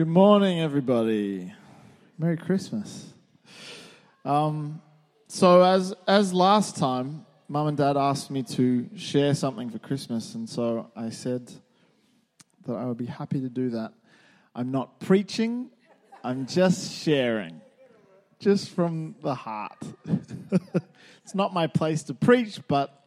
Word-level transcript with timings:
Good 0.00 0.08
morning, 0.08 0.60
everybody. 0.60 1.52
Merry 2.16 2.38
Christmas. 2.38 3.12
Um, 4.24 4.80
so, 5.28 5.62
as 5.62 5.92
as 6.08 6.32
last 6.32 6.78
time, 6.78 7.26
Mum 7.48 7.66
and 7.66 7.76
Dad 7.76 7.98
asked 7.98 8.30
me 8.30 8.42
to 8.44 8.88
share 8.96 9.34
something 9.34 9.68
for 9.68 9.78
Christmas, 9.78 10.34
and 10.34 10.48
so 10.48 10.90
I 10.96 11.10
said 11.10 11.52
that 12.64 12.72
I 12.72 12.86
would 12.86 12.96
be 12.96 13.04
happy 13.04 13.42
to 13.42 13.50
do 13.50 13.68
that. 13.76 13.92
I'm 14.54 14.70
not 14.70 15.00
preaching; 15.00 15.68
I'm 16.24 16.46
just 16.46 16.94
sharing, 17.02 17.60
just 18.38 18.70
from 18.70 19.16
the 19.22 19.34
heart. 19.34 19.84
it's 21.22 21.34
not 21.34 21.52
my 21.52 21.66
place 21.66 22.04
to 22.04 22.14
preach, 22.14 22.58
but 22.68 23.04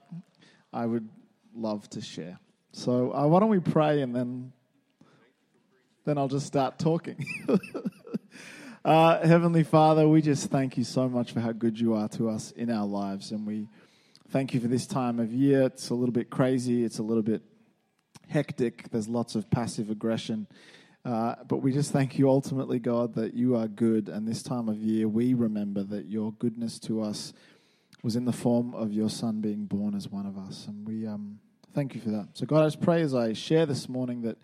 I 0.72 0.86
would 0.86 1.10
love 1.56 1.90
to 1.90 2.02
share. 2.02 2.38
So, 2.72 3.12
uh, 3.16 3.26
why 3.26 3.40
don't 3.40 3.50
we 3.50 3.62
pray 3.62 4.04
and 4.04 4.16
then 4.16 4.54
then 6.06 6.18
I'll 6.18 6.28
just 6.28 6.46
start 6.46 6.78
talking. 6.80 7.26
uh, 8.86 9.26
Heavenly 9.26 9.64
Father, 9.64 10.08
we 10.08 10.22
just 10.22 10.50
thank 10.50 10.78
you 10.78 10.84
so 10.84 11.08
much 11.08 11.32
for 11.32 11.40
how 11.40 11.54
good 11.54 11.80
you 11.80 11.94
are 11.94 12.10
to 12.10 12.30
us 12.30 12.52
in 12.52 12.70
our 12.70 12.86
lives. 12.86 13.32
And 13.32 13.48
we 13.48 13.68
thank 14.30 14.54
you 14.54 14.60
for 14.60 14.68
this 14.68 14.86
time 14.86 15.20
of 15.20 15.32
year. 15.32 15.64
It's 15.64 15.90
a 15.90 15.94
little 15.94 16.12
bit 16.12 16.30
crazy, 16.30 16.84
it's 16.84 17.00
a 17.00 17.04
little 17.04 17.24
bit 17.24 17.42
hectic, 18.28 18.90
there's 18.90 19.08
lots 19.08 19.36
of 19.36 19.50
passive 19.50 19.90
aggression. 19.90 20.48
Uh, 21.06 21.36
but 21.48 21.58
we 21.58 21.72
just 21.72 21.92
thank 21.92 22.18
you 22.18 22.30
ultimately, 22.30 22.80
God, 22.80 23.16
that 23.16 23.34
you 23.34 23.56
are 23.56 23.68
good. 23.68 24.10
And 24.10 24.28
this 24.28 24.42
time 24.42 24.68
of 24.70 24.78
year, 24.78 25.08
we 25.08 25.34
remember 25.34 25.84
that 25.84 26.06
your 26.06 26.34
goodness 26.34 26.80
to 26.80 27.02
us 27.02 27.34
was 28.04 28.16
in 28.16 28.26
the 28.26 28.34
form 28.34 28.74
of 28.74 28.92
your 28.92 29.10
son 29.10 29.40
being 29.40 29.66
born 29.66 29.96
as 29.96 30.10
one 30.10 30.26
of 30.26 30.38
us. 30.38 30.66
And 30.68 30.86
we 30.86 31.08
um, 31.08 31.40
thank 31.74 31.96
you 31.96 32.02
for 32.02 32.10
that. 32.10 32.30
So, 32.34 32.46
God, 32.46 32.62
I 32.62 32.66
just 32.66 32.82
pray 32.82 33.02
as 33.02 33.14
I 33.14 33.34
share 33.34 33.66
this 33.66 33.88
morning 33.88 34.22
that 34.24 34.38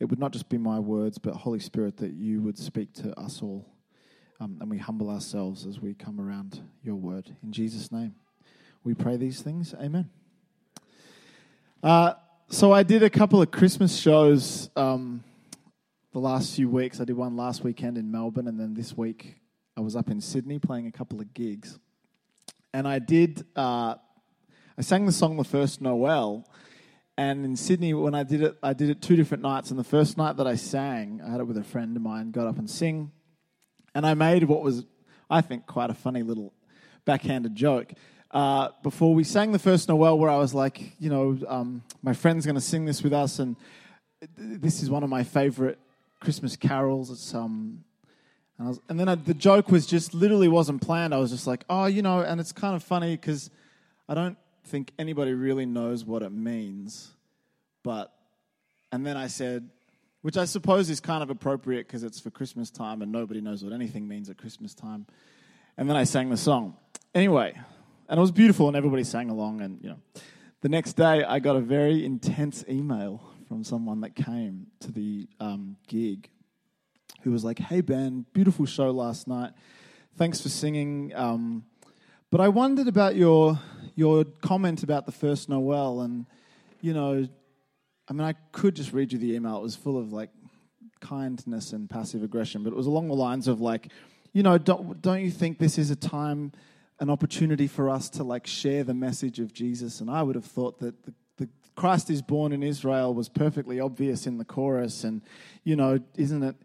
it 0.00 0.06
would 0.06 0.18
not 0.18 0.32
just 0.32 0.48
be 0.48 0.58
my 0.58 0.78
words, 0.78 1.18
but 1.18 1.34
Holy 1.34 1.60
Spirit, 1.60 1.96
that 1.98 2.12
you 2.12 2.40
would 2.42 2.58
speak 2.58 2.92
to 2.94 3.18
us 3.18 3.42
all. 3.42 3.66
Um, 4.40 4.58
and 4.60 4.68
we 4.68 4.78
humble 4.78 5.10
ourselves 5.10 5.64
as 5.66 5.80
we 5.80 5.94
come 5.94 6.20
around 6.20 6.60
your 6.82 6.96
word. 6.96 7.34
In 7.42 7.52
Jesus' 7.52 7.92
name, 7.92 8.14
we 8.82 8.92
pray 8.92 9.16
these 9.16 9.40
things. 9.40 9.74
Amen. 9.80 10.10
Uh, 11.82 12.14
so 12.48 12.72
I 12.72 12.82
did 12.82 13.02
a 13.02 13.10
couple 13.10 13.40
of 13.40 13.50
Christmas 13.50 13.96
shows 13.96 14.68
um, 14.76 15.22
the 16.12 16.18
last 16.18 16.54
few 16.54 16.68
weeks. 16.68 17.00
I 17.00 17.04
did 17.04 17.16
one 17.16 17.36
last 17.36 17.62
weekend 17.62 17.96
in 17.96 18.10
Melbourne, 18.10 18.48
and 18.48 18.58
then 18.58 18.74
this 18.74 18.96
week 18.96 19.36
I 19.76 19.80
was 19.80 19.96
up 19.96 20.10
in 20.10 20.20
Sydney 20.20 20.58
playing 20.58 20.86
a 20.86 20.92
couple 20.92 21.20
of 21.20 21.32
gigs. 21.32 21.78
And 22.72 22.88
I 22.88 22.98
did, 22.98 23.44
uh, 23.54 23.94
I 24.76 24.82
sang 24.82 25.06
the 25.06 25.12
song 25.12 25.36
The 25.36 25.44
First 25.44 25.80
Noel 25.80 26.44
and 27.16 27.44
in 27.44 27.56
Sydney, 27.56 27.94
when 27.94 28.14
I 28.14 28.24
did 28.24 28.42
it, 28.42 28.58
I 28.62 28.72
did 28.72 28.90
it 28.90 29.00
two 29.00 29.14
different 29.14 29.42
nights. 29.42 29.70
And 29.70 29.78
the 29.78 29.84
first 29.84 30.16
night 30.16 30.36
that 30.38 30.46
I 30.46 30.56
sang, 30.56 31.20
I 31.24 31.30
had 31.30 31.40
it 31.40 31.44
with 31.44 31.56
a 31.56 31.62
friend 31.62 31.96
of 31.96 32.02
mine, 32.02 32.32
got 32.32 32.46
up 32.46 32.58
and 32.58 32.68
sing. 32.68 33.12
And 33.94 34.04
I 34.04 34.14
made 34.14 34.44
what 34.44 34.62
was, 34.62 34.84
I 35.30 35.40
think, 35.40 35.66
quite 35.66 35.90
a 35.90 35.94
funny 35.94 36.22
little 36.22 36.52
backhanded 37.04 37.54
joke. 37.54 37.92
Uh, 38.32 38.70
before 38.82 39.14
we 39.14 39.22
sang 39.22 39.52
the 39.52 39.60
first 39.60 39.88
Noel, 39.88 40.18
where 40.18 40.30
I 40.30 40.38
was 40.38 40.54
like, 40.54 40.96
you 40.98 41.08
know, 41.08 41.38
um, 41.46 41.84
my 42.02 42.14
friend's 42.14 42.44
going 42.44 42.56
to 42.56 42.60
sing 42.60 42.84
this 42.84 43.00
with 43.00 43.12
us, 43.12 43.38
and 43.38 43.54
this 44.36 44.82
is 44.82 44.90
one 44.90 45.04
of 45.04 45.08
my 45.08 45.22
favorite 45.22 45.78
Christmas 46.18 46.56
carols. 46.56 47.10
It's 47.10 47.32
um, 47.32 47.84
and, 48.58 48.68
was, 48.68 48.80
and 48.88 48.98
then 48.98 49.08
I, 49.08 49.14
the 49.14 49.34
joke 49.34 49.70
was 49.70 49.86
just 49.86 50.14
literally 50.14 50.48
wasn't 50.48 50.82
planned. 50.82 51.14
I 51.14 51.18
was 51.18 51.30
just 51.30 51.46
like, 51.46 51.64
oh, 51.70 51.86
you 51.86 52.02
know, 52.02 52.20
and 52.20 52.40
it's 52.40 52.50
kind 52.50 52.74
of 52.74 52.82
funny 52.82 53.14
because 53.16 53.50
I 54.08 54.14
don't 54.14 54.36
think 54.64 54.92
anybody 54.98 55.32
really 55.32 55.66
knows 55.66 56.04
what 56.04 56.22
it 56.22 56.32
means. 56.32 57.12
But, 57.82 58.12
and 58.90 59.06
then 59.06 59.16
I 59.16 59.26
said, 59.26 59.68
which 60.22 60.36
I 60.36 60.46
suppose 60.46 60.88
is 60.88 61.00
kind 61.00 61.22
of 61.22 61.30
appropriate 61.30 61.86
because 61.86 62.02
it's 62.02 62.18
for 62.18 62.30
Christmas 62.30 62.70
time 62.70 63.02
and 63.02 63.12
nobody 63.12 63.40
knows 63.40 63.62
what 63.62 63.72
anything 63.72 64.08
means 64.08 64.30
at 64.30 64.38
Christmas 64.38 64.74
time. 64.74 65.06
And 65.76 65.88
then 65.88 65.96
I 65.96 66.04
sang 66.04 66.30
the 66.30 66.36
song. 66.36 66.76
Anyway, 67.14 67.54
and 68.08 68.18
it 68.18 68.20
was 68.20 68.32
beautiful 68.32 68.68
and 68.68 68.76
everybody 68.76 69.04
sang 69.04 69.28
along. 69.28 69.60
And, 69.60 69.82
you 69.82 69.90
know, 69.90 69.98
the 70.62 70.68
next 70.70 70.94
day 70.94 71.22
I 71.24 71.40
got 71.40 71.56
a 71.56 71.60
very 71.60 72.04
intense 72.04 72.64
email 72.68 73.22
from 73.48 73.64
someone 73.64 74.00
that 74.00 74.14
came 74.14 74.68
to 74.80 74.90
the 74.90 75.28
um, 75.40 75.76
gig 75.88 76.30
who 77.22 77.30
was 77.30 77.44
like, 77.44 77.58
Hey, 77.58 77.82
Ben, 77.82 78.24
beautiful 78.32 78.64
show 78.64 78.90
last 78.90 79.28
night. 79.28 79.52
Thanks 80.16 80.40
for 80.40 80.48
singing. 80.48 81.12
Um, 81.14 81.64
but 82.34 82.40
I 82.40 82.48
wondered 82.48 82.88
about 82.88 83.14
your 83.14 83.60
your 83.94 84.24
comment 84.24 84.82
about 84.82 85.06
the 85.06 85.12
first 85.12 85.48
Noel, 85.48 86.00
and 86.00 86.26
you 86.80 86.92
know, 86.92 87.28
I 88.08 88.12
mean, 88.12 88.26
I 88.26 88.32
could 88.50 88.74
just 88.74 88.92
read 88.92 89.12
you 89.12 89.20
the 89.20 89.36
email. 89.36 89.58
It 89.58 89.62
was 89.62 89.76
full 89.76 89.96
of 89.96 90.12
like 90.12 90.30
kindness 90.98 91.72
and 91.72 91.88
passive 91.88 92.24
aggression, 92.24 92.64
but 92.64 92.72
it 92.72 92.76
was 92.76 92.88
along 92.88 93.06
the 93.06 93.14
lines 93.14 93.46
of 93.46 93.60
like, 93.60 93.92
you 94.32 94.42
know, 94.42 94.58
don't 94.58 95.00
don't 95.00 95.20
you 95.20 95.30
think 95.30 95.60
this 95.60 95.78
is 95.78 95.92
a 95.92 95.94
time, 95.94 96.50
an 96.98 97.08
opportunity 97.08 97.68
for 97.68 97.88
us 97.88 98.08
to 98.08 98.24
like 98.24 98.48
share 98.48 98.82
the 98.82 98.94
message 98.94 99.38
of 99.38 99.52
Jesus? 99.52 100.00
And 100.00 100.10
I 100.10 100.24
would 100.24 100.34
have 100.34 100.44
thought 100.44 100.80
that 100.80 101.04
the, 101.04 101.14
the 101.36 101.48
Christ 101.76 102.10
is 102.10 102.20
born 102.20 102.50
in 102.50 102.64
Israel 102.64 103.14
was 103.14 103.28
perfectly 103.28 103.78
obvious 103.78 104.26
in 104.26 104.38
the 104.38 104.44
chorus, 104.44 105.04
and 105.04 105.22
you 105.62 105.76
know, 105.76 106.00
isn't 106.16 106.42
it 106.42 106.56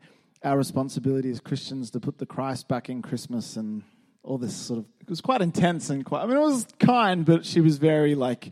our 0.43 0.57
responsibility 0.57 1.29
as 1.29 1.39
Christians 1.39 1.91
to 1.91 1.99
put 1.99 2.17
the 2.17 2.25
Christ 2.25 2.67
back 2.67 2.89
in 2.89 3.03
Christmas 3.03 3.55
and 3.55 3.83
all 4.23 4.37
this 4.37 4.55
sort 4.55 4.79
of 4.79 4.85
it 5.01 5.09
was 5.09 5.21
quite 5.21 5.41
intense 5.41 5.89
and 5.89 6.05
quite 6.05 6.23
I 6.23 6.27
mean 6.27 6.37
it 6.37 6.41
was 6.41 6.67
kind, 6.79 7.25
but 7.25 7.45
she 7.45 7.61
was 7.61 7.77
very 7.77 8.15
like, 8.15 8.51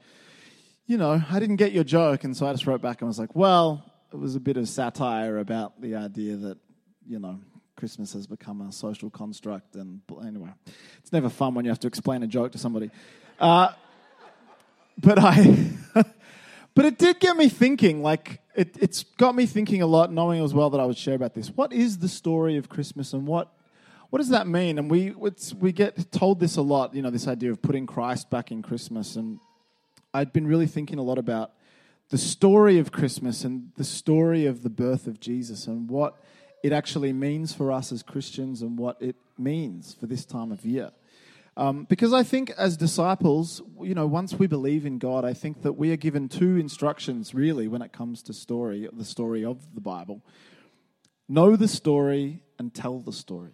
you 0.86 0.98
know, 0.98 1.22
I 1.30 1.40
didn't 1.40 1.58
get 1.58 1.72
your 1.72 1.84
joke, 1.84 2.24
and 2.24 2.36
so 2.36 2.48
I 2.48 2.52
just 2.54 2.66
wrote 2.66 2.82
back 2.82 3.02
and 3.02 3.08
was 3.08 3.20
like, 3.20 3.36
well, 3.36 3.84
it 4.12 4.18
was 4.18 4.36
a 4.36 4.40
bit 4.40 4.58
of 4.58 4.68
satire 4.70 5.38
about 5.38 5.82
the 5.82 5.96
idea 5.96 6.38
that, 6.38 6.58
you 7.06 7.20
know, 7.20 7.40
Christmas 7.76 8.14
has 8.14 8.26
become 8.26 8.62
a 8.62 8.72
social 8.72 9.10
construct, 9.10 9.76
and 9.76 10.02
anyway, 10.26 10.50
it's 11.00 11.12
never 11.12 11.30
fun 11.30 11.54
when 11.54 11.66
you 11.66 11.72
have 11.72 11.80
to 11.82 11.88
explain 11.88 12.24
a 12.24 12.28
joke 12.28 12.54
to 12.54 12.58
somebody. 12.58 12.90
Uh, 13.40 13.70
but 14.98 15.20
I, 15.20 15.72
but 16.74 16.86
it 16.86 16.98
did 16.98 17.20
get 17.20 17.38
me 17.38 17.50
thinking. 17.50 18.02
Like 18.02 18.42
it, 18.56 18.76
it's 18.80 19.04
got 19.04 19.36
me 19.36 19.46
thinking 19.46 19.82
a 19.82 19.88
lot, 19.88 20.12
knowing 20.12 20.44
as 20.44 20.54
well 20.54 20.72
that 20.72 20.80
I 20.80 20.86
would 20.86 20.98
share 20.98 21.16
about 21.16 21.36
this. 21.36 21.50
What 21.50 21.72
is 21.72 22.00
the 22.00 22.08
story 22.08 22.58
of 22.58 22.70
Christmas, 22.70 23.14
and 23.14 23.28
what 23.28 23.52
what 24.10 24.20
does 24.20 24.30
that 24.30 24.48
mean? 24.48 24.80
And 24.80 24.90
we 24.90 25.12
we 25.12 25.72
get 25.72 26.12
told 26.12 26.40
this 26.40 26.58
a 26.58 26.62
lot, 26.62 26.96
you 26.96 27.02
know, 27.02 27.10
this 27.10 27.28
idea 27.28 27.52
of 27.52 27.62
putting 27.62 27.86
Christ 27.86 28.30
back 28.30 28.52
in 28.52 28.62
Christmas. 28.62 29.16
And 29.16 29.40
I'd 30.14 30.32
been 30.34 30.48
really 30.48 30.68
thinking 30.68 31.00
a 31.00 31.04
lot 31.04 31.18
about 31.18 31.52
the 32.10 32.18
story 32.18 32.80
of 32.80 32.92
Christmas 32.92 33.44
and 33.44 33.72
the 33.76 33.84
story 33.84 34.46
of 34.46 34.64
the 34.64 34.70
birth 34.70 35.08
of 35.08 35.20
Jesus 35.20 35.68
and 35.68 35.90
what 35.90 36.22
it 36.64 36.72
actually 36.72 37.14
means 37.14 37.54
for 37.54 37.72
us 37.72 37.92
as 37.92 38.02
Christians 38.02 38.62
and 38.62 38.78
what 38.78 39.02
it 39.02 39.16
means 39.38 39.94
for 39.94 40.06
this 40.08 40.26
time 40.26 40.52
of 40.52 40.66
year. 40.66 40.92
Um, 41.58 41.86
because 41.90 42.14
I 42.14 42.24
think 42.24 42.52
as 42.52 42.78
disciples, 42.78 43.62
you 43.82 43.96
know, 43.96 44.06
once 44.06 44.34
we 44.34 44.48
believe 44.48 44.86
in 44.86 45.00
God, 45.00 45.26
I 45.26 45.34
think 45.34 45.64
that 45.64 45.74
we 45.74 45.92
are 45.92 45.98
given 45.98 46.30
two 46.30 46.58
instructions 46.58 47.34
really 47.34 47.68
when 47.68 47.82
it 47.82 47.92
comes 47.92 48.22
to 48.24 48.34
story, 48.34 48.88
the 48.94 49.04
story 49.04 49.44
of 49.44 49.74
the 49.74 49.82
Bible. 49.82 50.24
Know 51.28 51.56
the 51.56 51.68
story 51.68 52.44
and 52.60 52.74
tell 52.74 53.00
the 53.00 53.12
story. 53.12 53.54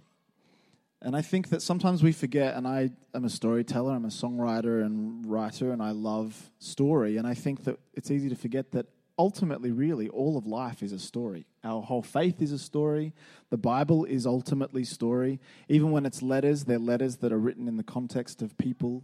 And 1.03 1.17
I 1.17 1.21
think 1.21 1.49
that 1.49 1.61
sometimes 1.61 2.01
we 2.01 2.13
forget, 2.13 2.55
and 2.55 2.65
I 2.65 2.89
am 3.13 3.25
a 3.25 3.29
storyteller, 3.29 3.93
I'm 3.93 4.05
a 4.05 4.09
songwriter 4.09 4.85
and 4.85 5.25
writer, 5.25 5.73
and 5.73 5.81
I 5.81 5.91
love 5.91 6.49
story. 6.59 7.17
And 7.17 7.27
I 7.27 7.33
think 7.33 7.65
that 7.65 7.77
it's 7.93 8.09
easy 8.09 8.29
to 8.29 8.35
forget 8.35 8.71
that 8.71 8.85
ultimately, 9.19 9.69
really, 9.69 10.07
all 10.07 10.37
of 10.37 10.47
life 10.47 10.81
is 10.81 10.93
a 10.93 10.99
story. 10.99 11.45
Our 11.61 11.81
whole 11.81 12.03
faith 12.03 12.41
is 12.41 12.53
a 12.53 12.57
story. 12.57 13.11
The 13.49 13.57
Bible 13.57 14.05
is 14.05 14.25
ultimately 14.25 14.85
story. 14.85 15.41
Even 15.67 15.91
when 15.91 16.05
it's 16.05 16.21
letters, 16.21 16.63
they're 16.63 16.79
letters 16.79 17.17
that 17.17 17.33
are 17.33 17.37
written 17.37 17.67
in 17.67 17.75
the 17.75 17.83
context 17.83 18.41
of 18.41 18.57
people 18.57 19.03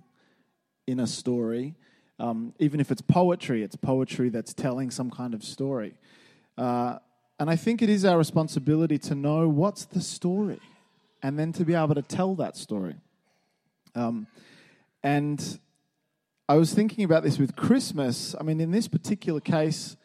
in 0.87 1.01
a 1.01 1.07
story. 1.07 1.75
Um, 2.17 2.53
even 2.59 2.79
if 2.79 2.91
it's 2.91 3.01
poetry, 3.01 3.61
it's 3.61 3.75
poetry 3.75 4.29
that's 4.29 4.53
telling 4.53 4.89
some 4.89 5.11
kind 5.11 5.33
of 5.33 5.43
story. 5.43 5.95
Uh, 6.57 6.99
and 7.39 7.49
I 7.49 7.57
think 7.57 7.81
it 7.81 7.89
is 7.89 8.05
our 8.05 8.17
responsibility 8.17 8.97
to 8.99 9.15
know 9.15 9.49
what's 9.49 9.83
the 9.83 10.01
story 10.01 10.61
and 11.21 11.37
then 11.37 11.51
to 11.53 11.65
be 11.65 11.73
able 11.73 11.95
to 11.95 12.01
tell 12.01 12.35
that 12.35 12.55
story. 12.55 12.95
Um, 13.95 14.27
and 15.03 15.59
I 16.47 16.55
was 16.55 16.73
thinking 16.73 17.03
about 17.03 17.23
this 17.23 17.37
with 17.37 17.55
Christmas. 17.55 18.35
I 18.39 18.43
mean, 18.43 18.59
in 18.59 18.71
this 18.71 18.87
particular 18.87 19.39
case, 19.39 19.95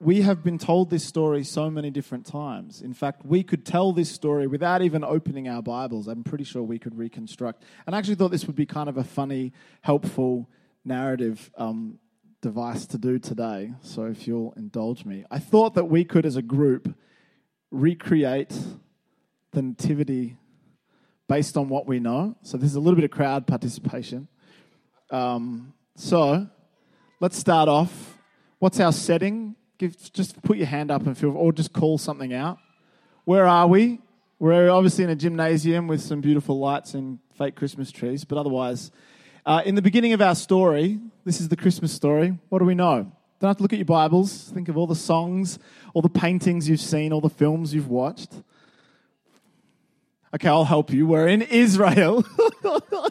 we 0.00 0.22
have 0.22 0.44
been 0.44 0.58
told 0.58 0.90
this 0.90 1.04
story 1.04 1.42
so 1.42 1.70
many 1.70 1.90
different 1.90 2.24
times. 2.24 2.82
In 2.82 2.94
fact, 2.94 3.24
we 3.24 3.42
could 3.42 3.66
tell 3.66 3.92
this 3.92 4.10
story 4.10 4.46
without 4.46 4.80
even 4.80 5.02
opening 5.02 5.48
our 5.48 5.60
Bibles. 5.60 6.06
I'm 6.06 6.22
pretty 6.22 6.44
sure 6.44 6.62
we 6.62 6.78
could 6.78 6.96
reconstruct. 6.96 7.64
And 7.86 7.94
I 7.94 7.98
actually 7.98 8.14
thought 8.14 8.30
this 8.30 8.46
would 8.46 8.56
be 8.56 8.66
kind 8.66 8.88
of 8.88 8.96
a 8.96 9.04
funny, 9.04 9.52
helpful 9.82 10.48
narrative 10.84 11.50
um, 11.58 11.98
device 12.40 12.86
to 12.86 12.98
do 12.98 13.18
today. 13.18 13.72
So 13.82 14.04
if 14.04 14.28
you'll 14.28 14.54
indulge 14.56 15.04
me, 15.04 15.24
I 15.30 15.40
thought 15.40 15.74
that 15.74 15.86
we 15.86 16.04
could, 16.04 16.24
as 16.24 16.36
a 16.36 16.42
group, 16.42 16.96
recreate 17.72 18.56
the 19.52 19.62
nativity 19.62 20.36
based 21.28 21.56
on 21.56 21.68
what 21.68 21.86
we 21.86 22.00
know. 22.00 22.36
So 22.42 22.56
there's 22.56 22.74
a 22.74 22.80
little 22.80 22.96
bit 22.96 23.04
of 23.04 23.10
crowd 23.10 23.46
participation. 23.46 24.28
Um, 25.10 25.74
so 25.96 26.48
let's 27.20 27.36
start 27.36 27.68
off. 27.68 28.18
What's 28.58 28.80
our 28.80 28.92
setting? 28.92 29.54
Give, 29.78 29.96
just 30.12 30.42
put 30.42 30.56
your 30.56 30.66
hand 30.66 30.90
up 30.90 31.06
and 31.06 31.16
feel, 31.16 31.36
or 31.36 31.52
just 31.52 31.72
call 31.72 31.98
something 31.98 32.32
out. 32.32 32.58
Where 33.24 33.46
are 33.46 33.66
we? 33.66 34.00
We're 34.38 34.70
obviously 34.70 35.04
in 35.04 35.10
a 35.10 35.16
gymnasium 35.16 35.86
with 35.86 36.00
some 36.00 36.20
beautiful 36.20 36.58
lights 36.58 36.94
and 36.94 37.18
fake 37.36 37.56
Christmas 37.56 37.90
trees, 37.90 38.24
but 38.24 38.38
otherwise, 38.38 38.90
uh, 39.44 39.62
in 39.64 39.74
the 39.74 39.82
beginning 39.82 40.12
of 40.12 40.20
our 40.20 40.34
story, 40.34 40.98
this 41.24 41.40
is 41.40 41.48
the 41.48 41.56
Christmas 41.56 41.92
story. 41.92 42.38
What 42.48 42.58
do 42.58 42.64
we 42.64 42.74
know? 42.74 43.12
Don't 43.40 43.48
have 43.48 43.56
to 43.58 43.62
look 43.62 43.72
at 43.72 43.78
your 43.78 43.86
Bibles. 43.86 44.50
Think 44.54 44.68
of 44.68 44.76
all 44.76 44.86
the 44.86 44.96
songs, 44.96 45.58
all 45.94 46.02
the 46.02 46.08
paintings 46.08 46.68
you've 46.68 46.80
seen, 46.80 47.12
all 47.12 47.20
the 47.20 47.28
films 47.28 47.72
you've 47.72 47.88
watched. 47.88 48.32
Okay, 50.34 50.48
I'll 50.48 50.66
help 50.66 50.92
you. 50.92 51.06
We're 51.06 51.26
in 51.26 51.40
Israel, 51.40 52.22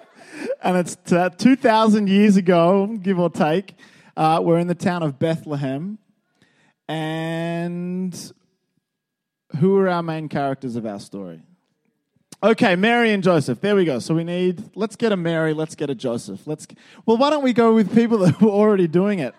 and 0.61 0.77
it's 0.77 0.95
2,000 1.03 2.07
years 2.07 2.37
ago, 2.37 2.95
give 3.01 3.17
or 3.17 3.31
take. 3.31 3.73
Uh, 4.15 4.39
we're 4.43 4.59
in 4.59 4.67
the 4.67 4.75
town 4.75 5.01
of 5.01 5.17
Bethlehem, 5.17 5.97
and 6.87 8.31
who 9.59 9.77
are 9.79 9.89
our 9.89 10.03
main 10.03 10.29
characters 10.29 10.75
of 10.75 10.85
our 10.85 10.99
story? 10.99 11.41
Okay, 12.43 12.75
Mary 12.75 13.11
and 13.13 13.23
Joseph. 13.23 13.61
There 13.61 13.75
we 13.75 13.83
go. 13.83 13.97
So 13.97 14.13
we 14.13 14.23
need, 14.23 14.63
let's 14.75 14.95
get 14.95 15.11
a 15.11 15.17
Mary, 15.17 15.55
let's 15.55 15.73
get 15.73 15.89
a 15.89 15.95
Joseph. 15.95 16.45
Let's, 16.45 16.67
well, 17.07 17.17
why 17.17 17.31
don't 17.31 17.43
we 17.43 17.51
go 17.51 17.73
with 17.73 17.95
people 17.95 18.17
that 18.25 18.39
were 18.39 18.51
already 18.51 18.87
doing 18.87 19.17
it? 19.19 19.33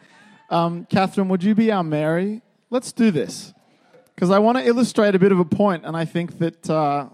Um, 0.51 0.85
Catherine, 0.87 1.29
would 1.29 1.45
you 1.45 1.55
be 1.55 1.71
our 1.71 1.85
Mary? 1.85 2.43
Let's 2.71 2.91
do 2.91 3.13
this. 3.13 3.55
Because 4.17 4.33
I 4.33 4.41
want 4.41 4.59
to 4.59 4.67
illustrate 4.67 5.15
a 5.15 5.21
bit 5.21 5.31
of 5.31 5.39
a 5.39 5.45
point, 5.45 5.85
and 5.87 5.97
I 5.97 6.07
think 6.07 6.39
that. 6.39 6.69
Uh, 6.69 7.11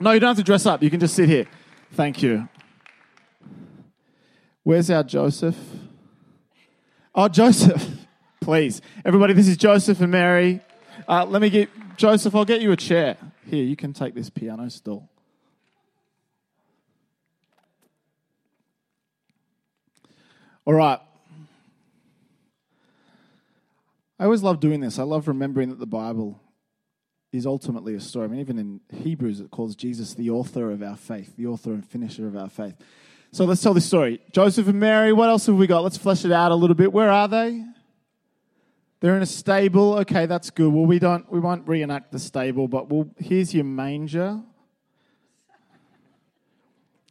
no, 0.00 0.12
you 0.12 0.20
don't 0.20 0.28
have 0.28 0.36
to 0.36 0.42
dress 0.42 0.66
up. 0.66 0.82
You 0.82 0.90
can 0.90 1.00
just 1.00 1.14
sit 1.14 1.28
here. 1.28 1.46
Thank 1.92 2.22
you. 2.22 2.48
Where's 4.62 4.90
our 4.90 5.02
Joseph? 5.02 5.56
Oh, 7.14 7.28
Joseph. 7.28 7.86
Please. 8.40 8.80
Everybody, 9.04 9.34
this 9.34 9.48
is 9.48 9.56
Joseph 9.56 10.00
and 10.00 10.10
Mary. 10.10 10.60
Uh, 11.08 11.24
let 11.24 11.40
me 11.40 11.50
get 11.50 11.70
Joseph. 11.96 12.34
I'll 12.34 12.44
get 12.44 12.60
you 12.60 12.72
a 12.72 12.76
chair. 12.76 13.16
Here, 13.46 13.64
you 13.64 13.76
can 13.76 13.92
take 13.92 14.14
this 14.14 14.30
piano 14.30 14.68
stool. 14.70 15.08
All 20.66 20.74
right. 20.74 21.00
I 24.18 24.24
always 24.24 24.42
love 24.42 24.60
doing 24.60 24.80
this. 24.80 24.98
I 24.98 25.02
love 25.02 25.28
remembering 25.28 25.68
that 25.68 25.78
the 25.78 25.86
Bible 25.86 26.40
is 27.34 27.46
ultimately 27.46 27.94
a 27.94 28.00
story. 28.00 28.26
I 28.26 28.28
mean, 28.28 28.40
even 28.40 28.58
in 28.58 28.80
Hebrews, 29.02 29.40
it 29.40 29.50
calls 29.50 29.74
Jesus 29.74 30.14
the 30.14 30.30
author 30.30 30.70
of 30.70 30.82
our 30.82 30.96
faith, 30.96 31.36
the 31.36 31.46
author 31.46 31.72
and 31.72 31.84
finisher 31.84 32.26
of 32.26 32.36
our 32.36 32.48
faith. 32.48 32.74
So 33.32 33.44
let's 33.44 33.60
tell 33.60 33.74
this 33.74 33.84
story. 33.84 34.20
Joseph 34.30 34.68
and 34.68 34.78
Mary, 34.78 35.12
what 35.12 35.28
else 35.28 35.46
have 35.46 35.56
we 35.56 35.66
got? 35.66 35.82
Let's 35.82 35.96
flesh 35.96 36.24
it 36.24 36.30
out 36.30 36.52
a 36.52 36.54
little 36.54 36.76
bit. 36.76 36.92
Where 36.92 37.10
are 37.10 37.26
they? 37.26 37.64
They're 39.00 39.16
in 39.16 39.22
a 39.22 39.26
stable. 39.26 39.98
Okay, 39.98 40.26
that's 40.26 40.50
good. 40.50 40.72
Well, 40.72 40.86
we 40.86 40.98
don't 40.98 41.30
we 41.30 41.40
won't 41.40 41.66
reenact 41.66 42.12
the 42.12 42.18
stable, 42.18 42.68
but 42.68 42.88
we'll, 42.88 43.10
here's 43.18 43.52
your 43.52 43.64
manger. 43.64 44.40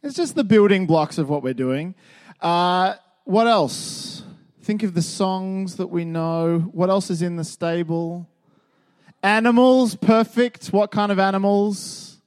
It's 0.02 0.16
just 0.16 0.34
the 0.34 0.44
building 0.44 0.86
blocks 0.86 1.18
of 1.18 1.28
what 1.28 1.42
we're 1.42 1.54
doing. 1.54 1.94
Uh, 2.40 2.94
what 3.24 3.46
else? 3.46 4.22
Think 4.62 4.82
of 4.82 4.94
the 4.94 5.02
songs 5.02 5.76
that 5.76 5.88
we 5.88 6.04
know. 6.04 6.60
What 6.72 6.88
else 6.88 7.10
is 7.10 7.20
in 7.20 7.36
the 7.36 7.44
stable? 7.44 8.28
Animals, 9.24 9.94
perfect. 9.94 10.66
What 10.66 10.90
kind 10.90 11.10
of 11.10 11.18
animals? 11.18 12.18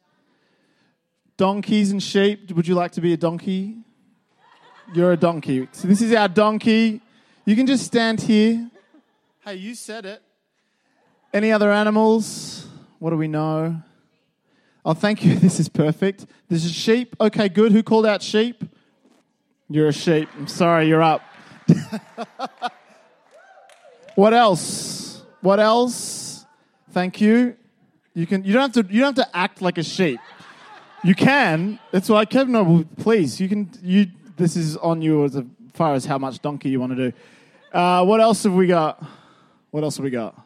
Donkeys 1.38 1.92
and 1.92 2.02
sheep. 2.02 2.52
Would 2.52 2.68
you 2.68 2.74
like 2.74 2.94
to 2.94 3.02
be 3.02 3.14
a 3.14 3.18
donkey? 3.18 3.78
You're 4.96 5.12
a 5.12 5.18
donkey. 5.18 5.68
So 5.74 5.88
this 5.88 6.02
is 6.02 6.12
our 6.16 6.28
donkey. 6.28 7.02
You 7.46 7.56
can 7.56 7.68
just 7.68 7.86
stand 7.86 8.20
here. 8.20 8.72
Hey, 9.46 9.58
you 9.58 9.76
said 9.76 10.08
it. 10.08 10.24
Any 11.32 11.52
other 11.52 11.72
animals? 11.72 12.68
What 12.98 13.12
do 13.12 13.18
we 13.18 13.28
know? 13.28 13.80
Oh, 14.84 14.96
thank 14.96 15.24
you. 15.24 15.36
This 15.40 15.60
is 15.60 15.70
perfect. 15.70 16.26
This 16.50 16.66
is 16.66 16.74
sheep. 16.74 17.16
Okay, 17.22 17.48
good. 17.48 17.74
Who 17.74 17.84
called 17.84 18.08
out 18.08 18.24
sheep? 18.24 18.64
You're 19.70 19.90
a 19.90 19.94
sheep. 19.94 20.30
I'm 20.36 20.48
sorry, 20.48 20.88
you're 20.88 21.04
up. 21.04 21.22
what 24.16 24.34
else? 24.34 25.22
What 25.42 25.60
else? 25.60 26.27
Thank 26.98 27.22
you. 27.22 27.56
You 28.16 28.26
can. 28.26 28.44
You 28.44 28.54
don't 28.54 28.74
have 28.74 28.88
to. 28.88 28.92
You 28.92 29.02
don't 29.02 29.16
have 29.16 29.28
to 29.28 29.38
act 29.38 29.62
like 29.62 29.78
a 29.78 29.84
sheep. 29.84 30.20
You 31.04 31.14
can. 31.14 31.78
That's 31.92 32.10
why 32.10 32.26
Kevin. 32.26 32.54
No, 32.54 32.86
please. 32.98 33.40
You 33.40 33.48
can. 33.48 33.70
You. 33.84 34.08
This 34.36 34.56
is 34.56 34.78
on 34.78 35.04
you 35.04 35.24
as 35.24 35.40
far 35.76 35.94
as 35.94 36.06
how 36.06 36.18
much 36.18 36.42
donkey 36.42 36.70
you 36.70 36.80
want 36.80 36.98
to 36.98 37.12
do. 37.12 37.18
Uh, 37.72 38.04
what 38.04 38.20
else 38.20 38.42
have 38.46 38.54
we 38.54 38.66
got? 38.66 39.06
What 39.70 39.84
else 39.84 39.98
have 39.98 40.06
we 40.06 40.10
got? 40.10 40.44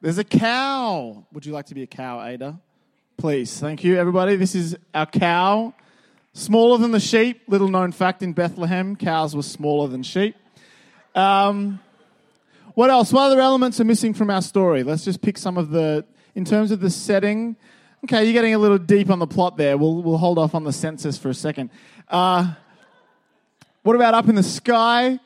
There's 0.00 0.18
a 0.18 0.24
cow. 0.24 1.24
Would 1.32 1.46
you 1.46 1.52
like 1.52 1.66
to 1.66 1.76
be 1.76 1.84
a 1.84 1.86
cow, 1.86 2.20
Ada? 2.26 2.58
Please. 3.16 3.60
Thank 3.60 3.84
you, 3.84 3.96
everybody. 3.96 4.34
This 4.34 4.56
is 4.56 4.76
our 4.92 5.06
cow. 5.06 5.74
Smaller 6.32 6.78
than 6.78 6.90
the 6.90 6.98
sheep. 6.98 7.42
Little 7.46 7.68
known 7.68 7.92
fact 7.92 8.24
in 8.24 8.32
Bethlehem 8.32 8.96
cows 8.96 9.36
were 9.36 9.44
smaller 9.44 9.86
than 9.86 10.02
sheep. 10.02 10.34
Um, 11.14 11.78
what 12.74 12.90
else? 12.90 13.12
What 13.12 13.30
other 13.30 13.40
elements 13.40 13.80
are 13.80 13.84
missing 13.84 14.14
from 14.14 14.30
our 14.30 14.42
story? 14.42 14.82
Let's 14.82 15.04
just 15.04 15.22
pick 15.22 15.38
some 15.38 15.56
of 15.56 15.70
the, 15.70 16.04
in 16.34 16.44
terms 16.44 16.70
of 16.70 16.80
the 16.80 16.90
setting. 16.90 17.56
Okay, 18.04 18.24
you're 18.24 18.32
getting 18.32 18.54
a 18.54 18.58
little 18.58 18.78
deep 18.78 19.10
on 19.10 19.18
the 19.18 19.26
plot 19.26 19.56
there. 19.56 19.78
We'll, 19.78 20.02
we'll 20.02 20.18
hold 20.18 20.38
off 20.38 20.54
on 20.54 20.64
the 20.64 20.72
census 20.72 21.16
for 21.16 21.30
a 21.30 21.34
second. 21.34 21.70
Uh, 22.08 22.54
what 23.82 23.96
about 23.96 24.14
up 24.14 24.28
in 24.28 24.34
the 24.34 24.42
sky? 24.42 25.18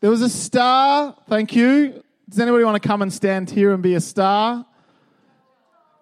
There 0.00 0.10
was 0.10 0.22
a 0.22 0.28
star. 0.28 1.16
Thank 1.28 1.54
you. 1.54 2.02
Does 2.28 2.40
anybody 2.40 2.64
want 2.64 2.82
to 2.82 2.86
come 2.86 3.02
and 3.02 3.12
stand 3.12 3.50
here 3.50 3.72
and 3.72 3.82
be 3.82 3.94
a 3.94 4.00
star? 4.00 4.66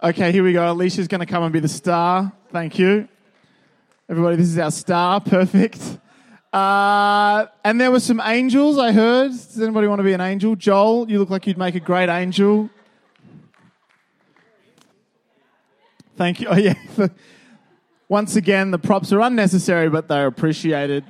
Okay, 0.02 0.32
here 0.32 0.44
we 0.44 0.52
go. 0.52 0.70
Alicia's 0.70 1.08
going 1.08 1.20
to 1.20 1.26
come 1.26 1.42
and 1.42 1.52
be 1.52 1.60
the 1.60 1.68
star. 1.68 2.32
Thank 2.50 2.78
you. 2.78 3.08
Everybody, 4.08 4.36
this 4.36 4.48
is 4.48 4.58
our 4.58 4.70
star. 4.70 5.20
Perfect. 5.20 5.98
Uh, 6.54 7.48
and 7.64 7.80
there 7.80 7.90
were 7.90 7.98
some 7.98 8.20
angels, 8.24 8.78
I 8.78 8.92
heard. 8.92 9.32
Does 9.32 9.60
anybody 9.60 9.88
want 9.88 9.98
to 9.98 10.04
be 10.04 10.12
an 10.12 10.20
angel? 10.20 10.54
Joel, 10.54 11.10
you 11.10 11.18
look 11.18 11.28
like 11.28 11.48
you'd 11.48 11.58
make 11.58 11.74
a 11.74 11.80
great 11.80 12.08
angel. 12.08 12.70
Thank 16.16 16.40
you. 16.40 16.48
Oh, 16.52 16.56
yeah. 16.56 16.74
Once 18.08 18.36
again, 18.36 18.70
the 18.70 18.78
props 18.78 19.12
are 19.12 19.20
unnecessary, 19.20 19.88
but 19.88 20.06
they're 20.06 20.28
appreciated. 20.28 21.04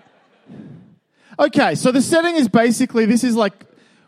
Okay, 1.39 1.75
so 1.75 1.93
the 1.93 2.01
setting 2.01 2.37
is 2.37 2.49
basically 2.49 3.05
this 3.05 3.23
is 3.23 3.37
like 3.37 3.67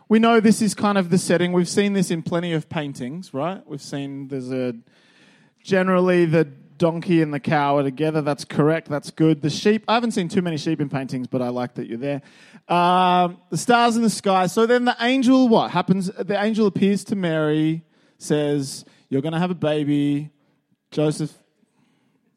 we 0.09 0.17
know 0.17 0.39
this 0.39 0.59
is 0.63 0.73
kind 0.73 0.97
of 0.97 1.11
the 1.11 1.19
setting. 1.19 1.51
We've 1.51 1.69
seen 1.69 1.93
this 1.93 2.09
in 2.09 2.23
plenty 2.23 2.53
of 2.53 2.67
paintings, 2.67 3.31
right? 3.31 3.61
We've 3.67 3.81
seen 3.81 4.29
there's 4.29 4.51
a 4.51 4.73
generally 5.61 6.25
the 6.25 6.47
donkey 6.77 7.21
and 7.21 7.33
the 7.33 7.39
cow 7.39 7.77
are 7.77 7.83
together. 7.83 8.21
That's 8.21 8.45
correct. 8.45 8.89
That's 8.89 9.11
good. 9.11 9.41
The 9.41 9.49
sheep. 9.49 9.83
I 9.87 9.93
haven't 9.95 10.11
seen 10.11 10.27
too 10.27 10.41
many 10.41 10.57
sheep 10.57 10.79
in 10.81 10.89
paintings, 10.89 11.27
but 11.27 11.41
I 11.41 11.49
like 11.49 11.75
that 11.75 11.87
you're 11.87 11.97
there. 11.97 12.21
Um, 12.67 13.37
the 13.49 13.57
stars 13.57 13.95
in 13.95 14.03
the 14.03 14.09
sky. 14.09 14.47
So 14.47 14.65
then 14.65 14.85
the 14.85 14.95
angel, 14.99 15.47
what 15.47 15.71
happens? 15.71 16.07
The 16.07 16.41
angel 16.41 16.67
appears 16.67 17.03
to 17.05 17.15
Mary, 17.15 17.83
says, 18.17 18.85
"You're 19.09 19.21
going 19.21 19.33
to 19.33 19.39
have 19.39 19.51
a 19.51 19.55
baby." 19.55 20.31
Joseph. 20.91 21.33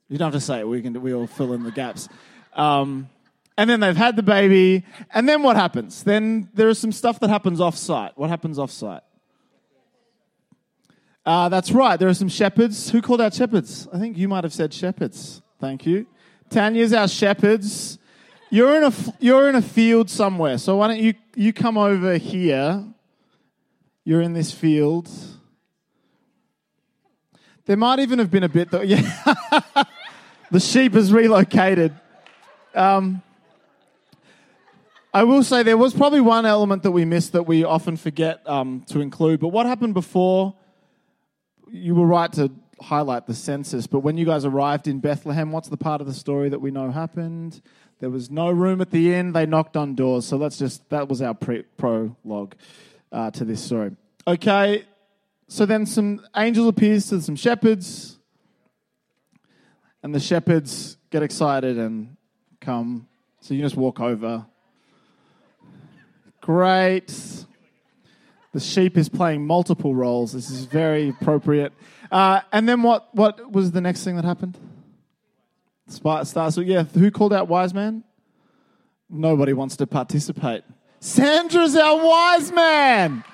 You 0.09 0.19
don't 0.19 0.33
have 0.33 0.41
to 0.41 0.45
say 0.45 0.61
it. 0.61 0.69
We 0.69 0.83
can. 0.83 1.01
We 1.01 1.15
all 1.15 1.27
fill 1.27 1.53
in 1.53 1.63
the 1.63 1.71
gaps. 1.71 2.09
Um, 2.55 3.09
and 3.57 3.69
then 3.69 3.81
they've 3.81 3.97
had 3.97 4.17
the 4.17 4.23
baby, 4.23 4.85
and 5.13 5.29
then 5.29 5.43
what 5.43 5.55
happens? 5.57 6.03
Then 6.03 6.49
there 6.55 6.69
is 6.69 6.79
some 6.79 6.93
stuff 6.93 7.21
that 7.21 7.31
happens 7.31 7.61
off 7.61 7.77
site. 7.77 8.13
What 8.17 8.31
happens 8.31 8.59
off 8.59 8.71
site? 8.71 9.03
Uh, 11.25 11.49
that's 11.49 11.71
right, 11.71 11.99
there 11.99 12.09
are 12.09 12.15
some 12.15 12.29
shepherds. 12.29 12.91
Who 12.91 13.03
called 13.03 13.21
out 13.21 13.35
shepherds? 13.35 13.87
I 13.93 13.99
think 13.99 14.17
you 14.17 14.29
might 14.29 14.45
have 14.45 14.55
said 14.55 14.73
shepherds. 14.73 15.43
Thank 15.61 15.85
you. 15.87 16.07
Tanya's 16.49 16.93
our 16.93 17.09
shepherds. 17.09 17.99
You're 18.51 18.77
in 18.77 18.85
a, 18.85 18.93
you're 19.21 19.49
in 19.49 19.55
a 19.55 19.63
field 19.63 20.11
somewhere, 20.11 20.59
so 20.59 20.77
why 20.77 20.89
don't 20.89 20.99
you, 20.99 21.15
you 21.37 21.53
come 21.53 21.79
over 21.79 22.17
here? 22.17 22.85
You're 24.05 24.23
in 24.23 24.33
this 24.33 24.51
field. 24.51 25.09
There 27.67 27.77
might 27.77 28.01
even 28.01 28.19
have 28.19 28.31
been 28.31 28.43
a 28.43 28.49
bit 28.49 28.71
that, 28.73 28.87
yeah. 28.89 29.85
the 30.51 30.59
sheep 30.59 30.95
has 30.95 31.13
relocated. 31.13 31.95
Um, 32.75 33.23
I 35.13 35.25
will 35.25 35.43
say 35.43 35.63
there 35.63 35.77
was 35.77 35.93
probably 35.93 36.21
one 36.21 36.47
element 36.47 36.83
that 36.85 36.93
we 36.93 37.05
missed 37.05 37.33
that 37.33 37.45
we 37.45 37.63
often 37.63 37.97
forget 37.97 38.49
um, 38.49 38.85
to 38.89 39.01
include. 39.01 39.39
But 39.41 39.49
what 39.49 39.67
happened 39.67 39.95
before? 39.95 40.55
You 41.71 41.95
were 41.95 42.07
right 42.07 42.33
to 42.33 42.51
highlight 42.81 43.27
the 43.27 43.35
census, 43.35 43.87
but 43.87 44.01
when 44.01 44.17
you 44.17 44.25
guys 44.25 44.45
arrived 44.45 44.89
in 44.89 45.01
Bethlehem, 45.01 45.53
what's 45.53 45.69
the 45.69 45.77
part 45.77 46.01
of 46.01 46.07
the 46.07 46.15
story 46.15 46.49
that 46.49 46.61
we 46.61 46.71
know 46.71 46.91
happened? 46.91 47.61
There 47.99 48.11
was 48.11 48.31
no 48.31 48.51
room 48.51 48.81
at 48.81 48.91
the 48.91 49.15
inn. 49.15 49.33
They 49.33 49.47
knocked 49.47 49.77
on 49.77 49.95
doors. 49.95 50.27
So 50.27 50.37
let's 50.37 50.59
just, 50.59 50.89
that 50.91 51.09
was 51.09 51.21
our 51.21 51.35
pre- 51.35 51.65
prologue 51.77 52.55
uh, 53.13 53.31
to 53.33 53.45
this 53.45 53.63
story. 53.63 53.97
Okay, 54.27 54.85
so 55.49 55.67
then 55.67 55.87
some 55.87 56.25
angel 56.37 56.69
appears 56.69 57.09
to 57.11 57.21
some 57.21 57.37
shepherds, 57.37 58.19
and 60.03 60.15
the 60.15 60.21
shepherds 60.21 60.97
get 61.11 61.23
excited 61.23 61.79
and 61.79 62.17
come. 62.61 63.07
So 63.41 63.55
you 63.55 63.61
just 63.61 63.77
walk 63.77 64.01
over 64.01 64.47
Great. 66.41 67.15
The 68.53 68.61
sheep 68.61 68.99
is 68.99 69.09
playing 69.09 69.47
multiple 69.47 69.95
roles. 69.95 70.33
This 70.33 70.51
is 70.51 70.65
very 70.65 71.11
appropriate. 71.11 71.73
Uh, 72.11 72.41
and 72.53 72.69
then 72.69 72.83
what, 72.83 73.15
what 73.15 73.53
was 73.53 73.71
the 73.71 73.81
next 73.81 74.03
thing 74.03 74.17
that 74.17 74.25
happened? 74.25 74.59
Stars. 75.89 76.59
Yeah, 76.59 76.85
who 76.85 77.11
called 77.11 77.33
out 77.33 77.49
wise 77.49 77.73
man? 77.75 78.05
Nobody 79.09 79.53
wants 79.53 79.77
to 79.77 79.87
participate. 79.87 80.63
Sandra's 81.01 81.77
our 81.77 82.05
wise 82.05 82.53
man. 82.53 83.25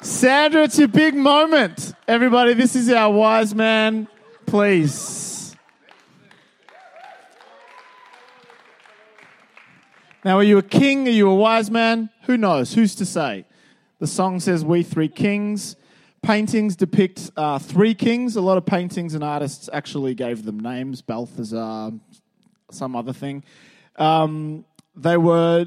Sandra, 0.00 0.64
it's 0.64 0.78
your 0.78 0.88
big 0.88 1.14
moment. 1.14 1.94
Everybody, 2.08 2.54
this 2.54 2.74
is 2.74 2.90
our 2.90 3.12
wise 3.12 3.54
man. 3.54 4.08
Please. 4.46 5.56
Now, 10.24 10.38
are 10.38 10.42
you 10.42 10.58
a 10.58 10.62
king? 10.62 11.08
Are 11.08 11.10
you 11.10 11.28
a 11.28 11.34
wise 11.34 11.70
man? 11.70 12.10
Who 12.22 12.36
knows? 12.36 12.74
Who's 12.74 12.94
to 12.96 13.06
say? 13.06 13.46
The 14.00 14.06
song 14.06 14.40
says, 14.40 14.64
We 14.64 14.82
Three 14.82 15.08
Kings. 15.08 15.76
Paintings 16.22 16.74
depict 16.74 17.30
uh, 17.36 17.58
three 17.58 17.94
kings. 17.94 18.36
A 18.36 18.40
lot 18.40 18.56
of 18.56 18.64
paintings 18.64 19.14
and 19.14 19.22
artists 19.22 19.68
actually 19.72 20.14
gave 20.14 20.44
them 20.44 20.58
names 20.58 21.02
Balthazar, 21.02 21.92
some 22.70 22.96
other 22.96 23.12
thing. 23.12 23.44
Um, 23.96 24.64
they 24.96 25.16
were 25.16 25.66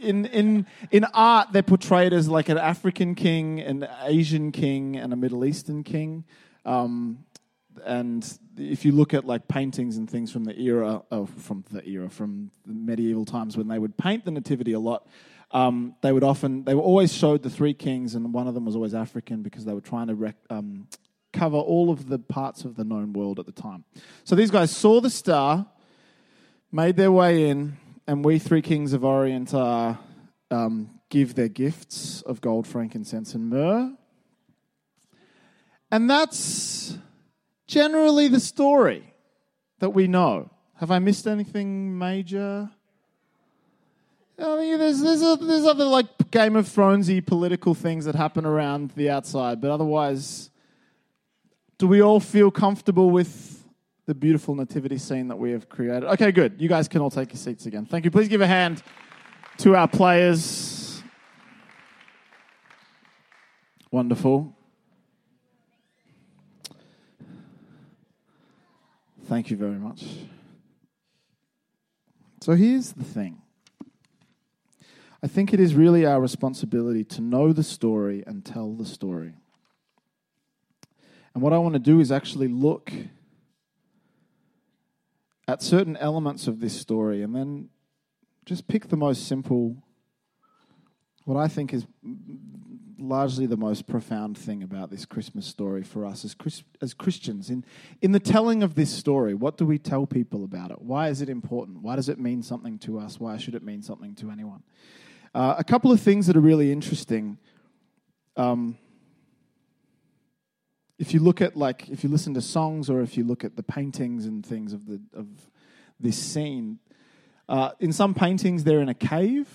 in 0.00 0.26
in 0.26 0.66
in 0.90 1.04
art 1.12 1.52
they're 1.52 1.62
portrayed 1.62 2.12
as 2.12 2.28
like 2.28 2.48
an 2.48 2.58
African 2.58 3.14
king, 3.14 3.60
an 3.60 3.88
Asian 4.02 4.50
king, 4.50 4.96
and 4.96 5.12
a 5.12 5.16
Middle 5.16 5.44
Eastern 5.44 5.84
king. 5.84 6.24
Um, 6.64 7.24
and 7.84 8.38
if 8.56 8.84
you 8.84 8.92
look 8.92 9.14
at 9.14 9.24
like 9.24 9.48
paintings 9.48 9.96
and 9.96 10.08
things 10.08 10.30
from 10.32 10.44
the 10.44 10.58
era, 10.60 11.02
from 11.38 11.64
the 11.70 11.84
era, 11.88 12.08
from 12.08 12.50
the 12.66 12.74
medieval 12.74 13.24
times 13.24 13.56
when 13.56 13.68
they 13.68 13.78
would 13.78 13.96
paint 13.96 14.24
the 14.24 14.30
nativity 14.30 14.72
a 14.72 14.80
lot, 14.80 15.06
um, 15.52 15.94
they 16.00 16.12
would 16.12 16.24
often, 16.24 16.64
they 16.64 16.74
were 16.74 16.82
always 16.82 17.12
showed 17.12 17.42
the 17.42 17.50
three 17.50 17.74
kings, 17.74 18.14
and 18.14 18.32
one 18.32 18.48
of 18.48 18.54
them 18.54 18.64
was 18.64 18.74
always 18.74 18.94
African 18.94 19.42
because 19.42 19.64
they 19.64 19.74
were 19.74 19.80
trying 19.80 20.06
to 20.06 20.14
rec- 20.14 20.36
um, 20.50 20.88
cover 21.32 21.56
all 21.56 21.90
of 21.90 22.08
the 22.08 22.18
parts 22.18 22.64
of 22.64 22.76
the 22.76 22.84
known 22.84 23.12
world 23.12 23.38
at 23.38 23.46
the 23.46 23.52
time. 23.52 23.84
So 24.24 24.34
these 24.34 24.50
guys 24.50 24.74
saw 24.74 25.00
the 25.00 25.10
star, 25.10 25.66
made 26.70 26.96
their 26.96 27.12
way 27.12 27.48
in, 27.48 27.76
and 28.06 28.24
we 28.24 28.38
three 28.38 28.62
kings 28.62 28.92
of 28.92 29.04
Orient 29.04 29.54
are, 29.54 29.98
um, 30.50 30.98
give 31.08 31.34
their 31.34 31.48
gifts 31.48 32.22
of 32.22 32.40
gold, 32.40 32.66
frankincense, 32.66 33.34
and 33.34 33.50
myrrh. 33.50 33.92
And 35.90 36.08
that's 36.08 36.96
generally 37.66 38.28
the 38.28 38.40
story 38.40 39.12
that 39.80 39.90
we 39.90 40.06
know. 40.06 40.50
Have 40.76 40.90
I 40.90 40.98
missed 40.98 41.26
anything 41.26 41.98
major? 41.98 42.70
I 44.38 44.56
mean, 44.56 44.78
there's 44.78 45.00
there's, 45.00 45.22
a, 45.22 45.36
there's 45.36 45.64
other 45.64 45.84
like 45.84 46.06
Game 46.30 46.56
of 46.56 46.66
Thronesy 46.66 47.24
political 47.24 47.74
things 47.74 48.06
that 48.06 48.14
happen 48.14 48.46
around 48.46 48.92
the 48.92 49.10
outside, 49.10 49.60
but 49.60 49.70
otherwise, 49.70 50.50
do 51.78 51.86
we 51.86 52.00
all 52.00 52.20
feel 52.20 52.50
comfortable 52.50 53.10
with 53.10 53.62
the 54.06 54.14
beautiful 54.14 54.54
nativity 54.54 54.98
scene 54.98 55.28
that 55.28 55.36
we 55.36 55.52
have 55.52 55.68
created? 55.68 56.04
Okay, 56.04 56.32
good. 56.32 56.54
You 56.58 56.68
guys 56.68 56.88
can 56.88 57.02
all 57.02 57.10
take 57.10 57.32
your 57.32 57.38
seats 57.38 57.66
again. 57.66 57.84
Thank 57.84 58.04
you. 58.04 58.10
Please 58.10 58.28
give 58.28 58.40
a 58.40 58.46
hand 58.46 58.82
to 59.58 59.76
our 59.76 59.86
players. 59.86 61.02
Wonderful. 63.90 64.56
Thank 69.26 69.50
you 69.50 69.56
very 69.58 69.78
much. 69.78 70.04
So 72.40 72.54
here's 72.54 72.92
the 72.92 73.04
thing. 73.04 73.41
I 75.22 75.28
think 75.28 75.54
it 75.54 75.60
is 75.60 75.74
really 75.74 76.04
our 76.04 76.20
responsibility 76.20 77.04
to 77.04 77.20
know 77.20 77.52
the 77.52 77.62
story 77.62 78.24
and 78.26 78.44
tell 78.44 78.72
the 78.72 78.84
story. 78.84 79.34
And 81.34 81.42
what 81.42 81.52
I 81.52 81.58
want 81.58 81.74
to 81.74 81.78
do 81.78 82.00
is 82.00 82.10
actually 82.10 82.48
look 82.48 82.92
at 85.46 85.62
certain 85.62 85.96
elements 85.96 86.46
of 86.46 86.60
this 86.60 86.78
story 86.78 87.22
and 87.22 87.34
then 87.34 87.68
just 88.44 88.66
pick 88.66 88.88
the 88.88 88.96
most 88.96 89.26
simple, 89.28 89.76
what 91.24 91.36
I 91.36 91.46
think 91.46 91.72
is 91.72 91.86
largely 92.98 93.46
the 93.46 93.56
most 93.56 93.86
profound 93.86 94.36
thing 94.36 94.62
about 94.62 94.90
this 94.90 95.04
Christmas 95.04 95.46
story 95.46 95.82
for 95.82 96.04
us 96.04 96.24
as, 96.24 96.34
Chris, 96.34 96.62
as 96.80 96.94
Christians. 96.94 97.50
In, 97.50 97.64
in 98.00 98.12
the 98.12 98.20
telling 98.20 98.62
of 98.62 98.74
this 98.74 98.90
story, 98.90 99.34
what 99.34 99.56
do 99.56 99.66
we 99.66 99.78
tell 99.78 100.06
people 100.06 100.44
about 100.44 100.70
it? 100.70 100.82
Why 100.82 101.08
is 101.08 101.20
it 101.20 101.28
important? 101.28 101.82
Why 101.82 101.96
does 101.96 102.08
it 102.08 102.18
mean 102.18 102.42
something 102.42 102.78
to 102.80 102.98
us? 102.98 103.20
Why 103.20 103.36
should 103.36 103.54
it 103.54 103.62
mean 103.62 103.82
something 103.82 104.14
to 104.16 104.30
anyone? 104.30 104.62
Uh, 105.34 105.54
a 105.56 105.64
couple 105.64 105.90
of 105.90 105.98
things 105.98 106.26
that 106.26 106.36
are 106.36 106.40
really 106.40 106.70
interesting. 106.70 107.38
Um, 108.36 108.76
if 110.98 111.14
you 111.14 111.20
look 111.20 111.40
at 111.40 111.56
like 111.56 111.88
if 111.88 112.04
you 112.04 112.10
listen 112.10 112.34
to 112.34 112.42
songs 112.42 112.90
or 112.90 113.00
if 113.00 113.16
you 113.16 113.24
look 113.24 113.42
at 113.42 113.56
the 113.56 113.62
paintings 113.62 114.26
and 114.26 114.44
things 114.44 114.74
of 114.74 114.86
the 114.86 115.00
of 115.14 115.26
this 115.98 116.18
scene, 116.18 116.80
uh, 117.48 117.70
in 117.80 117.92
some 117.92 118.12
paintings 118.12 118.64
they're 118.64 118.82
in 118.82 118.90
a 118.90 118.94
cave. 118.94 119.48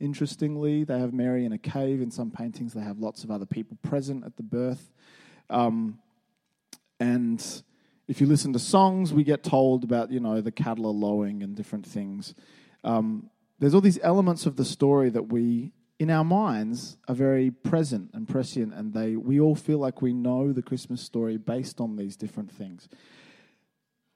Interestingly, 0.00 0.82
they 0.82 0.98
have 0.98 1.12
Mary 1.12 1.44
in 1.44 1.52
a 1.52 1.58
cave. 1.58 2.00
In 2.00 2.10
some 2.10 2.30
paintings, 2.30 2.72
they 2.72 2.80
have 2.80 2.98
lots 2.98 3.22
of 3.22 3.30
other 3.30 3.46
people 3.46 3.76
present 3.82 4.24
at 4.24 4.36
the 4.36 4.42
birth. 4.42 4.90
Um, 5.48 6.00
and 6.98 7.62
if 8.08 8.20
you 8.20 8.26
listen 8.26 8.52
to 8.54 8.58
songs, 8.58 9.12
we 9.12 9.24
get 9.24 9.44
told 9.44 9.84
about 9.84 10.10
you 10.10 10.20
know 10.20 10.40
the 10.40 10.50
cattle 10.50 10.86
are 10.86 10.90
lowing 10.90 11.42
and 11.42 11.54
different 11.54 11.86
things. 11.86 12.34
Um, 12.82 13.30
there's 13.62 13.74
all 13.74 13.80
these 13.80 14.00
elements 14.02 14.44
of 14.44 14.56
the 14.56 14.64
story 14.64 15.08
that 15.08 15.28
we 15.28 15.70
in 16.00 16.10
our 16.10 16.24
minds 16.24 16.96
are 17.06 17.14
very 17.14 17.48
present 17.48 18.10
and 18.12 18.28
prescient 18.28 18.74
and 18.74 18.92
they 18.92 19.14
we 19.14 19.38
all 19.38 19.54
feel 19.54 19.78
like 19.78 20.02
we 20.02 20.12
know 20.12 20.52
the 20.52 20.62
christmas 20.62 21.00
story 21.00 21.36
based 21.36 21.80
on 21.80 21.94
these 21.94 22.16
different 22.16 22.50
things. 22.50 22.88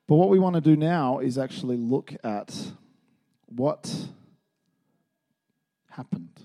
But 0.09 0.17
what 0.17 0.31
we 0.31 0.41
want 0.41 0.57
to 0.57 0.61
do 0.61 0.75
now 0.75 1.21
is 1.21 1.39
actually 1.39 1.77
look 1.77 2.13
at 2.25 2.73
what 3.45 4.09
happened. 5.91 6.41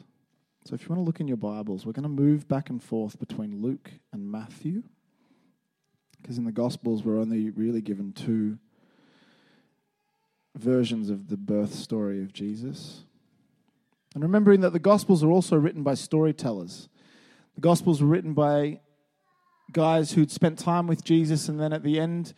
So 0.65 0.75
if 0.75 0.84
you 0.84 0.89
want 0.89 1.00
to 1.00 1.03
look 1.03 1.20
in 1.20 1.27
your 1.27 1.38
bibles 1.38 1.88
we're 1.88 1.93
going 1.93 2.03
to 2.03 2.10
move 2.10 2.48
back 2.48 2.70
and 2.70 2.84
forth 2.84 3.20
between 3.20 3.63
luke 3.63 3.93
and 4.13 4.31
matthew 4.31 4.84
because 6.22 6.38
in 6.38 6.43
the 6.43 6.51
gospels 6.51 7.03
we're 7.03 7.17
only 7.17 7.50
really 7.50 7.81
given 7.81 8.13
two 8.13 8.60
versions 10.55 11.10
of 11.10 11.29
the 11.29 11.38
birth 11.38 11.74
story 11.74 12.22
of 12.22 12.34
Jesus. 12.34 13.03
And 14.13 14.24
remembering 14.24 14.62
that 14.62 14.74
the 14.74 14.79
Gospels 14.79 15.24
are 15.24 15.31
also 15.31 15.55
written 15.55 15.84
by 15.84 15.93
storytellers. 15.93 16.89
The 17.55 17.62
Gospels 17.62 18.01
were 18.01 18.08
written 18.08 18.34
by 18.34 18.81
guys 19.72 20.12
who'd 20.12 20.31
spent 20.31 20.60
time 20.60 20.88
with 20.88 21.03
Jesus, 21.03 21.48
and 21.48 21.60
then 21.60 21.72
at 21.72 21.84
the 21.84 22.00
end 22.00 22.34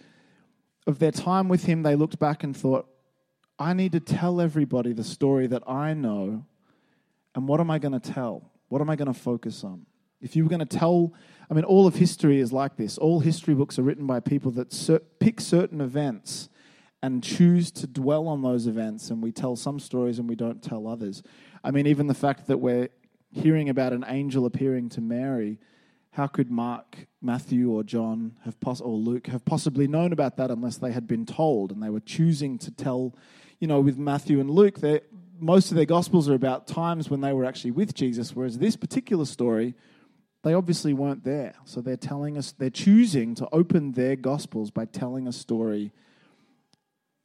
of 0.86 1.00
their 1.00 1.12
time 1.12 1.50
with 1.50 1.66
him, 1.66 1.82
they 1.82 1.96
looked 1.96 2.20
back 2.20 2.44
and 2.44 2.56
thought, 2.56 2.88
I 3.58 3.74
need 3.74 3.92
to 3.94 4.00
tell 4.00 4.42
everybody 4.42 4.94
the 4.94 5.04
story 5.04 5.48
that 5.48 5.64
I 5.68 5.94
know, 5.94 6.46
and 7.36 7.48
what 7.48 7.60
am 7.60 7.72
I 7.72 7.80
going 7.80 8.00
to 8.00 8.00
tell? 8.00 8.52
What 8.68 8.82
am 8.82 8.90
I 8.90 8.96
going 8.96 9.12
to 9.12 9.20
focus 9.20 9.64
on? 9.64 9.86
If 10.22 10.36
you 10.36 10.44
were 10.44 10.50
going 10.50 10.60
to 10.60 10.66
tell, 10.66 11.14
I 11.50 11.54
mean, 11.54 11.64
all 11.64 11.88
of 11.88 11.96
history 11.96 12.40
is 12.40 12.54
like 12.54 12.78
this. 12.78 12.98
All 12.98 13.20
history 13.20 13.54
books 13.54 13.78
are 13.78 13.84
written 13.84 14.06
by 14.06 14.20
people 14.20 14.52
that 14.52 15.00
pick 15.20 15.42
certain 15.42 15.82
events 15.82 16.50
and 17.04 17.22
choose 17.22 17.70
to 17.70 17.86
dwell 17.86 18.30
on 18.30 18.42
those 18.42 18.66
events 18.66 19.10
and 19.10 19.22
we 19.22 19.30
tell 19.30 19.58
some 19.58 19.78
stories 19.78 20.20
and 20.20 20.30
we 20.30 20.36
don't 20.36 20.64
tell 20.64 20.88
others. 20.88 21.22
I 21.62 21.70
mean, 21.70 21.86
even 21.86 22.08
the 22.08 22.14
fact 22.14 22.48
that 22.48 22.60
we're 22.60 22.88
hearing 23.30 23.68
about 23.68 23.92
an 23.92 24.06
angel 24.08 24.46
appearing 24.46 24.88
to 24.90 25.02
Mary, 25.02 25.60
how 26.12 26.28
could 26.28 26.50
Mark, 26.50 27.08
Matthew, 27.22 27.70
or 27.70 27.84
John 27.84 28.38
have 28.46 28.58
poss- 28.62 28.80
or 28.80 28.96
Luke 28.96 29.28
have 29.28 29.44
possibly 29.44 29.86
known 29.86 30.14
about 30.14 30.38
that 30.38 30.50
unless 30.50 30.78
they 30.78 30.94
had 30.94 31.06
been 31.06 31.26
told 31.26 31.74
and 31.74 31.84
they 31.84 31.90
were 31.90 32.00
choosing 32.00 32.58
to 32.60 32.72
tell? 32.72 33.14
You 33.60 33.68
know, 33.68 33.82
with 33.82 33.98
Matthew 33.98 34.40
and 34.40 34.50
Luke, 34.50 34.80
most 35.40 35.72
of 35.72 35.76
their 35.76 35.86
gospels 35.86 36.30
are 36.30 36.36
about 36.36 36.68
times 36.68 37.10
when 37.10 37.20
they 37.20 37.34
were 37.34 37.44
actually 37.44 37.72
with 37.72 37.94
Jesus, 37.94 38.34
whereas 38.34 38.60
this 38.60 38.78
particular 38.78 39.26
story, 39.26 39.76
they 40.44 40.54
obviously 40.54 40.94
weren't 40.94 41.26
there. 41.26 41.56
So 41.66 41.82
they're 41.82 41.98
telling 41.98 42.38
us, 42.38 42.54
they're 42.54 42.70
choosing 42.70 43.36
to 43.36 43.50
open 43.52 43.92
their 43.92 44.16
gospels 44.16 44.72
by 44.72 44.86
telling 44.86 45.28
a 45.28 45.34
story 45.34 45.92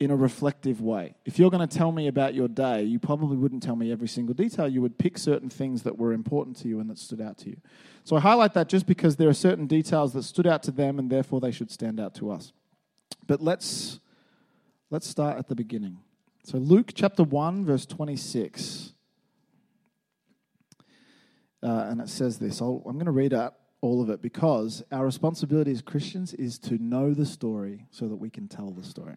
in 0.01 0.13
a 0.13 0.17
reflective 0.17 0.81
way. 0.81 1.17
If 1.25 1.39
you're 1.39 1.51
going 1.51 1.67
to 1.67 1.79
tell 1.79 1.91
me 1.91 2.07
about 2.07 2.33
your 2.33 2.47
day, 2.47 2.85
you 2.85 3.01
probably 3.01 3.37
wouldn't 3.37 3.65
tell 3.65 3.75
me 3.75 3.91
every 3.91 4.07
single 4.07 4.35
detail. 4.35 4.69
You 4.69 4.81
would 4.81 4.97
pick 4.97 5.19
certain 5.19 5.51
things 5.51 5.83
that 5.83 5.99
were 5.99 6.13
important 6.13 6.57
to 6.59 6.69
you 6.69 6.79
and 6.79 6.89
that 6.89 6.99
stood 6.99 7.21
out 7.21 7.39
to 7.39 7.51
you. 7.51 7.57
So 8.05 8.15
I 8.15 8.21
highlight 8.21 8.55
that 8.55 8.69
just 8.69 8.87
because 8.87 9.17
there 9.17 9.29
are 9.29 9.35
certain 9.35 9.67
details 9.67 10.13
that 10.13 10.23
stood 10.23 10.47
out 10.47 10.63
to 10.65 10.71
them 10.71 11.01
and 11.01 11.11
therefore 11.11 11.41
they 11.41 11.51
should 11.51 11.71
stand 11.71 11.99
out 11.99 12.15
to 12.17 12.31
us. 12.31 12.53
But 13.27 13.43
let's 13.43 13.99
let's 14.91 15.07
start 15.07 15.37
at 15.37 15.49
the 15.49 15.57
beginning. 15.57 15.99
So 16.45 16.59
Luke 16.59 16.93
chapter 16.95 17.25
1 17.25 17.65
verse 17.65 17.85
26. 17.85 18.93
Uh, 21.61 21.67
and 21.67 22.01
it 22.01 22.09
says 22.09 22.39
this. 22.39 22.63
i 22.63 22.65
am 22.65 22.83
going 22.83 23.05
to 23.05 23.11
read 23.11 23.35
out 23.35 23.55
all 23.81 24.01
of 24.01 24.11
it 24.11 24.23
because 24.23 24.85
our 24.93 25.05
responsibility 25.05 25.73
as 25.73 25.83
Christians 25.83 26.33
is 26.35 26.57
to 26.61 26.79
know 26.79 27.15
the 27.15 27.27
story 27.27 27.87
so 27.91 28.07
that 28.07 28.17
we 28.17 28.31
can 28.31 28.47
tell 28.47 28.71
the 28.71 28.85
story. 28.85 29.17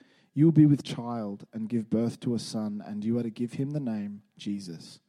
You 0.33 0.45
will 0.45 0.51
be 0.51 0.65
with 0.65 0.83
child 0.83 1.45
and 1.53 1.67
give 1.67 1.89
birth 1.89 2.19
to 2.21 2.35
a 2.35 2.39
son, 2.39 2.83
and 2.85 3.03
you 3.03 3.17
are 3.17 3.23
to 3.23 3.29
give 3.29 3.53
him 3.53 3.71
the 3.71 3.79
name 3.79 4.21
Jesus. 4.37 4.99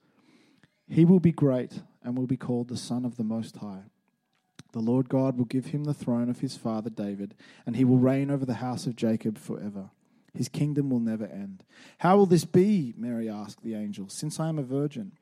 He 0.88 1.04
will 1.04 1.20
be 1.20 1.32
great 1.32 1.82
and 2.02 2.16
will 2.16 2.26
be 2.26 2.36
called 2.36 2.68
the 2.68 2.76
Son 2.76 3.04
of 3.04 3.16
the 3.16 3.24
Most 3.24 3.56
High. 3.56 3.84
The 4.72 4.80
Lord 4.80 5.08
God 5.08 5.38
will 5.38 5.44
give 5.44 5.66
him 5.66 5.84
the 5.84 5.94
throne 5.94 6.28
of 6.28 6.40
his 6.40 6.56
father 6.56 6.90
David, 6.90 7.34
and 7.64 7.76
he 7.76 7.84
will 7.84 7.98
reign 7.98 8.30
over 8.30 8.44
the 8.44 8.54
house 8.54 8.86
of 8.86 8.96
Jacob 8.96 9.38
forever. 9.38 9.90
His 10.34 10.48
kingdom 10.48 10.90
will 10.90 11.00
never 11.00 11.26
end. 11.26 11.62
How 11.98 12.16
will 12.16 12.26
this 12.26 12.44
be? 12.44 12.94
Mary 12.96 13.28
asked 13.28 13.62
the 13.62 13.74
angel, 13.74 14.08
since 14.08 14.40
I 14.40 14.48
am 14.48 14.58
a 14.58 14.62
virgin. 14.62 15.12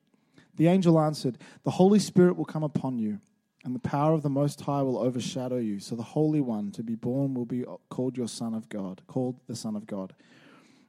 The 0.57 0.69
angel 0.69 1.00
answered, 1.00 1.37
The 1.64 1.73
Holy 1.73 1.99
Spirit 1.99 2.37
will 2.37 2.45
come 2.45 2.62
upon 2.62 2.99
you, 2.99 3.21
and 3.64 3.75
the 3.75 3.81
power 3.81 4.14
of 4.14 4.23
the 4.23 4.31
Most 4.31 4.62
High 4.62 4.83
will 4.83 4.99
overshadow 4.99 5.59
you. 5.59 5.81
So 5.81 5.95
the 5.95 6.02
Holy 6.02 6.40
One 6.40 6.71
to 6.73 6.83
be 6.83 6.95
born 6.95 7.35
will 7.35 7.45
be 7.45 7.64
called 7.90 8.17
your 8.17 8.29
Son 8.29 8.55
of 8.55 8.69
God, 8.69 9.02
called 9.07 9.37
the 9.47 9.57
Son 9.57 9.76
of 9.76 9.87
God. 9.87 10.14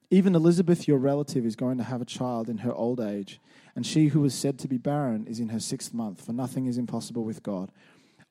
Even 0.10 0.36
Elizabeth, 0.36 0.88
your 0.88 0.98
relative, 0.98 1.46
is 1.46 1.56
going 1.56 1.78
to 1.78 1.84
have 1.84 2.02
a 2.02 2.06
child 2.06 2.50
in 2.50 2.60
her 2.60 2.74
old 2.74 3.00
age, 3.00 3.40
and 3.76 3.86
she 3.86 4.08
who 4.08 4.22
was 4.22 4.34
said 4.34 4.60
to 4.60 4.68
be 4.68 4.78
barren 4.78 5.26
is 5.26 5.40
in 5.40 5.50
her 5.50 5.60
sixth 5.60 5.94
month, 5.94 6.26
for 6.26 6.34
nothing 6.34 6.66
is 6.66 6.78
impossible 6.78 7.24
with 7.24 7.44
God. 7.44 7.72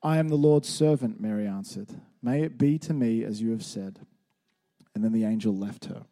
I 0.03 0.19
am 0.19 0.29
the 0.29 0.37
Lord's 0.37 0.69
servant, 0.69 1.21
Mary 1.21 1.47
answered. 1.47 1.89
May 2.23 2.43
it 2.43 2.59
be 2.59 2.79
to 2.79 2.95
me 2.95 3.25
as 3.25 3.41
you 3.41 3.51
have 3.51 3.65
said. 3.65 4.01
And 4.95 5.05
then 5.05 5.13
the 5.13 5.25
angel 5.25 5.57
left 5.57 5.87
her. 5.87 6.05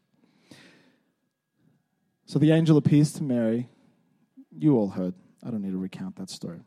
So 2.27 2.39
the 2.39 2.53
angel 2.53 2.77
appears 2.77 3.13
to 3.15 3.23
Mary. 3.23 3.69
You 4.51 4.77
all 4.77 4.89
heard. 4.89 5.15
I 5.45 5.51
don't 5.51 5.63
need 5.63 5.73
to 5.73 5.79
recount 5.79 6.17
that 6.17 6.31
story. 6.31 6.61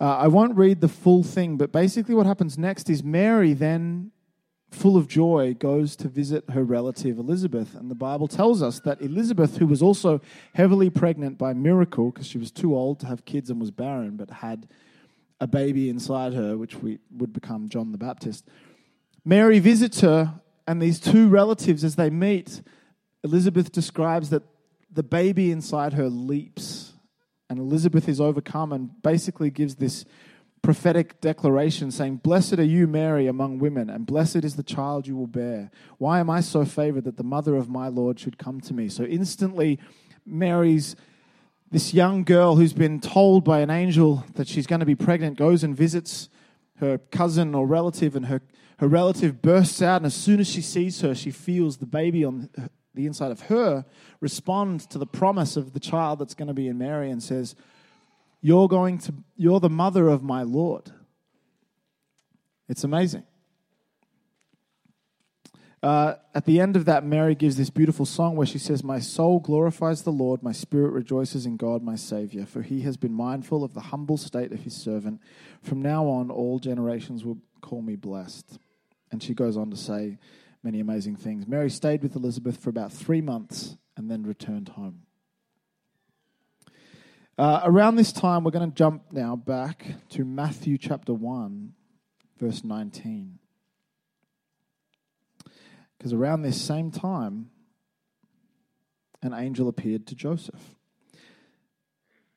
Uh, 0.00 0.16
I 0.16 0.28
won't 0.28 0.56
read 0.56 0.80
the 0.80 0.88
full 0.88 1.22
thing, 1.22 1.56
but 1.56 1.72
basically, 1.72 2.14
what 2.14 2.26
happens 2.26 2.58
next 2.58 2.90
is 2.90 3.02
Mary 3.04 3.52
then, 3.52 4.10
full 4.70 4.96
of 4.96 5.06
joy, 5.06 5.54
goes 5.54 5.94
to 5.96 6.08
visit 6.08 6.50
her 6.50 6.64
relative 6.64 7.18
Elizabeth. 7.18 7.74
And 7.74 7.90
the 7.90 7.94
Bible 7.94 8.26
tells 8.26 8.62
us 8.62 8.80
that 8.80 9.00
Elizabeth, 9.00 9.58
who 9.58 9.66
was 9.66 9.82
also 9.82 10.20
heavily 10.54 10.90
pregnant 10.90 11.38
by 11.38 11.52
miracle 11.52 12.10
because 12.10 12.26
she 12.26 12.38
was 12.38 12.50
too 12.50 12.74
old 12.74 13.00
to 13.00 13.06
have 13.06 13.24
kids 13.24 13.50
and 13.50 13.60
was 13.60 13.70
barren, 13.70 14.16
but 14.16 14.30
had 14.30 14.68
a 15.40 15.46
baby 15.46 15.88
inside 15.88 16.34
her, 16.34 16.56
which 16.56 16.76
we, 16.76 16.98
would 17.16 17.32
become 17.32 17.68
John 17.68 17.92
the 17.92 17.98
Baptist. 17.98 18.48
Mary 19.24 19.58
visits 19.58 20.00
her, 20.00 20.40
and 20.66 20.82
these 20.82 21.00
two 21.00 21.28
relatives, 21.28 21.84
as 21.84 21.96
they 21.96 22.10
meet, 22.10 22.62
Elizabeth 23.22 23.72
describes 23.72 24.30
that 24.30 24.42
the 24.90 25.02
baby 25.02 25.50
inside 25.50 25.94
her 25.94 26.08
leaps, 26.08 26.83
and 27.54 27.62
Elizabeth 27.70 28.08
is 28.08 28.20
overcome 28.20 28.72
and 28.72 28.90
basically 29.02 29.48
gives 29.48 29.76
this 29.76 30.04
prophetic 30.60 31.20
declaration 31.20 31.92
saying, 31.92 32.16
Blessed 32.16 32.54
are 32.54 32.64
you, 32.64 32.88
Mary, 32.88 33.28
among 33.28 33.58
women, 33.58 33.88
and 33.88 34.06
blessed 34.06 34.44
is 34.44 34.56
the 34.56 34.62
child 34.62 35.06
you 35.06 35.16
will 35.16 35.28
bear. 35.28 35.70
Why 35.98 36.18
am 36.18 36.30
I 36.30 36.40
so 36.40 36.64
favored 36.64 37.04
that 37.04 37.16
the 37.16 37.22
mother 37.22 37.54
of 37.54 37.68
my 37.68 37.88
Lord 37.88 38.18
should 38.18 38.38
come 38.38 38.60
to 38.62 38.74
me? 38.74 38.88
So 38.88 39.04
instantly, 39.04 39.78
Mary's 40.26 40.96
this 41.70 41.94
young 41.94 42.24
girl 42.24 42.56
who's 42.56 42.72
been 42.72 43.00
told 43.00 43.44
by 43.44 43.60
an 43.60 43.70
angel 43.70 44.24
that 44.34 44.46
she's 44.46 44.66
going 44.66 44.80
to 44.80 44.86
be 44.86 44.94
pregnant 44.94 45.36
goes 45.36 45.64
and 45.64 45.76
visits 45.76 46.28
her 46.78 46.98
cousin 46.98 47.54
or 47.54 47.66
relative, 47.66 48.16
and 48.16 48.26
her, 48.26 48.42
her 48.78 48.88
relative 48.88 49.40
bursts 49.40 49.80
out. 49.80 49.98
And 49.98 50.06
as 50.06 50.14
soon 50.14 50.40
as 50.40 50.48
she 50.48 50.60
sees 50.60 51.00
her, 51.02 51.14
she 51.14 51.30
feels 51.30 51.76
the 51.76 51.86
baby 51.86 52.24
on 52.24 52.50
the 52.94 53.06
inside 53.06 53.30
of 53.30 53.42
her 53.42 53.84
respond 54.20 54.80
to 54.90 54.98
the 54.98 55.06
promise 55.06 55.56
of 55.56 55.72
the 55.72 55.80
child 55.80 56.18
that's 56.18 56.34
going 56.34 56.48
to 56.48 56.54
be 56.54 56.68
in 56.68 56.78
Mary 56.78 57.10
and 57.10 57.22
says, 57.22 57.54
You're 58.40 58.68
going 58.68 58.98
to, 58.98 59.14
you're 59.36 59.60
the 59.60 59.70
mother 59.70 60.08
of 60.08 60.22
my 60.22 60.42
Lord. 60.42 60.90
It's 62.68 62.84
amazing. 62.84 63.24
Uh, 65.82 66.14
at 66.34 66.46
the 66.46 66.60
end 66.60 66.76
of 66.76 66.86
that, 66.86 67.04
Mary 67.04 67.34
gives 67.34 67.58
this 67.58 67.68
beautiful 67.68 68.06
song 68.06 68.36
where 68.36 68.46
she 68.46 68.58
says, 68.58 68.82
My 68.82 68.98
soul 68.98 69.38
glorifies 69.38 70.02
the 70.02 70.12
Lord, 70.12 70.42
my 70.42 70.52
spirit 70.52 70.92
rejoices 70.92 71.44
in 71.44 71.58
God, 71.58 71.82
my 71.82 71.94
Savior, 71.94 72.46
for 72.46 72.62
he 72.62 72.80
has 72.82 72.96
been 72.96 73.12
mindful 73.12 73.62
of 73.62 73.74
the 73.74 73.80
humble 73.80 74.16
state 74.16 74.50
of 74.50 74.60
his 74.60 74.74
servant. 74.74 75.20
From 75.62 75.82
now 75.82 76.06
on, 76.06 76.30
all 76.30 76.58
generations 76.58 77.22
will 77.22 77.36
call 77.60 77.82
me 77.82 77.96
blessed. 77.96 78.58
And 79.12 79.22
she 79.22 79.34
goes 79.34 79.58
on 79.58 79.70
to 79.70 79.76
say 79.76 80.16
many 80.64 80.80
amazing 80.80 81.14
things. 81.14 81.46
Mary 81.46 81.68
stayed 81.68 82.02
with 82.02 82.16
Elizabeth 82.16 82.56
for 82.56 82.70
about 82.70 82.90
three 82.90 83.20
months 83.20 83.76
and 83.96 84.10
then 84.10 84.22
returned 84.22 84.70
home. 84.70 85.02
Uh, 87.36 87.60
around 87.64 87.96
this 87.96 88.12
time, 88.12 88.44
we're 88.44 88.50
going 88.50 88.68
to 88.68 88.74
jump 88.74 89.02
now 89.12 89.36
back 89.36 89.86
to 90.08 90.24
Matthew 90.24 90.78
chapter 90.78 91.12
1, 91.12 91.74
verse 92.40 92.64
19. 92.64 93.38
Because 95.98 96.12
around 96.12 96.42
this 96.42 96.60
same 96.60 96.90
time, 96.90 97.50
an 99.20 99.34
angel 99.34 99.68
appeared 99.68 100.06
to 100.06 100.14
Joseph. 100.14 100.76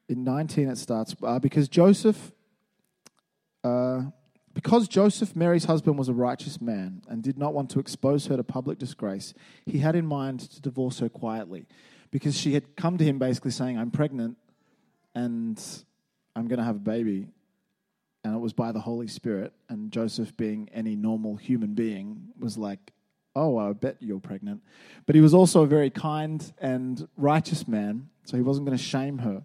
In 0.10 0.24
19, 0.24 0.70
it 0.70 0.78
starts 0.78 1.16
uh, 1.24 1.40
because 1.40 1.70
Joseph, 1.70 2.32
uh, 3.63 4.04
because 4.58 4.88
Joseph, 4.88 5.36
Mary's 5.36 5.65
husband, 5.65 6.00
was 6.00 6.10
a 6.10 6.13
righteous 6.13 6.60
man 6.60 7.04
and 7.08 7.22
did 7.22 7.38
not 7.38 7.54
want 7.54 7.70
to 7.70 7.80
expose 7.80 8.26
her 8.26 8.36
to 8.36 8.43
public 8.43 8.80
disgrace, 8.80 9.36
he 9.67 9.78
had 9.78 9.96
in 9.96 10.08
mind 10.08 10.39
to 10.39 10.60
divorce 10.60 10.98
her 10.98 11.10
quietly 11.10 11.67
because 12.10 12.36
she 12.36 12.56
had 12.56 12.76
come 12.76 12.98
to 12.98 13.04
him 13.04 13.20
basically 13.20 13.52
saying, 13.52 13.78
I'm 13.78 13.91
pregnant 13.91 14.36
and 15.13 15.63
I'm 16.36 16.48
going 16.48 16.58
to 16.58 16.65
have 16.65 16.78
a 16.78 16.80
baby. 16.80 17.28
And 18.24 18.34
it 18.34 18.39
was 18.39 18.52
by 18.52 18.72
the 18.72 18.80
Holy 18.80 19.06
Spirit. 19.06 19.54
And 19.70 19.91
Joseph, 19.91 20.36
being 20.36 20.70
any 20.74 20.96
normal 20.96 21.36
human 21.36 21.76
being, 21.76 22.30
was 22.39 22.58
like, 22.58 22.80
Oh, 23.36 23.60
I 23.60 23.72
bet 23.74 23.98
you're 24.00 24.20
pregnant. 24.20 24.63
But 25.06 25.13
he 25.13 25.22
was 25.22 25.36
also 25.36 25.62
a 25.62 25.67
very 25.67 25.91
kind 25.91 26.52
and 26.58 27.08
righteous 27.15 27.67
man, 27.67 28.10
so 28.26 28.36
he 28.36 28.41
wasn't 28.41 28.65
going 28.65 28.76
to 28.76 28.84
shame 28.84 29.20
her. 29.20 29.43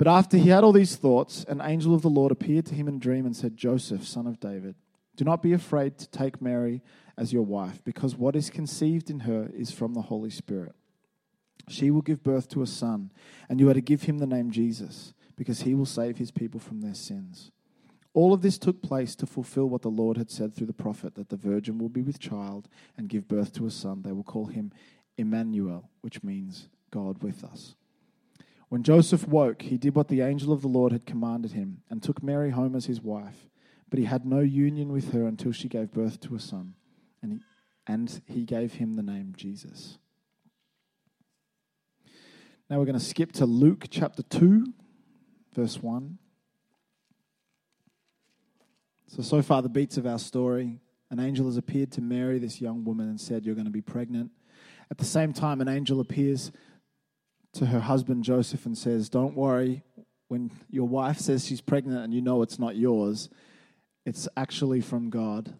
But 0.00 0.08
after 0.08 0.38
he 0.38 0.48
had 0.48 0.64
all 0.64 0.72
these 0.72 0.96
thoughts, 0.96 1.44
an 1.44 1.60
angel 1.60 1.94
of 1.94 2.00
the 2.00 2.08
Lord 2.08 2.32
appeared 2.32 2.64
to 2.66 2.74
him 2.74 2.88
in 2.88 2.94
a 2.94 2.98
dream 2.98 3.26
and 3.26 3.36
said, 3.36 3.54
Joseph, 3.54 4.06
son 4.06 4.26
of 4.26 4.40
David, 4.40 4.74
do 5.14 5.26
not 5.26 5.42
be 5.42 5.52
afraid 5.52 5.98
to 5.98 6.08
take 6.08 6.40
Mary 6.40 6.80
as 7.18 7.34
your 7.34 7.42
wife, 7.42 7.84
because 7.84 8.16
what 8.16 8.34
is 8.34 8.48
conceived 8.48 9.10
in 9.10 9.20
her 9.20 9.50
is 9.54 9.70
from 9.70 9.92
the 9.92 10.00
Holy 10.00 10.30
Spirit. 10.30 10.74
She 11.68 11.90
will 11.90 12.00
give 12.00 12.22
birth 12.22 12.48
to 12.48 12.62
a 12.62 12.66
son, 12.66 13.12
and 13.46 13.60
you 13.60 13.68
are 13.68 13.74
to 13.74 13.82
give 13.82 14.04
him 14.04 14.16
the 14.16 14.26
name 14.26 14.50
Jesus, 14.50 15.12
because 15.36 15.60
he 15.60 15.74
will 15.74 15.84
save 15.84 16.16
his 16.16 16.30
people 16.30 16.60
from 16.60 16.80
their 16.80 16.94
sins. 16.94 17.50
All 18.14 18.32
of 18.32 18.40
this 18.40 18.56
took 18.56 18.80
place 18.80 19.14
to 19.16 19.26
fulfill 19.26 19.68
what 19.68 19.82
the 19.82 19.90
Lord 19.90 20.16
had 20.16 20.30
said 20.30 20.54
through 20.54 20.68
the 20.68 20.72
prophet 20.72 21.14
that 21.16 21.28
the 21.28 21.36
virgin 21.36 21.76
will 21.76 21.90
be 21.90 22.00
with 22.00 22.18
child 22.18 22.70
and 22.96 23.06
give 23.06 23.28
birth 23.28 23.52
to 23.52 23.66
a 23.66 23.70
son. 23.70 24.00
They 24.00 24.12
will 24.12 24.24
call 24.24 24.46
him 24.46 24.72
Emmanuel, 25.18 25.90
which 26.00 26.24
means 26.24 26.70
God 26.90 27.22
with 27.22 27.44
us. 27.44 27.74
When 28.70 28.84
Joseph 28.84 29.26
woke, 29.26 29.62
he 29.62 29.76
did 29.76 29.96
what 29.96 30.06
the 30.06 30.20
angel 30.20 30.52
of 30.52 30.62
the 30.62 30.68
Lord 30.68 30.92
had 30.92 31.04
commanded 31.04 31.52
him 31.52 31.82
and 31.90 32.00
took 32.00 32.22
Mary 32.22 32.50
home 32.50 32.76
as 32.76 32.86
his 32.86 33.00
wife. 33.00 33.48
But 33.90 33.98
he 33.98 34.04
had 34.04 34.24
no 34.24 34.38
union 34.38 34.92
with 34.92 35.12
her 35.12 35.26
until 35.26 35.50
she 35.50 35.68
gave 35.68 35.90
birth 35.90 36.20
to 36.20 36.36
a 36.36 36.38
son, 36.38 36.74
and 37.20 37.32
he, 37.32 37.40
and 37.88 38.22
he 38.26 38.44
gave 38.44 38.74
him 38.74 38.94
the 38.94 39.02
name 39.02 39.34
Jesus. 39.36 39.98
Now 42.70 42.78
we're 42.78 42.84
going 42.84 42.98
to 42.98 43.04
skip 43.04 43.32
to 43.32 43.46
Luke 43.46 43.86
chapter 43.90 44.22
2, 44.22 44.64
verse 45.52 45.82
1. 45.82 46.18
So, 49.08 49.22
so 49.22 49.42
far, 49.42 49.62
the 49.62 49.68
beats 49.68 49.96
of 49.96 50.06
our 50.06 50.20
story 50.20 50.78
an 51.10 51.18
angel 51.18 51.46
has 51.46 51.56
appeared 51.56 51.90
to 51.92 52.00
Mary, 52.00 52.38
this 52.38 52.60
young 52.60 52.84
woman, 52.84 53.08
and 53.08 53.20
said, 53.20 53.44
You're 53.44 53.56
going 53.56 53.64
to 53.64 53.72
be 53.72 53.80
pregnant. 53.80 54.30
At 54.92 54.98
the 54.98 55.04
same 55.04 55.32
time, 55.32 55.60
an 55.60 55.66
angel 55.66 55.98
appears 55.98 56.52
to 57.54 57.66
her 57.66 57.80
husband 57.80 58.24
Joseph 58.24 58.66
and 58.66 58.76
says, 58.76 59.08
Don't 59.08 59.34
worry, 59.34 59.82
when 60.28 60.50
your 60.70 60.86
wife 60.86 61.18
says 61.18 61.46
she's 61.46 61.60
pregnant 61.60 62.04
and 62.04 62.14
you 62.14 62.20
know 62.20 62.42
it's 62.42 62.58
not 62.58 62.76
yours, 62.76 63.28
it's 64.06 64.28
actually 64.36 64.80
from 64.80 65.10
God. 65.10 65.54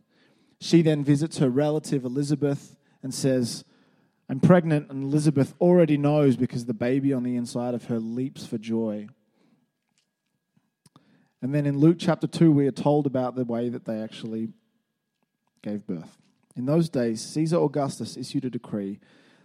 She 0.60 0.82
then 0.82 1.02
visits 1.02 1.38
her 1.38 1.50
relative 1.50 2.04
Elizabeth 2.04 2.76
and 3.02 3.12
says, 3.12 3.64
I'm 4.28 4.38
pregnant, 4.38 4.90
and 4.90 5.02
Elizabeth 5.02 5.54
already 5.60 5.96
knows 5.96 6.36
because 6.36 6.66
the 6.66 6.74
baby 6.74 7.12
on 7.12 7.24
the 7.24 7.34
inside 7.34 7.74
of 7.74 7.86
her 7.86 7.98
leaps 7.98 8.46
for 8.46 8.58
joy. 8.58 9.08
And 11.42 11.52
then 11.54 11.66
in 11.66 11.78
Luke 11.78 11.96
chapter 11.98 12.28
2, 12.28 12.52
we 12.52 12.68
are 12.68 12.72
told 12.72 13.06
about 13.06 13.34
the 13.34 13.44
way 13.44 13.70
that 13.70 13.86
they 13.86 14.00
actually 14.00 14.50
gave 15.62 15.86
birth. 15.86 16.18
In 16.54 16.66
those 16.66 16.88
days, 16.88 17.20
Caesar 17.20 17.56
Augustus 17.56 18.16
issued 18.16 18.44
a 18.44 18.50
decree 18.50 19.00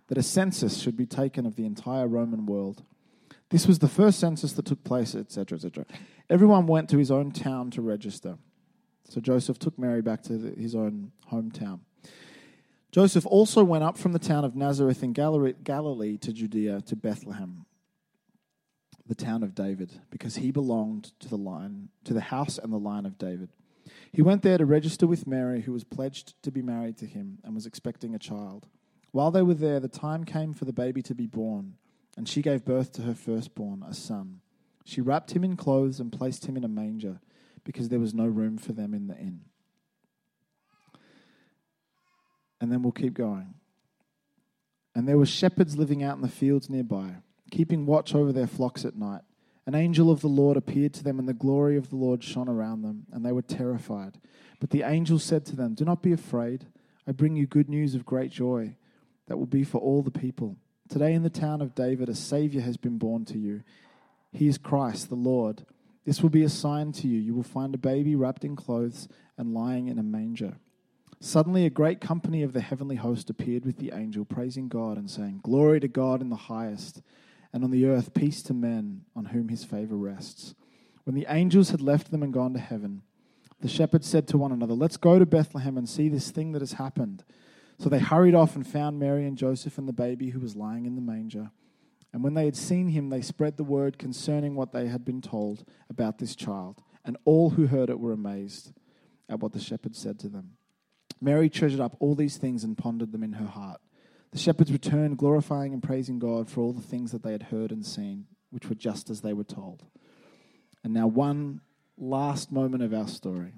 that 0.08 0.18
a 0.18 0.24
census 0.24 0.80
should 0.82 0.96
be 0.96 1.06
taken 1.06 1.46
of 1.46 1.56
the 1.56 1.66
entire 1.66 2.08
Roman 2.08 2.46
world. 2.46 2.84
This 3.50 3.68
was 3.68 3.80
the 3.80 3.88
first 3.88 4.20
census 4.20 4.54
that 4.54 4.66
took 4.66 4.84
place, 4.84 5.16
etc., 5.16 5.58
etc. 5.58 5.86
Everyone 6.30 6.68
went 6.68 6.90
to 6.90 6.98
his 6.98 7.12
own 7.12 7.32
town 7.32 7.72
to 7.72 7.82
register. 7.82 8.38
So 9.08 9.22
Joseph 9.22 9.60
took 9.60 9.78
Mary 9.78 10.02
back 10.02 10.24
to 10.24 10.38
the, 10.38 10.60
his 10.60 10.76
own 10.76 11.12
hometown. 11.32 11.80
Joseph 12.92 13.26
also 13.26 13.64
went 13.64 13.84
up 13.84 13.98
from 13.98 14.14
the 14.14 14.20
town 14.20 14.46
of 14.46 14.56
Nazareth 14.56 15.04
in 15.04 15.12
Galilee 15.14 16.18
to 16.18 16.32
Judea 16.34 16.82
to 16.82 16.96
Bethlehem, 16.96 17.66
the 19.06 19.16
town 19.16 19.44
of 19.44 19.54
David, 19.54 20.00
because 20.10 20.38
he 20.38 20.50
belonged 20.50 21.12
to 21.20 21.28
the 21.28 21.38
line 21.38 21.90
to 22.06 22.14
the 22.14 22.22
house 22.22 22.58
and 22.58 22.72
the 22.72 22.78
line 22.78 23.06
of 23.06 23.18
David. 23.18 23.50
He 24.12 24.22
went 24.22 24.44
there 24.44 24.58
to 24.58 24.66
register 24.66 25.06
with 25.06 25.28
Mary, 25.28 25.62
who 25.62 25.74
was 25.74 25.84
pledged 25.84 26.42
to 26.44 26.52
be 26.52 26.62
married 26.62 26.98
to 27.00 27.06
him 27.06 27.40
and 27.44 27.54
was 27.54 27.66
expecting 27.66 28.16
a 28.16 28.20
child. 28.20 28.68
While 29.16 29.32
they 29.32 29.44
were 29.44 29.54
there, 29.54 29.80
the 29.80 29.88
time 29.88 30.26
came 30.26 30.54
for 30.54 30.66
the 30.66 30.74
baby 30.74 31.02
to 31.04 31.16
be 31.16 31.26
born, 31.26 31.76
and 32.18 32.28
she 32.28 32.42
gave 32.42 32.66
birth 32.66 32.92
to 32.92 33.04
her 33.04 33.14
firstborn, 33.16 33.82
a 33.82 33.94
son. 33.94 34.42
She 34.84 35.00
wrapped 35.00 35.32
him 35.32 35.46
in 35.46 35.56
clothes 35.56 36.02
and 36.02 36.12
placed 36.12 36.48
him 36.48 36.58
in 36.58 36.66
a 36.66 36.68
manger, 36.68 37.22
because 37.64 37.88
there 37.88 38.02
was 38.02 38.14
no 38.14 38.26
room 38.26 38.58
for 38.58 38.74
them 38.74 38.94
in 38.94 39.08
the 39.08 39.18
inn. 39.18 39.46
And 42.60 42.70
then 42.70 42.82
we'll 42.82 42.92
keep 42.92 43.14
going. 43.14 43.54
And 44.94 45.08
there 45.08 45.18
were 45.18 45.26
shepherds 45.26 45.78
living 45.78 46.04
out 46.04 46.18
in 46.18 46.22
the 46.22 46.28
fields 46.28 46.70
nearby, 46.70 47.16
keeping 47.52 47.86
watch 47.86 48.14
over 48.14 48.34
their 48.34 48.48
flocks 48.48 48.84
at 48.84 48.98
night. 48.98 49.22
An 49.66 49.76
angel 49.76 50.12
of 50.12 50.20
the 50.20 50.28
Lord 50.28 50.58
appeared 50.58 50.94
to 50.96 51.06
them, 51.06 51.20
and 51.20 51.28
the 51.30 51.34
glory 51.34 51.78
of 51.78 51.90
the 51.90 51.96
Lord 51.96 52.22
shone 52.22 52.50
around 52.50 52.82
them, 52.82 53.06
and 53.14 53.26
they 53.26 53.32
were 53.32 53.42
terrified. 53.42 54.20
But 54.60 54.72
the 54.72 54.84
angel 54.84 55.20
said 55.20 55.46
to 55.46 55.56
them, 55.56 55.74
Do 55.74 55.86
not 55.86 56.04
be 56.04 56.12
afraid. 56.12 56.66
I 57.08 57.14
bring 57.14 57.38
you 57.38 57.48
good 57.48 57.70
news 57.70 57.96
of 57.96 58.06
great 58.06 58.30
joy 58.30 58.76
that 59.28 59.38
will 59.38 59.46
be 59.46 59.64
for 59.64 59.80
all 59.80 60.02
the 60.02 60.12
people. 60.12 60.58
Today 60.90 61.14
in 61.14 61.24
the 61.24 61.30
town 61.30 61.62
of 61.62 61.76
David, 61.76 62.10
a 62.10 62.16
Savior 62.16 62.62
has 62.62 62.78
been 62.78 62.98
born 62.98 63.26
to 63.26 63.38
you. 63.38 63.64
He 64.32 64.48
is 64.48 64.58
Christ, 64.58 65.10
the 65.10 65.16
Lord. 65.16 65.66
This 66.06 66.22
will 66.22 66.30
be 66.30 66.44
a 66.44 66.50
sign 66.50 66.92
to 66.94 67.08
you. 67.08 67.20
You 67.20 67.34
will 67.34 67.44
find 67.44 67.74
a 67.74 67.80
baby 67.80 68.16
wrapped 68.16 68.46
in 68.46 68.56
clothes 68.56 69.08
and 69.38 69.54
lying 69.54 69.88
in 69.88 69.98
a 69.98 70.04
manger. 70.04 70.58
Suddenly, 71.20 71.66
a 71.66 71.72
great 71.72 72.02
company 72.02 72.44
of 72.44 72.54
the 72.54 72.62
heavenly 72.62 72.98
host 72.98 73.30
appeared 73.30 73.66
with 73.66 73.78
the 73.78 73.92
angel, 73.94 74.26
praising 74.26 74.68
God 74.68 74.98
and 74.98 75.10
saying, 75.10 75.40
Glory 75.44 75.80
to 75.80 75.88
God 75.88 76.22
in 76.22 76.30
the 76.30 76.36
highest, 76.36 77.02
and 77.52 77.64
on 77.64 77.72
the 77.72 77.86
earth 77.86 78.14
peace 78.14 78.44
to 78.44 78.54
men 78.54 79.06
on 79.16 79.26
whom 79.26 79.50
his 79.50 79.64
favor 79.64 79.96
rests. 79.96 80.54
When 81.06 81.16
the 81.16 81.26
angels 81.30 81.70
had 81.70 81.82
left 81.82 82.12
them 82.12 82.22
and 82.22 82.34
gone 82.34 82.54
to 82.54 82.60
heaven, 82.60 83.02
the 83.62 83.70
shepherds 83.70 84.08
said 84.08 84.28
to 84.28 84.38
one 84.38 84.52
another, 84.52 84.74
Let's 84.74 84.98
go 84.98 85.18
to 85.18 85.26
Bethlehem 85.26 85.78
and 85.78 85.88
see 85.88 86.10
this 86.10 86.30
thing 86.30 86.52
that 86.52 86.62
has 86.62 86.74
happened. 86.74 87.24
So 87.78 87.90
they 87.90 88.00
hurried 88.00 88.36
off 88.36 88.56
and 88.56 88.66
found 88.66 89.00
Mary 89.00 89.26
and 89.26 89.38
Joseph 89.38 89.78
and 89.78 89.88
the 89.88 89.94
baby 89.94 90.30
who 90.30 90.40
was 90.40 90.56
lying 90.56 90.86
in 90.86 90.96
the 90.96 91.02
manger. 91.02 91.52
And 92.14 92.24
when 92.24 92.34
they 92.34 92.46
had 92.46 92.56
seen 92.56 92.90
him, 92.90 93.10
they 93.10 93.22
spread 93.22 93.58
the 93.58 93.64
word 93.64 93.98
concerning 93.98 94.56
what 94.56 94.72
they 94.72 94.88
had 94.88 95.04
been 95.04 95.22
told 95.22 95.66
about 95.90 96.18
this 96.18 96.36
child. 96.36 96.82
And 97.04 97.18
all 97.26 97.52
who 97.52 97.68
heard 97.68 97.90
it 97.90 98.00
were 98.00 98.14
amazed 98.14 98.72
at 99.28 99.40
what 99.40 99.52
the 99.52 99.60
shepherds 99.60 100.00
said 100.00 100.20
to 100.20 100.30
them. 100.30 100.52
Mary 101.20 101.50
treasured 101.50 101.82
up 101.82 101.96
all 102.00 102.16
these 102.16 102.38
things 102.38 102.64
and 102.64 102.78
pondered 102.78 103.12
them 103.12 103.24
in 103.24 103.34
her 103.34 103.48
heart. 103.48 103.82
The 104.32 104.38
shepherds 104.38 104.72
returned, 104.72 105.18
glorifying 105.18 105.74
and 105.74 105.84
praising 105.84 106.20
God 106.20 106.50
for 106.50 106.62
all 106.62 106.74
the 106.74 106.82
things 106.82 107.12
that 107.12 107.24
they 107.24 107.32
had 107.32 107.44
heard 107.44 107.72
and 107.72 107.86
seen, 107.86 108.28
which 108.50 108.70
were 108.70 108.76
just 108.76 109.10
as 109.10 109.22
they 109.22 109.34
were 109.34 109.44
told. 109.44 109.84
And 110.84 110.94
now, 110.94 111.08
one 111.08 111.62
last 111.98 112.52
moment 112.52 112.84
of 112.84 112.94
our 112.94 113.08
story. 113.08 113.54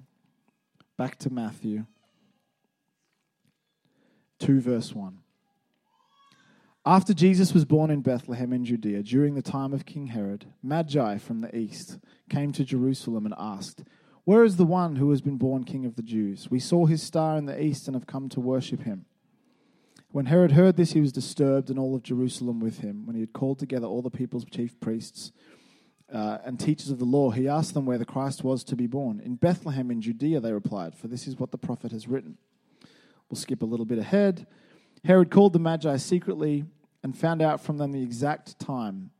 Back 0.96 1.18
to 1.20 1.30
Matthew 1.30 1.86
2, 4.38 4.60
verse 4.60 4.94
1. 4.94 5.18
After 6.86 7.12
Jesus 7.12 7.52
was 7.52 7.66
born 7.66 7.90
in 7.90 8.00
Bethlehem 8.00 8.52
in 8.52 8.64
Judea, 8.64 9.02
during 9.02 9.34
the 9.34 9.42
time 9.42 9.74
of 9.74 9.84
King 9.84 10.06
Herod, 10.06 10.46
Magi 10.62 11.18
from 11.18 11.42
the 11.42 11.54
east 11.54 11.98
came 12.30 12.50
to 12.52 12.64
Jerusalem 12.64 13.26
and 13.26 13.34
asked, 13.36 13.82
Where 14.24 14.42
is 14.42 14.56
the 14.56 14.64
one 14.64 14.96
who 14.96 15.10
has 15.10 15.20
been 15.20 15.36
born 15.36 15.64
King 15.64 15.84
of 15.84 15.96
the 15.96 16.02
Jews? 16.02 16.50
We 16.50 16.60
saw 16.60 16.86
his 16.86 17.02
star 17.02 17.36
in 17.36 17.44
the 17.44 17.62
east 17.62 17.88
and 17.88 17.94
have 17.94 18.06
come 18.06 18.30
to 18.30 18.40
worship 18.40 18.84
him. 18.84 19.04
When 20.12 20.26
Herod 20.26 20.52
heard 20.52 20.76
this, 20.76 20.92
he 20.92 21.02
was 21.02 21.12
disturbed, 21.12 21.68
and 21.68 21.78
all 21.78 21.94
of 21.94 22.02
Jerusalem 22.02 22.60
with 22.60 22.78
him. 22.78 23.04
When 23.04 23.14
he 23.14 23.20
had 23.20 23.34
called 23.34 23.58
together 23.58 23.86
all 23.86 24.00
the 24.00 24.08
people's 24.08 24.46
chief 24.46 24.80
priests 24.80 25.32
uh, 26.10 26.38
and 26.42 26.58
teachers 26.58 26.88
of 26.88 26.98
the 26.98 27.04
law, 27.04 27.30
he 27.30 27.46
asked 27.46 27.74
them 27.74 27.84
where 27.84 27.98
the 27.98 28.06
Christ 28.06 28.42
was 28.42 28.64
to 28.64 28.76
be 28.76 28.86
born. 28.86 29.20
In 29.20 29.34
Bethlehem 29.34 29.90
in 29.90 30.00
Judea, 30.00 30.40
they 30.40 30.52
replied, 30.52 30.94
for 30.94 31.08
this 31.08 31.28
is 31.28 31.38
what 31.38 31.50
the 31.50 31.58
prophet 31.58 31.92
has 31.92 32.08
written. 32.08 32.38
We'll 33.30 33.38
skip 33.38 33.62
a 33.62 33.66
little 33.66 33.86
bit 33.86 33.98
ahead. 33.98 34.46
Herod 35.04 35.30
called 35.30 35.52
the 35.52 35.58
Magi 35.58 35.96
secretly 35.96 36.64
and 37.02 37.16
found 37.16 37.42
out 37.42 37.60
from 37.60 37.78
them 37.78 37.92
the 37.92 38.02
exact 38.02 38.58
time 38.58 39.10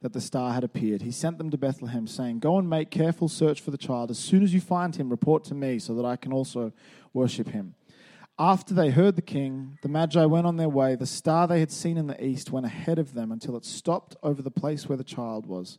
that 0.00 0.12
the 0.12 0.20
star 0.20 0.52
had 0.52 0.64
appeared. 0.64 1.02
He 1.02 1.10
sent 1.10 1.38
them 1.38 1.50
to 1.50 1.56
Bethlehem, 1.56 2.06
saying, 2.06 2.40
Go 2.40 2.58
and 2.58 2.68
make 2.68 2.90
careful 2.90 3.28
search 3.28 3.60
for 3.60 3.70
the 3.70 3.78
child. 3.78 4.10
As 4.10 4.18
soon 4.18 4.42
as 4.42 4.52
you 4.52 4.60
find 4.60 4.94
him, 4.94 5.08
report 5.08 5.44
to 5.44 5.54
me, 5.54 5.78
so 5.78 5.94
that 5.94 6.04
I 6.04 6.16
can 6.16 6.32
also 6.32 6.72
worship 7.12 7.48
him. 7.48 7.74
After 8.38 8.74
they 8.74 8.90
heard 8.90 9.16
the 9.16 9.22
king, 9.22 9.78
the 9.82 9.88
Magi 9.88 10.24
went 10.26 10.46
on 10.46 10.56
their 10.56 10.68
way. 10.68 10.94
The 10.94 11.06
star 11.06 11.46
they 11.46 11.60
had 11.60 11.70
seen 11.70 11.96
in 11.96 12.06
the 12.06 12.22
east 12.22 12.50
went 12.50 12.66
ahead 12.66 12.98
of 12.98 13.14
them 13.14 13.32
until 13.32 13.56
it 13.56 13.64
stopped 13.64 14.16
over 14.22 14.42
the 14.42 14.50
place 14.50 14.88
where 14.88 14.98
the 14.98 15.04
child 15.04 15.46
was. 15.46 15.78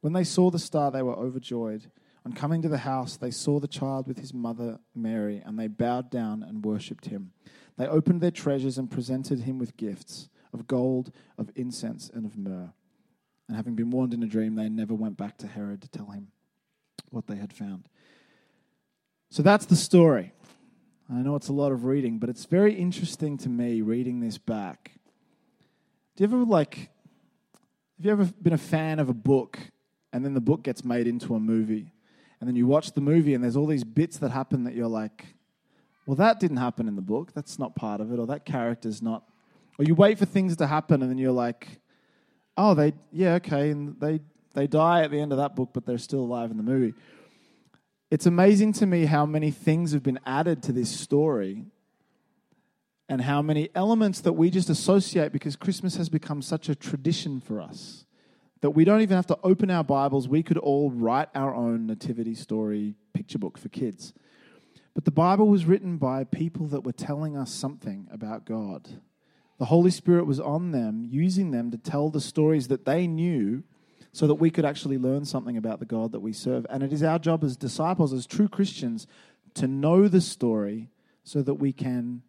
When 0.00 0.12
they 0.12 0.24
saw 0.24 0.50
the 0.50 0.58
star, 0.58 0.90
they 0.90 1.02
were 1.02 1.16
overjoyed. 1.16 1.90
On 2.24 2.32
coming 2.32 2.60
to 2.62 2.68
the 2.68 2.78
house, 2.78 3.16
they 3.16 3.30
saw 3.30 3.58
the 3.58 3.68
child 3.68 4.06
with 4.06 4.18
his 4.18 4.34
mother 4.34 4.78
Mary, 4.94 5.42
and 5.44 5.58
they 5.58 5.68
bowed 5.68 6.10
down 6.10 6.42
and 6.42 6.64
worshipped 6.64 7.06
him. 7.06 7.32
They 7.78 7.86
opened 7.86 8.20
their 8.20 8.30
treasures 8.30 8.76
and 8.76 8.90
presented 8.90 9.40
him 9.40 9.58
with 9.58 9.76
gifts 9.76 10.28
of 10.52 10.66
gold, 10.66 11.12
of 11.38 11.50
incense, 11.56 12.10
and 12.12 12.26
of 12.26 12.36
myrrh. 12.36 12.72
And 13.48 13.56
having 13.56 13.74
been 13.74 13.90
warned 13.90 14.12
in 14.12 14.22
a 14.22 14.26
dream, 14.26 14.54
they 14.54 14.68
never 14.68 14.94
went 14.94 15.16
back 15.16 15.38
to 15.38 15.46
Herod 15.46 15.80
to 15.82 15.88
tell 15.88 16.10
him 16.10 16.28
what 17.10 17.26
they 17.26 17.36
had 17.36 17.52
found. 17.52 17.88
So 19.30 19.42
that's 19.42 19.66
the 19.66 19.76
story. 19.76 20.32
I 21.08 21.22
know 21.22 21.36
it's 21.36 21.48
a 21.48 21.52
lot 21.52 21.72
of 21.72 21.84
reading, 21.84 22.18
but 22.18 22.28
it's 22.28 22.44
very 22.44 22.74
interesting 22.74 23.38
to 23.38 23.48
me 23.48 23.80
reading 23.80 24.20
this 24.20 24.38
back. 24.38 24.92
Do 26.16 26.22
you 26.22 26.28
ever 26.28 26.44
like, 26.44 26.76
have 26.76 28.04
you 28.04 28.12
ever 28.12 28.24
been 28.24 28.52
a 28.52 28.58
fan 28.58 28.98
of 28.98 29.08
a 29.08 29.14
book 29.14 29.58
and 30.12 30.24
then 30.24 30.34
the 30.34 30.40
book 30.40 30.62
gets 30.62 30.84
made 30.84 31.06
into 31.06 31.34
a 31.34 31.40
movie? 31.40 31.92
And 32.40 32.48
then 32.48 32.56
you 32.56 32.66
watch 32.66 32.92
the 32.92 33.00
movie 33.00 33.34
and 33.34 33.44
there's 33.44 33.56
all 33.56 33.66
these 33.66 33.84
bits 33.84 34.18
that 34.18 34.30
happen 34.30 34.64
that 34.64 34.74
you're 34.74 34.88
like, 34.88 35.26
well, 36.06 36.16
that 36.16 36.40
didn't 36.40 36.56
happen 36.56 36.88
in 36.88 36.96
the 36.96 37.02
book. 37.02 37.32
That's 37.34 37.58
not 37.58 37.76
part 37.76 38.00
of 38.00 38.12
it, 38.12 38.18
or 38.18 38.26
that 38.26 38.44
character's 38.44 39.02
not 39.02 39.24
or 39.80 39.84
you 39.84 39.94
wait 39.94 40.18
for 40.18 40.26
things 40.26 40.58
to 40.58 40.66
happen 40.66 41.00
and 41.00 41.10
then 41.10 41.16
you're 41.16 41.32
like, 41.32 41.80
oh, 42.54 42.74
they, 42.74 42.92
yeah, 43.12 43.36
okay, 43.36 43.70
and 43.70 43.98
they, 43.98 44.20
they 44.52 44.66
die 44.66 45.02
at 45.02 45.10
the 45.10 45.18
end 45.18 45.32
of 45.32 45.38
that 45.38 45.56
book, 45.56 45.70
but 45.72 45.86
they're 45.86 45.96
still 45.96 46.20
alive 46.20 46.50
in 46.50 46.58
the 46.58 46.62
movie. 46.62 46.92
It's 48.10 48.26
amazing 48.26 48.74
to 48.74 48.84
me 48.84 49.06
how 49.06 49.24
many 49.24 49.50
things 49.50 49.92
have 49.92 50.02
been 50.02 50.20
added 50.26 50.62
to 50.64 50.72
this 50.72 50.90
story 50.90 51.64
and 53.08 53.22
how 53.22 53.40
many 53.40 53.70
elements 53.74 54.20
that 54.20 54.34
we 54.34 54.50
just 54.50 54.68
associate 54.68 55.32
because 55.32 55.56
Christmas 55.56 55.96
has 55.96 56.10
become 56.10 56.42
such 56.42 56.68
a 56.68 56.74
tradition 56.74 57.40
for 57.40 57.58
us 57.62 58.04
that 58.60 58.70
we 58.70 58.84
don't 58.84 59.00
even 59.00 59.16
have 59.16 59.26
to 59.26 59.38
open 59.42 59.70
our 59.70 59.84
Bibles. 59.84 60.28
We 60.28 60.42
could 60.42 60.58
all 60.58 60.90
write 60.90 61.28
our 61.34 61.54
own 61.54 61.86
nativity 61.86 62.34
story 62.34 62.94
picture 63.12 63.38
book 63.38 63.58
for 63.58 63.68
kids. 63.68 64.12
But 64.94 65.04
the 65.04 65.10
Bible 65.10 65.48
was 65.48 65.64
written 65.64 65.96
by 65.96 66.24
people 66.24 66.66
that 66.68 66.84
were 66.84 66.92
telling 66.92 67.36
us 67.36 67.52
something 67.52 68.08
about 68.10 68.44
God. 68.44 68.88
The 69.58 69.66
Holy 69.66 69.90
Spirit 69.90 70.26
was 70.26 70.40
on 70.40 70.72
them, 70.72 71.06
using 71.08 71.50
them 71.50 71.70
to 71.70 71.78
tell 71.78 72.10
the 72.10 72.20
stories 72.20 72.68
that 72.68 72.84
they 72.84 73.06
knew 73.06 73.62
so 74.12 74.26
that 74.26 74.34
we 74.34 74.50
could 74.50 74.64
actually 74.64 74.98
learn 74.98 75.24
something 75.24 75.56
about 75.56 75.78
the 75.78 75.86
God 75.86 76.12
that 76.12 76.20
we 76.20 76.32
serve. 76.32 76.66
And 76.68 76.82
it 76.82 76.92
is 76.92 77.02
our 77.02 77.18
job 77.18 77.44
as 77.44 77.56
disciples, 77.56 78.12
as 78.12 78.26
true 78.26 78.48
Christians, 78.48 79.06
to 79.54 79.68
know 79.68 80.08
the 80.08 80.20
story 80.20 80.90
so 81.22 81.42
that 81.42 81.54
we 81.54 81.72
can 81.72 82.22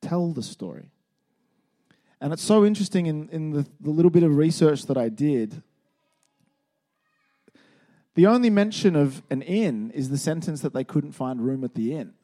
tell 0.00 0.32
the 0.32 0.42
story. 0.42 0.92
And 2.20 2.32
it's 2.32 2.42
so 2.42 2.64
interesting 2.64 3.06
in, 3.06 3.28
in 3.28 3.50
the, 3.50 3.66
the 3.80 3.90
little 3.90 4.10
bit 4.10 4.22
of 4.22 4.36
research 4.36 4.86
that 4.86 4.96
I 4.96 5.08
did. 5.08 5.62
The 8.14 8.26
only 8.26 8.48
mention 8.48 8.96
of 8.96 9.22
an 9.30 9.42
inn 9.42 9.90
is 9.90 10.08
the 10.08 10.16
sentence 10.16 10.62
that 10.62 10.72
they 10.72 10.84
couldn't 10.84 11.12
find 11.12 11.44
room 11.44 11.62
at 11.64 11.74
the 11.74 11.94
inn. 11.94 12.14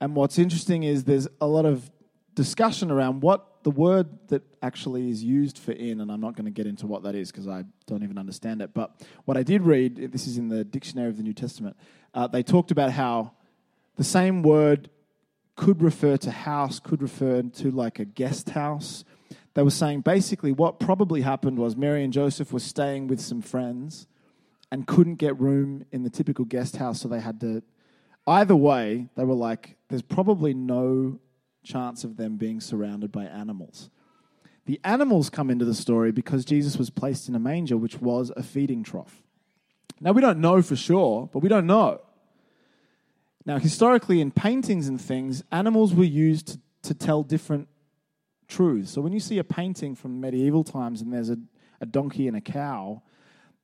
And 0.00 0.14
what's 0.14 0.38
interesting 0.38 0.82
is 0.82 1.04
there's 1.04 1.28
a 1.40 1.46
lot 1.46 1.64
of 1.64 1.90
discussion 2.34 2.90
around 2.90 3.22
what 3.22 3.62
the 3.62 3.70
word 3.70 4.08
that 4.28 4.42
actually 4.62 5.10
is 5.10 5.22
used 5.22 5.58
for 5.58 5.72
in, 5.72 6.00
and 6.00 6.10
I'm 6.10 6.20
not 6.20 6.34
going 6.34 6.46
to 6.46 6.50
get 6.50 6.66
into 6.66 6.86
what 6.86 7.02
that 7.02 7.14
is 7.14 7.30
because 7.30 7.48
I 7.48 7.64
don't 7.86 8.02
even 8.02 8.18
understand 8.18 8.62
it, 8.62 8.72
but 8.72 8.92
what 9.24 9.36
I 9.36 9.42
did 9.42 9.62
read, 9.62 10.12
this 10.12 10.26
is 10.26 10.38
in 10.38 10.48
the 10.48 10.64
Dictionary 10.64 11.08
of 11.08 11.16
the 11.16 11.22
New 11.22 11.34
Testament, 11.34 11.76
uh, 12.14 12.26
they 12.26 12.42
talked 12.42 12.70
about 12.70 12.92
how 12.92 13.32
the 13.96 14.04
same 14.04 14.42
word 14.42 14.88
could 15.60 15.82
refer 15.82 16.16
to 16.16 16.30
house, 16.30 16.80
could 16.80 17.02
refer 17.02 17.42
to 17.42 17.70
like 17.70 17.98
a 17.98 18.04
guest 18.06 18.48
house. 18.50 19.04
They 19.52 19.62
were 19.62 19.68
saying 19.68 20.00
basically 20.00 20.52
what 20.52 20.80
probably 20.80 21.20
happened 21.20 21.58
was 21.58 21.76
Mary 21.76 22.02
and 22.02 22.14
Joseph 22.14 22.50
were 22.50 22.60
staying 22.60 23.08
with 23.08 23.20
some 23.20 23.42
friends 23.42 24.06
and 24.72 24.86
couldn't 24.86 25.16
get 25.16 25.38
room 25.38 25.84
in 25.92 26.02
the 26.02 26.08
typical 26.08 26.46
guest 26.46 26.76
house, 26.76 27.02
so 27.02 27.08
they 27.08 27.20
had 27.20 27.40
to. 27.42 27.62
Either 28.26 28.56
way, 28.56 29.08
they 29.16 29.24
were 29.24 29.34
like, 29.34 29.76
there's 29.90 30.00
probably 30.00 30.54
no 30.54 31.18
chance 31.62 32.04
of 32.04 32.16
them 32.16 32.38
being 32.38 32.58
surrounded 32.58 33.12
by 33.12 33.24
animals. 33.24 33.90
The 34.64 34.80
animals 34.82 35.28
come 35.28 35.50
into 35.50 35.66
the 35.66 35.74
story 35.74 36.10
because 36.10 36.46
Jesus 36.46 36.78
was 36.78 36.88
placed 36.88 37.28
in 37.28 37.34
a 37.34 37.38
manger, 37.38 37.76
which 37.76 38.00
was 38.00 38.32
a 38.34 38.42
feeding 38.42 38.82
trough. 38.82 39.22
Now, 40.00 40.12
we 40.12 40.22
don't 40.22 40.40
know 40.40 40.62
for 40.62 40.74
sure, 40.74 41.28
but 41.30 41.40
we 41.40 41.50
don't 41.50 41.66
know. 41.66 42.00
Now, 43.46 43.58
historically, 43.58 44.20
in 44.20 44.30
paintings 44.30 44.88
and 44.88 45.00
things, 45.00 45.42
animals 45.50 45.94
were 45.94 46.04
used 46.04 46.48
to, 46.48 46.60
to 46.82 46.94
tell 46.94 47.22
different 47.22 47.68
truths. 48.48 48.90
So 48.90 49.00
when 49.00 49.12
you 49.12 49.20
see 49.20 49.38
a 49.38 49.44
painting 49.44 49.94
from 49.94 50.20
medieval 50.20 50.64
times 50.64 51.00
and 51.00 51.12
there's 51.12 51.30
a, 51.30 51.38
a 51.80 51.86
donkey 51.86 52.28
and 52.28 52.36
a 52.36 52.40
cow, 52.40 53.02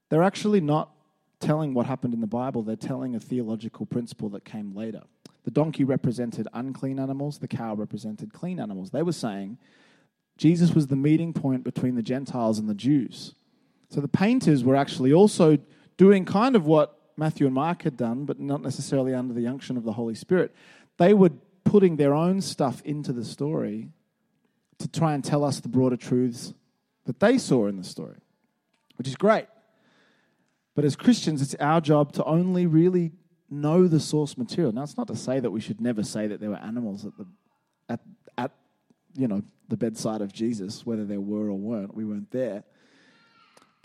they're 0.09 0.23
actually 0.23 0.61
not 0.61 0.93
telling 1.41 1.75
what 1.75 1.87
happened 1.87 2.15
in 2.15 2.21
the 2.21 2.27
Bible, 2.27 2.63
they're 2.63 2.77
telling 2.77 3.15
a 3.15 3.21
theological 3.21 3.85
principle 3.85 4.29
that 4.31 4.45
came 4.45 4.75
later. 4.75 5.03
The 5.45 5.51
donkey 5.51 5.85
represented 5.85 6.49
unclean 6.55 6.99
animals, 6.99 7.39
the 7.39 7.49
cow 7.49 7.75
represented 7.75 8.33
clean 8.33 8.59
animals. 8.59 8.91
They 8.91 9.03
were 9.03 9.13
saying 9.13 9.59
Jesus 10.39 10.75
was 10.75 10.87
the 10.87 10.97
meeting 10.97 11.33
point 11.33 11.65
between 11.65 11.95
the 11.95 12.03
Gentiles 12.03 12.59
and 12.59 12.69
the 12.69 12.75
Jews. 12.75 13.35
So 13.91 14.01
the 14.01 14.09
painters 14.09 14.65
were 14.65 14.77
actually 14.77 15.13
also 15.13 15.59
doing 15.97 16.25
kind 16.25 16.57
of 16.57 16.67
what 16.67 16.96
Matthew 17.17 17.47
and 17.47 17.55
Mark 17.55 17.83
had 17.83 17.97
done, 17.97 18.25
but 18.25 18.39
not 18.39 18.63
necessarily 18.63 19.15
under 19.15 19.33
the 19.33 19.47
unction 19.47 19.77
of 19.77 19.85
the 19.85 19.93
Holy 19.93 20.15
Spirit. 20.15 20.55
They 20.99 21.15
were 21.15 21.31
putting 21.65 21.97
their 21.97 22.15
own 22.15 22.41
stuff 22.41 22.83
into 22.85 23.13
the 23.13 23.25
story 23.25 23.89
to 24.79 24.89
try 24.89 25.15
and 25.15 25.25
tell 25.25 25.45
us 25.45 25.61
the 25.61 25.69
broader 25.69 25.97
truths 25.97 26.53
that 27.07 27.21
they 27.21 27.39
saw 27.39 27.67
in 27.67 27.77
the 27.77 27.85
story, 27.85 28.19
which 28.97 29.09
is 29.09 29.17
great. 29.17 29.47
But 30.75 30.85
as 30.85 30.95
Christians, 30.95 31.41
it's 31.41 31.55
our 31.57 31.81
job 31.81 32.13
to 32.13 32.25
only 32.25 32.67
really 32.67 33.13
know 33.49 33.89
the 33.89 34.01
source 34.01 34.37
material. 34.37 34.73
Now, 34.73 34.83
it's 34.83 34.97
not 34.97 35.09
to 35.09 35.17
say 35.17 35.41
that 35.41 35.51
we 35.51 35.61
should 35.61 35.81
never 35.81 36.03
say 36.03 36.27
that 36.27 36.41
there 36.41 36.51
were 36.51 36.57
animals 36.57 37.07
at 37.07 37.17
the 37.17 37.27
at 37.89 38.01
at 38.37 38.51
you 39.15 39.29
know 39.29 39.43
the 39.69 39.77
bedside 39.77 40.21
of 40.21 40.33
Jesus, 40.33 40.85
whether 40.85 41.05
there 41.05 41.21
were 41.21 41.49
or 41.49 41.59
weren't. 41.59 41.95
We 41.95 42.05
weren't 42.05 42.31
there. 42.31 42.65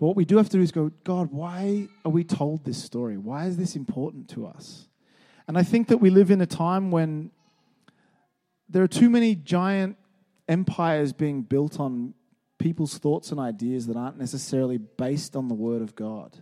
But 0.02 0.08
what 0.08 0.16
we 0.16 0.24
do 0.24 0.38
have 0.38 0.48
to 0.48 0.56
do 0.56 0.62
is 0.64 0.72
go, 0.72 0.90
God, 1.04 1.30
why 1.30 1.86
are 2.04 2.10
we 2.10 2.24
told 2.24 2.64
this 2.64 2.82
story? 2.82 3.16
Why 3.16 3.46
is 3.46 3.56
this 3.56 3.76
important 3.76 4.28
to 4.30 4.48
us? 4.48 4.88
And 5.46 5.56
I 5.56 5.62
think 5.62 5.86
that 5.86 5.98
we 5.98 6.10
live 6.10 6.32
in 6.32 6.40
a 6.40 6.46
time 6.46 6.90
when 6.90 7.30
there 8.68 8.82
are 8.82 8.88
too 8.88 9.08
many 9.08 9.36
giant 9.36 9.96
empires 10.48 11.12
being 11.12 11.42
built 11.42 11.78
on 11.78 12.14
people's 12.58 12.98
thoughts 12.98 13.30
and 13.30 13.38
ideas 13.38 13.86
that 13.86 13.96
aren't 13.96 14.18
necessarily 14.18 14.78
based 14.78 15.36
on 15.36 15.46
the 15.46 15.54
Word 15.54 15.82
of 15.82 15.94
God. 15.94 16.36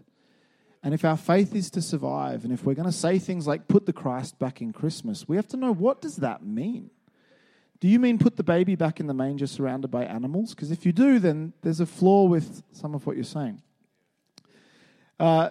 And 0.83 0.95
if 0.95 1.05
our 1.05 1.19
faith 1.19 1.55
is 1.55 1.69
to 1.73 1.83
survive, 1.83 2.45
and 2.45 2.55
if 2.55 2.65
we're 2.65 2.73
going 2.73 2.87
to 2.87 2.93
say 2.93 3.19
things 3.19 3.47
like 3.47 3.69
put 3.69 3.85
the 3.85 3.93
Christ 3.93 4.39
back 4.39 4.63
in 4.63 4.73
Christmas, 4.73 5.29
we 5.29 5.37
have 5.37 5.49
to 5.49 5.59
know 5.59 5.75
what 5.75 6.01
does 6.01 6.17
that 6.17 6.43
mean? 6.43 6.89
Do 7.81 7.89
you 7.89 7.99
mean 7.99 8.19
put 8.19 8.37
the 8.37 8.45
baby 8.45 8.77
back 8.77 9.01
in 9.01 9.07
the 9.07 9.15
manger 9.15 9.47
surrounded 9.47 9.89
by 9.89 10.05
animals? 10.05 10.55
Because 10.55 10.71
if 10.71 10.85
you 10.85 10.93
do, 10.93 11.19
then 11.19 11.55
there's 11.63 11.81
a 11.81 11.87
flaw 11.87 12.25
with 12.25 12.63
some 12.73 12.95
of 12.95 13.07
what 13.07 13.17
you're 13.17 13.25
saying. 13.25 13.63
Uh, 15.19 15.51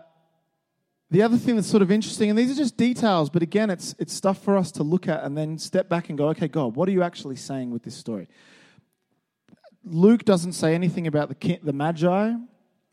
the 1.09 1.23
other 1.23 1.37
thing 1.37 1.55
that's 1.55 1.67
sort 1.67 1.81
of 1.81 1.91
interesting, 1.91 2.29
and 2.29 2.37
these 2.37 2.51
are 2.51 2.55
just 2.55 2.77
details, 2.77 3.31
but 3.31 3.41
again, 3.41 3.71
it's, 3.71 3.95
it's 3.97 4.13
stuff 4.13 4.43
for 4.43 4.57
us 4.57 4.71
to 4.73 4.83
look 4.83 5.07
at 5.07 5.23
and 5.23 5.35
then 5.35 5.57
step 5.57 5.89
back 5.89 6.09
and 6.09 6.17
go, 6.19 6.29
okay, 6.29 6.47
God, 6.47 6.75
what 6.75 6.87
are 6.87 6.91
you 6.91 7.01
actually 7.01 7.35
saying 7.35 7.71
with 7.71 7.81
this 7.81 7.95
story? 7.95 8.27
Luke 9.83 10.23
doesn't 10.23 10.53
say 10.53 10.75
anything 10.75 11.07
about 11.07 11.29
the, 11.29 11.59
the 11.63 11.73
Magi, 11.73 12.33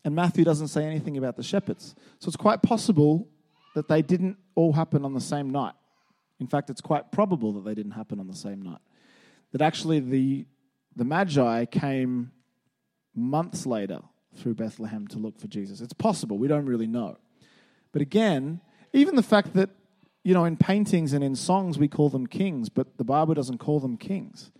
and 0.02 0.14
Matthew 0.14 0.44
doesn't 0.44 0.68
say 0.68 0.86
anything 0.86 1.18
about 1.18 1.36
the 1.36 1.42
shepherds. 1.42 1.94
So 2.20 2.28
it's 2.28 2.36
quite 2.36 2.62
possible 2.62 3.28
that 3.74 3.88
they 3.88 4.00
didn't 4.00 4.38
all 4.54 4.72
happen 4.72 5.04
on 5.04 5.12
the 5.12 5.20
same 5.20 5.50
night. 5.50 5.74
In 6.40 6.46
fact, 6.46 6.70
it's 6.70 6.80
quite 6.80 7.12
probable 7.12 7.52
that 7.54 7.66
they 7.66 7.74
didn't 7.74 7.92
happen 7.92 8.18
on 8.18 8.28
the 8.28 8.34
same 8.34 8.62
night 8.62 8.78
that 9.56 9.64
actually 9.64 10.00
the, 10.00 10.44
the 10.96 11.04
Magi 11.04 11.64
came 11.64 12.30
months 13.14 13.64
later 13.64 14.00
through 14.34 14.54
Bethlehem 14.54 15.06
to 15.06 15.18
look 15.18 15.40
for 15.40 15.46
Jesus. 15.46 15.80
It's 15.80 15.94
possible, 15.94 16.36
we 16.36 16.46
don't 16.46 16.66
really 16.66 16.86
know. 16.86 17.16
But 17.90 18.02
again, 18.02 18.60
even 18.92 19.16
the 19.16 19.22
fact 19.22 19.54
that, 19.54 19.70
you 20.22 20.34
know, 20.34 20.44
in 20.44 20.58
paintings 20.58 21.14
and 21.14 21.24
in 21.24 21.34
songs 21.34 21.78
we 21.78 21.88
call 21.88 22.10
them 22.10 22.26
kings, 22.26 22.68
but 22.68 22.98
the 22.98 23.04
Bible 23.04 23.32
doesn't 23.32 23.56
call 23.56 23.80
them 23.80 23.96
kings. 23.96 24.52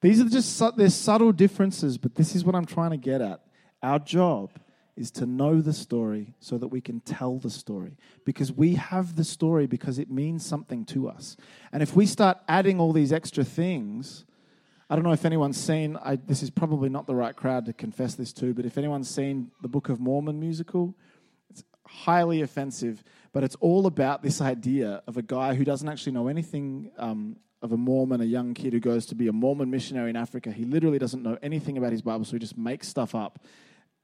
These 0.00 0.22
are 0.22 0.28
just 0.30 0.62
there's 0.78 0.94
subtle 0.94 1.32
differences, 1.32 1.98
but 1.98 2.14
this 2.14 2.34
is 2.34 2.46
what 2.46 2.54
I'm 2.54 2.64
trying 2.64 2.92
to 2.92 2.96
get 2.96 3.20
at. 3.20 3.44
Our 3.82 3.98
job 3.98 4.52
is 4.96 5.10
to 5.10 5.26
know 5.26 5.60
the 5.60 5.72
story 5.72 6.34
so 6.38 6.56
that 6.58 6.68
we 6.68 6.80
can 6.80 7.00
tell 7.00 7.38
the 7.38 7.50
story. 7.50 7.96
Because 8.24 8.52
we 8.52 8.74
have 8.74 9.16
the 9.16 9.24
story 9.24 9.66
because 9.66 9.98
it 9.98 10.10
means 10.10 10.46
something 10.46 10.84
to 10.86 11.08
us. 11.08 11.36
And 11.72 11.82
if 11.82 11.96
we 11.96 12.06
start 12.06 12.38
adding 12.48 12.80
all 12.80 12.92
these 12.92 13.12
extra 13.12 13.44
things, 13.44 14.24
I 14.88 14.94
don't 14.94 15.04
know 15.04 15.12
if 15.12 15.24
anyone's 15.24 15.60
seen, 15.60 15.96
I, 16.02 16.16
this 16.16 16.42
is 16.42 16.50
probably 16.50 16.88
not 16.88 17.06
the 17.06 17.14
right 17.14 17.34
crowd 17.34 17.66
to 17.66 17.72
confess 17.72 18.14
this 18.14 18.32
to, 18.34 18.54
but 18.54 18.66
if 18.66 18.78
anyone's 18.78 19.10
seen 19.10 19.50
the 19.62 19.68
Book 19.68 19.88
of 19.88 19.98
Mormon 19.98 20.38
musical, 20.38 20.94
it's 21.50 21.64
highly 21.86 22.42
offensive, 22.42 23.02
but 23.32 23.42
it's 23.42 23.56
all 23.56 23.86
about 23.86 24.22
this 24.22 24.40
idea 24.40 25.02
of 25.06 25.16
a 25.16 25.22
guy 25.22 25.54
who 25.54 25.64
doesn't 25.64 25.88
actually 25.88 26.12
know 26.12 26.28
anything 26.28 26.92
um, 26.98 27.36
of 27.62 27.72
a 27.72 27.76
Mormon, 27.76 28.20
a 28.20 28.24
young 28.24 28.54
kid 28.54 28.74
who 28.74 28.80
goes 28.80 29.06
to 29.06 29.14
be 29.14 29.26
a 29.26 29.32
Mormon 29.32 29.70
missionary 29.70 30.10
in 30.10 30.16
Africa. 30.16 30.52
He 30.52 30.64
literally 30.64 30.98
doesn't 30.98 31.22
know 31.22 31.38
anything 31.42 31.78
about 31.78 31.90
his 31.90 32.02
Bible, 32.02 32.24
so 32.24 32.32
he 32.32 32.38
just 32.38 32.58
makes 32.58 32.86
stuff 32.86 33.14
up 33.14 33.40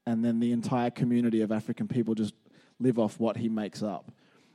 and 0.07 0.25
then 0.25 0.41
the 0.41 0.53
entire 0.53 0.91
community 0.91 1.41
of 1.43 1.53
African 1.53 1.89
people 1.89 2.15
just 2.15 2.35
live 2.79 2.99
off 2.99 3.21
what 3.21 3.37
he 3.37 3.49
makes 3.49 3.83
up. 3.83 4.11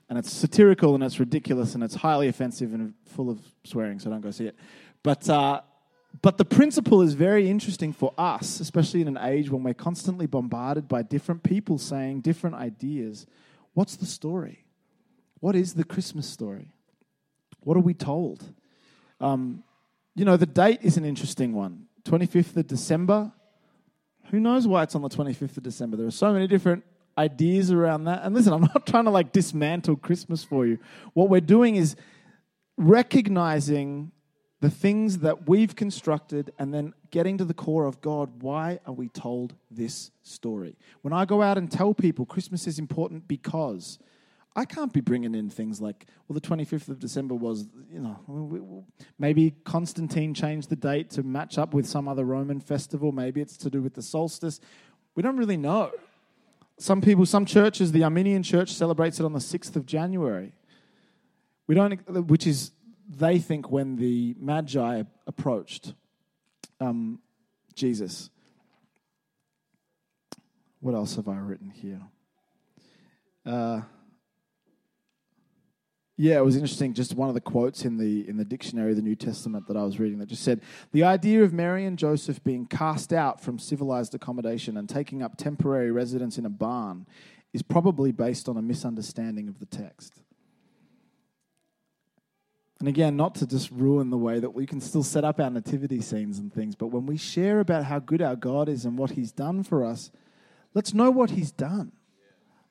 And 0.10 0.20
it's 0.20 0.32
satirical 0.32 0.94
and 0.96 1.04
it's 1.04 1.20
ridiculous 1.20 1.74
and 1.74 1.84
it's 1.84 1.96
highly 1.96 2.28
offensive 2.28 2.74
and 2.74 2.94
full 3.06 3.30
of 3.30 3.40
swearing, 3.64 4.00
so 4.00 4.10
don't 4.10 4.22
go 4.22 4.32
see 4.32 4.46
it. 4.46 4.56
But, 5.04 5.28
uh, 5.30 5.62
but 6.22 6.38
the 6.38 6.46
principle 6.46 7.02
is 7.02 7.14
very 7.14 7.50
interesting 7.50 7.94
for 7.94 8.14
us, 8.18 8.60
especially 8.60 9.02
in 9.02 9.08
an 9.08 9.18
age 9.18 9.50
when 9.50 9.64
we're 9.64 9.74
constantly 9.74 10.28
bombarded 10.28 10.88
by 10.88 11.02
different 11.02 11.44
people 11.44 11.78
saying 11.78 12.22
different 12.22 12.56
ideas. 12.56 13.26
What's 13.74 13.96
the 13.96 14.06
story? 14.06 14.66
What 15.40 15.56
is 15.56 15.74
the 15.74 15.84
Christmas 15.84 16.28
story? 16.28 16.72
What 17.62 17.78
are 17.78 17.82
we 17.82 17.94
told? 17.94 18.44
Um, 19.20 19.64
you 20.16 20.24
know, 20.24 20.38
the 20.38 20.46
date 20.46 20.80
is 20.82 20.98
an 20.98 21.06
interesting 21.06 21.54
one. 21.54 21.88
25th 22.04 22.56
of 22.58 22.68
December, 22.68 23.32
who 24.32 24.40
knows 24.40 24.68
why 24.68 24.84
it's 24.84 24.96
on 24.96 25.02
the 25.02 25.10
25th 25.10 25.58
of 25.58 25.64
December? 25.64 25.98
There 25.98 26.08
are 26.08 26.12
so 26.12 26.34
many 26.34 26.48
different 26.48 26.84
ideas 27.18 27.72
around 27.72 28.06
that. 28.06 28.24
And 28.24 28.36
listen, 28.36 28.54
I'm 28.54 28.62
not 28.62 28.86
trying 28.88 29.06
to 29.06 29.12
like 29.12 29.32
dismantle 29.32 29.98
Christmas 29.98 30.44
for 30.44 30.66
you. 30.66 30.80
What 31.14 31.30
we're 31.30 31.42
doing 31.42 31.76
is 31.76 31.96
recognizing 32.78 34.12
the 34.62 34.70
things 34.70 35.20
that 35.20 35.48
we've 35.48 35.76
constructed 35.76 36.52
and 36.58 36.74
then 36.74 36.94
getting 37.12 37.38
to 37.38 37.46
the 37.46 37.54
core 37.54 37.86
of 37.86 38.02
God, 38.02 38.42
why 38.42 38.80
are 38.86 38.94
we 38.94 39.10
told 39.10 39.54
this 39.70 40.12
story? 40.24 40.76
When 41.02 41.14
I 41.14 41.26
go 41.26 41.42
out 41.42 41.58
and 41.58 41.70
tell 41.70 41.94
people 41.94 42.26
Christmas 42.26 42.66
is 42.66 42.80
important 42.80 43.28
because 43.28 44.00
I 44.56 44.64
can't 44.64 44.94
be 44.94 45.02
bringing 45.02 45.36
in 45.36 45.50
things 45.50 45.82
like, 45.82 46.06
well, 46.28 46.34
the 46.34 46.48
25th 46.48 46.88
of 46.88 47.00
December 47.00 47.36
was, 47.36 47.68
you 47.92 48.00
know, 48.00 48.86
maybe 49.20 49.54
Constantine 49.66 50.34
changed 50.34 50.70
the 50.70 50.78
date 50.78 51.10
to 51.12 51.24
match 51.24 51.58
up 51.58 51.74
with 51.74 51.86
some 51.86 52.08
other 52.08 52.24
Roman 52.24 52.62
festival. 52.62 53.12
Maybe 53.12 53.42
it's 53.42 53.58
to 53.58 53.70
do 53.70 53.82
with 53.82 53.96
the 53.96 54.02
solstice. 54.02 54.62
We 55.14 55.24
don't 55.24 55.36
really 55.36 55.58
know. 55.58 55.92
Some 56.78 57.02
people, 57.02 57.26
some 57.26 57.46
churches, 57.46 57.92
the 57.92 58.06
Armenian 58.06 58.44
church 58.44 58.72
celebrates 58.74 59.20
it 59.20 59.26
on 59.26 59.34
the 59.34 59.40
6th 59.40 59.76
of 59.76 59.86
January. 59.86 60.54
We 61.68 61.76
don't, 61.76 62.28
which 62.28 62.48
is, 62.48 62.72
they 63.10 63.40
think, 63.40 63.70
when 63.70 63.98
the 63.98 64.36
Magi 64.40 65.04
approached 65.28 65.94
um, 66.80 67.20
Jesus. 67.74 68.30
What 70.80 70.96
else 70.96 71.16
have 71.16 71.28
I 71.28 71.38
written 71.38 71.70
here? 71.70 72.02
Uh, 73.46 73.82
yeah, 76.18 76.38
it 76.38 76.46
was 76.46 76.56
interesting. 76.56 76.94
Just 76.94 77.14
one 77.14 77.28
of 77.28 77.36
the 77.36 77.42
quotes 77.42 77.84
in 77.84 77.98
the 77.98 78.28
in 78.28 78.38
the 78.38 78.46
dictionary 78.46 78.92
of 78.92 78.96
the 78.96 79.02
New 79.02 79.16
Testament 79.16 79.68
that 79.68 79.76
I 79.76 79.84
was 79.84 80.00
reading 80.00 80.20
that 80.20 80.28
just 80.28 80.44
said 80.44 80.62
the 80.94 81.04
idea 81.04 81.44
of 81.44 81.52
Mary 81.52 81.86
and 81.86 82.00
Joseph 82.00 82.42
being 82.44 82.66
cast 82.66 83.12
out 83.12 83.42
from 83.42 83.60
civilized 83.60 84.16
accommodation 84.16 84.78
and 84.78 84.88
taking 84.88 85.22
up 85.22 85.38
temporary 85.38 85.92
residence 85.92 86.38
in 86.38 86.46
a 86.46 86.50
barn 86.50 87.06
is 87.54 87.62
probably 87.62 88.14
based 88.14 88.48
on 88.48 88.56
a 88.56 88.62
misunderstanding 88.62 89.50
of 89.50 89.60
the 89.60 89.66
text. 89.66 90.22
And 92.80 92.90
again, 92.90 93.16
not 93.16 93.36
to 93.36 93.48
just 93.48 93.72
ruin 93.72 94.10
the 94.10 94.18
way 94.18 94.40
that 94.40 94.50
we 94.50 94.66
can 94.66 94.82
still 94.82 95.04
set 95.04 95.24
up 95.24 95.40
our 95.40 95.50
nativity 95.50 96.02
scenes 96.02 96.40
and 96.40 96.54
things, 96.54 96.76
but 96.76 96.88
when 96.88 97.06
we 97.06 97.18
share 97.18 97.60
about 97.60 97.86
how 97.86 98.00
good 98.00 98.22
our 98.22 98.36
God 98.36 98.68
is 98.68 98.86
and 98.86 98.98
what 98.98 99.12
He's 99.12 99.32
done 99.32 99.64
for 99.64 99.86
us, 99.86 100.12
let's 100.74 100.94
know 100.94 101.10
what 101.10 101.32
He's 101.32 101.52
done. 101.52 101.94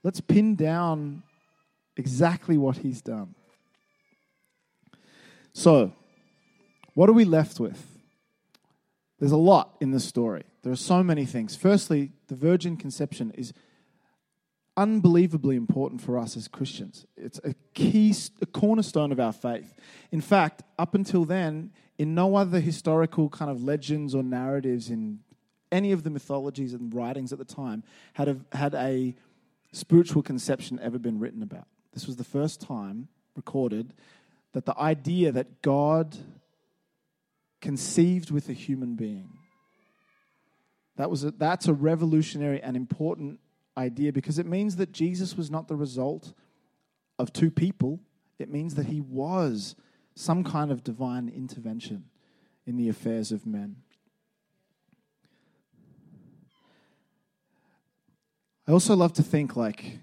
Let's 0.03 0.21
pin 0.21 0.55
down 0.55 1.23
exactly 1.97 2.57
what 2.57 2.79
he's 2.79 3.01
done. 3.01 3.35
So, 5.53 5.93
what 6.95 7.09
are 7.09 7.13
we 7.13 7.25
left 7.25 7.61
with? 7.61 7.95
There's 9.19 9.33
a 9.33 9.37
lot 9.37 9.77
in 9.81 9.91
this 9.91 10.05
story. 10.05 10.43
There 10.63 10.73
are 10.73 10.77
so 10.77 11.03
many 11.03 11.25
things. 11.25 11.55
Firstly, 11.55 12.13
the 12.29 12.35
virgin 12.35 12.77
conception 12.77 13.31
is 13.33 13.53
unbelievably 14.77 15.57
important 15.57 16.01
for 16.01 16.19
us 16.19 16.37
as 16.37 16.49
Christians. 16.49 17.07
It's 17.17 17.41
a 17.45 17.55
key, 17.75 18.15
a 18.43 18.47
cornerstone 18.47 19.13
of 19.13 19.21
our 19.21 19.33
faith. 19.33 19.75
In 20.11 20.21
fact, 20.21 20.63
up 20.79 20.95
until 20.95 21.25
then, 21.25 21.71
in 21.97 22.15
no 22.15 22.37
other 22.37 22.59
historical 22.59 23.29
kind 23.29 23.51
of 23.51 23.63
legends 23.63 24.15
or 24.15 24.23
narratives 24.23 24.91
in 24.91 25.21
any 25.71 25.93
of 25.93 26.03
the 26.03 26.11
mythologies 26.11 26.73
and 26.75 26.93
writings 26.93 27.33
at 27.33 27.39
the 27.39 27.45
time 27.45 27.85
had 28.15 28.29
a, 28.29 28.37
had 28.57 28.75
a 28.75 29.15
spiritual 29.73 30.23
conception 30.23 30.79
ever 30.83 30.99
been 30.99 31.19
written 31.19 31.43
about. 31.43 31.67
This 31.95 32.07
was 32.07 32.17
the 32.17 32.25
first 32.25 32.61
time 32.61 33.09
recorded 33.37 33.95
that 34.53 34.67
the 34.67 34.79
idea 34.79 35.33
that 35.33 35.63
God 35.63 36.17
conceived 37.61 38.31
with 38.31 38.49
a 38.49 38.53
human 38.53 38.95
being. 38.95 39.31
That 40.97 41.11
was 41.11 41.25
a, 41.25 41.31
that's 41.31 41.67
a 41.67 41.73
revolutionary 41.73 42.61
and 42.63 42.77
important 42.77 43.41
idea 43.77 44.13
because 44.13 44.39
it 44.39 44.47
means 44.47 44.77
that 44.77 44.93
Jesus 44.93 45.37
was 45.37 45.51
not 45.51 45.67
the 45.69 45.77
result 45.77 46.35
of 47.19 47.33
two 47.33 47.51
people. 47.51 48.01
It 48.39 48.51
means 48.51 48.75
that 48.75 48.87
he 48.87 49.01
was 49.01 49.77
some 50.15 50.45
kind 50.45 50.71
of 50.71 50.85
divine 50.85 51.29
intervention 51.29 52.05
in 52.67 52.77
the 52.77 52.89
affairs 52.89 53.33
of 53.33 53.47
men. 53.47 53.77
I 58.67 58.73
also 58.73 58.95
love 58.97 59.13
to 59.15 59.23
think 59.23 59.57
like, 59.57 59.99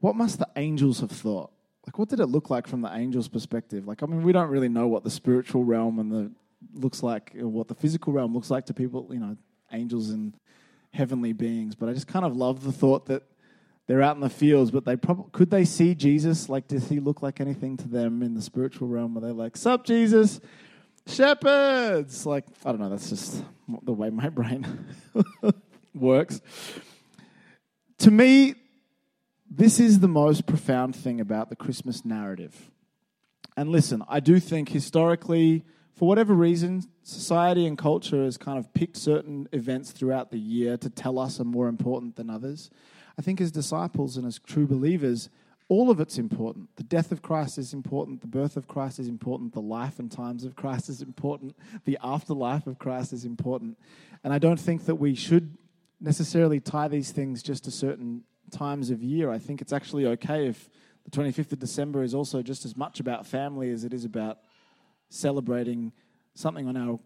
what 0.00 0.16
must 0.16 0.38
the 0.38 0.48
angels 0.56 1.00
have 1.00 1.10
thought? 1.10 1.50
Like, 1.86 1.98
what 1.98 2.08
did 2.08 2.20
it 2.20 2.26
look 2.26 2.50
like 2.50 2.66
from 2.66 2.82
the 2.82 2.94
angels' 2.94 3.28
perspective? 3.28 3.86
Like, 3.86 4.02
I 4.02 4.06
mean, 4.06 4.22
we 4.22 4.32
don't 4.32 4.50
really 4.50 4.68
know 4.68 4.86
what 4.86 5.04
the 5.04 5.10
spiritual 5.10 5.64
realm 5.64 5.98
and 5.98 6.12
the 6.12 6.30
looks 6.74 7.02
like, 7.02 7.34
or 7.38 7.48
what 7.48 7.68
the 7.68 7.74
physical 7.74 8.12
realm 8.12 8.34
looks 8.34 8.50
like 8.50 8.66
to 8.66 8.74
people, 8.74 9.08
you 9.10 9.18
know, 9.18 9.36
angels 9.72 10.10
and 10.10 10.34
heavenly 10.92 11.32
beings. 11.32 11.74
But 11.74 11.88
I 11.88 11.92
just 11.92 12.06
kind 12.06 12.24
of 12.24 12.36
love 12.36 12.64
the 12.64 12.72
thought 12.72 13.06
that 13.06 13.22
they're 13.86 14.02
out 14.02 14.14
in 14.14 14.20
the 14.20 14.30
fields, 14.30 14.70
but 14.70 14.84
they 14.84 14.94
probably 14.96 15.30
could 15.32 15.50
they 15.50 15.64
see 15.64 15.96
Jesus? 15.96 16.48
Like, 16.48 16.68
does 16.68 16.88
he 16.88 17.00
look 17.00 17.22
like 17.22 17.40
anything 17.40 17.76
to 17.78 17.88
them 17.88 18.22
in 18.22 18.34
the 18.34 18.42
spiritual 18.42 18.86
realm? 18.86 19.14
Were 19.14 19.20
they 19.20 19.32
like, 19.32 19.56
"Sup, 19.56 19.84
Jesus, 19.84 20.40
shepherds"? 21.06 22.24
Like, 22.24 22.44
I 22.64 22.70
don't 22.70 22.80
know. 22.80 22.88
That's 22.88 23.10
just 23.10 23.42
the 23.82 23.92
way 23.92 24.10
my 24.10 24.28
brain 24.38 24.86
works. 25.94 26.40
To 27.98 28.10
me, 28.12 28.54
this 29.50 29.80
is 29.80 29.98
the 29.98 30.08
most 30.08 30.46
profound 30.46 30.94
thing 30.94 31.20
about 31.20 31.50
the 31.50 31.56
Christmas 31.56 32.04
narrative. 32.04 32.70
And 33.56 33.70
listen, 33.70 34.02
I 34.08 34.20
do 34.20 34.38
think 34.38 34.68
historically, 34.68 35.64
for 35.96 36.06
whatever 36.06 36.32
reason, 36.34 36.84
society 37.02 37.66
and 37.66 37.76
culture 37.76 38.24
has 38.24 38.36
kind 38.36 38.58
of 38.58 38.72
picked 38.72 38.96
certain 38.96 39.48
events 39.52 39.90
throughout 39.90 40.30
the 40.30 40.38
year 40.38 40.76
to 40.76 40.88
tell 40.88 41.18
us 41.18 41.40
are 41.40 41.44
more 41.44 41.68
important 41.68 42.14
than 42.14 42.30
others. 42.30 42.70
I 43.18 43.22
think 43.22 43.40
as 43.40 43.50
disciples 43.50 44.16
and 44.16 44.24
as 44.24 44.38
true 44.38 44.66
believers, 44.66 45.28
all 45.68 45.90
of 45.90 46.00
it's 46.00 46.16
important. 46.16 46.68
The 46.76 46.84
death 46.84 47.12
of 47.12 47.20
Christ 47.20 47.58
is 47.58 47.74
important. 47.74 48.20
The 48.20 48.28
birth 48.28 48.56
of 48.56 48.68
Christ 48.68 48.98
is 48.98 49.08
important. 49.08 49.52
The 49.52 49.60
life 49.60 49.98
and 49.98 50.10
times 50.10 50.44
of 50.44 50.56
Christ 50.56 50.88
is 50.88 51.02
important. 51.02 51.56
The 51.84 51.98
afterlife 52.02 52.66
of 52.66 52.78
Christ 52.78 53.12
is 53.12 53.24
important. 53.24 53.78
And 54.24 54.32
I 54.32 54.38
don't 54.38 54.58
think 54.58 54.86
that 54.86 54.96
we 54.96 55.14
should 55.14 55.56
necessarily 56.00 56.60
tie 56.60 56.88
these 56.88 57.12
things 57.12 57.42
just 57.42 57.64
to 57.64 57.70
certain 57.70 58.22
times 58.50 58.90
of 58.90 59.02
year. 59.02 59.30
I 59.30 59.38
think 59.38 59.60
it's 59.60 59.72
actually 59.72 60.06
okay 60.06 60.46
if 60.46 60.68
the 61.04 61.10
25th 61.10 61.52
of 61.52 61.58
December 61.58 62.02
is 62.02 62.14
also 62.14 62.42
just 62.42 62.64
as 62.64 62.76
much 62.76 63.00
about 63.00 63.26
family 63.26 63.70
as 63.70 63.84
it 63.84 63.92
is 63.92 64.04
about 64.04 64.38
celebrating 65.08 65.92
something 66.34 66.68
on 66.68 66.76
our 66.76 66.98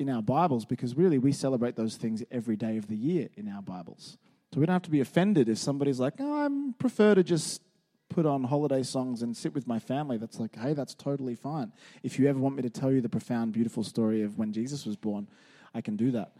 in 0.00 0.10
our 0.10 0.22
Bibles 0.22 0.64
because 0.64 0.96
really 0.96 1.18
we 1.18 1.30
celebrate 1.30 1.76
those 1.76 1.96
things 1.96 2.22
every 2.30 2.56
day 2.56 2.76
of 2.76 2.88
the 2.88 2.96
year 2.96 3.28
in 3.36 3.48
our 3.48 3.62
Bibles. 3.62 4.18
So 4.52 4.60
we 4.60 4.66
don't 4.66 4.74
have 4.74 4.82
to 4.82 4.90
be 4.90 5.00
offended 5.00 5.48
if 5.48 5.58
somebody's 5.58 6.00
like, 6.00 6.14
oh, 6.18 6.46
I 6.46 6.48
prefer 6.78 7.14
to 7.14 7.22
just 7.22 7.62
put 8.08 8.26
on 8.26 8.44
holiday 8.44 8.82
songs 8.82 9.22
and 9.22 9.36
sit 9.36 9.54
with 9.54 9.66
my 9.66 9.78
family. 9.78 10.16
That's 10.16 10.38
like, 10.38 10.56
hey, 10.56 10.72
that's 10.72 10.94
totally 10.94 11.34
fine. 11.34 11.72
If 12.02 12.18
you 12.18 12.28
ever 12.28 12.38
want 12.38 12.56
me 12.56 12.62
to 12.62 12.70
tell 12.70 12.92
you 12.92 13.00
the 13.00 13.08
profound, 13.08 13.52
beautiful 13.52 13.82
story 13.82 14.22
of 14.22 14.38
when 14.38 14.52
Jesus 14.52 14.84
was 14.84 14.96
born, 14.96 15.28
I 15.74 15.80
can 15.80 15.96
do 15.96 16.10
that. 16.12 16.32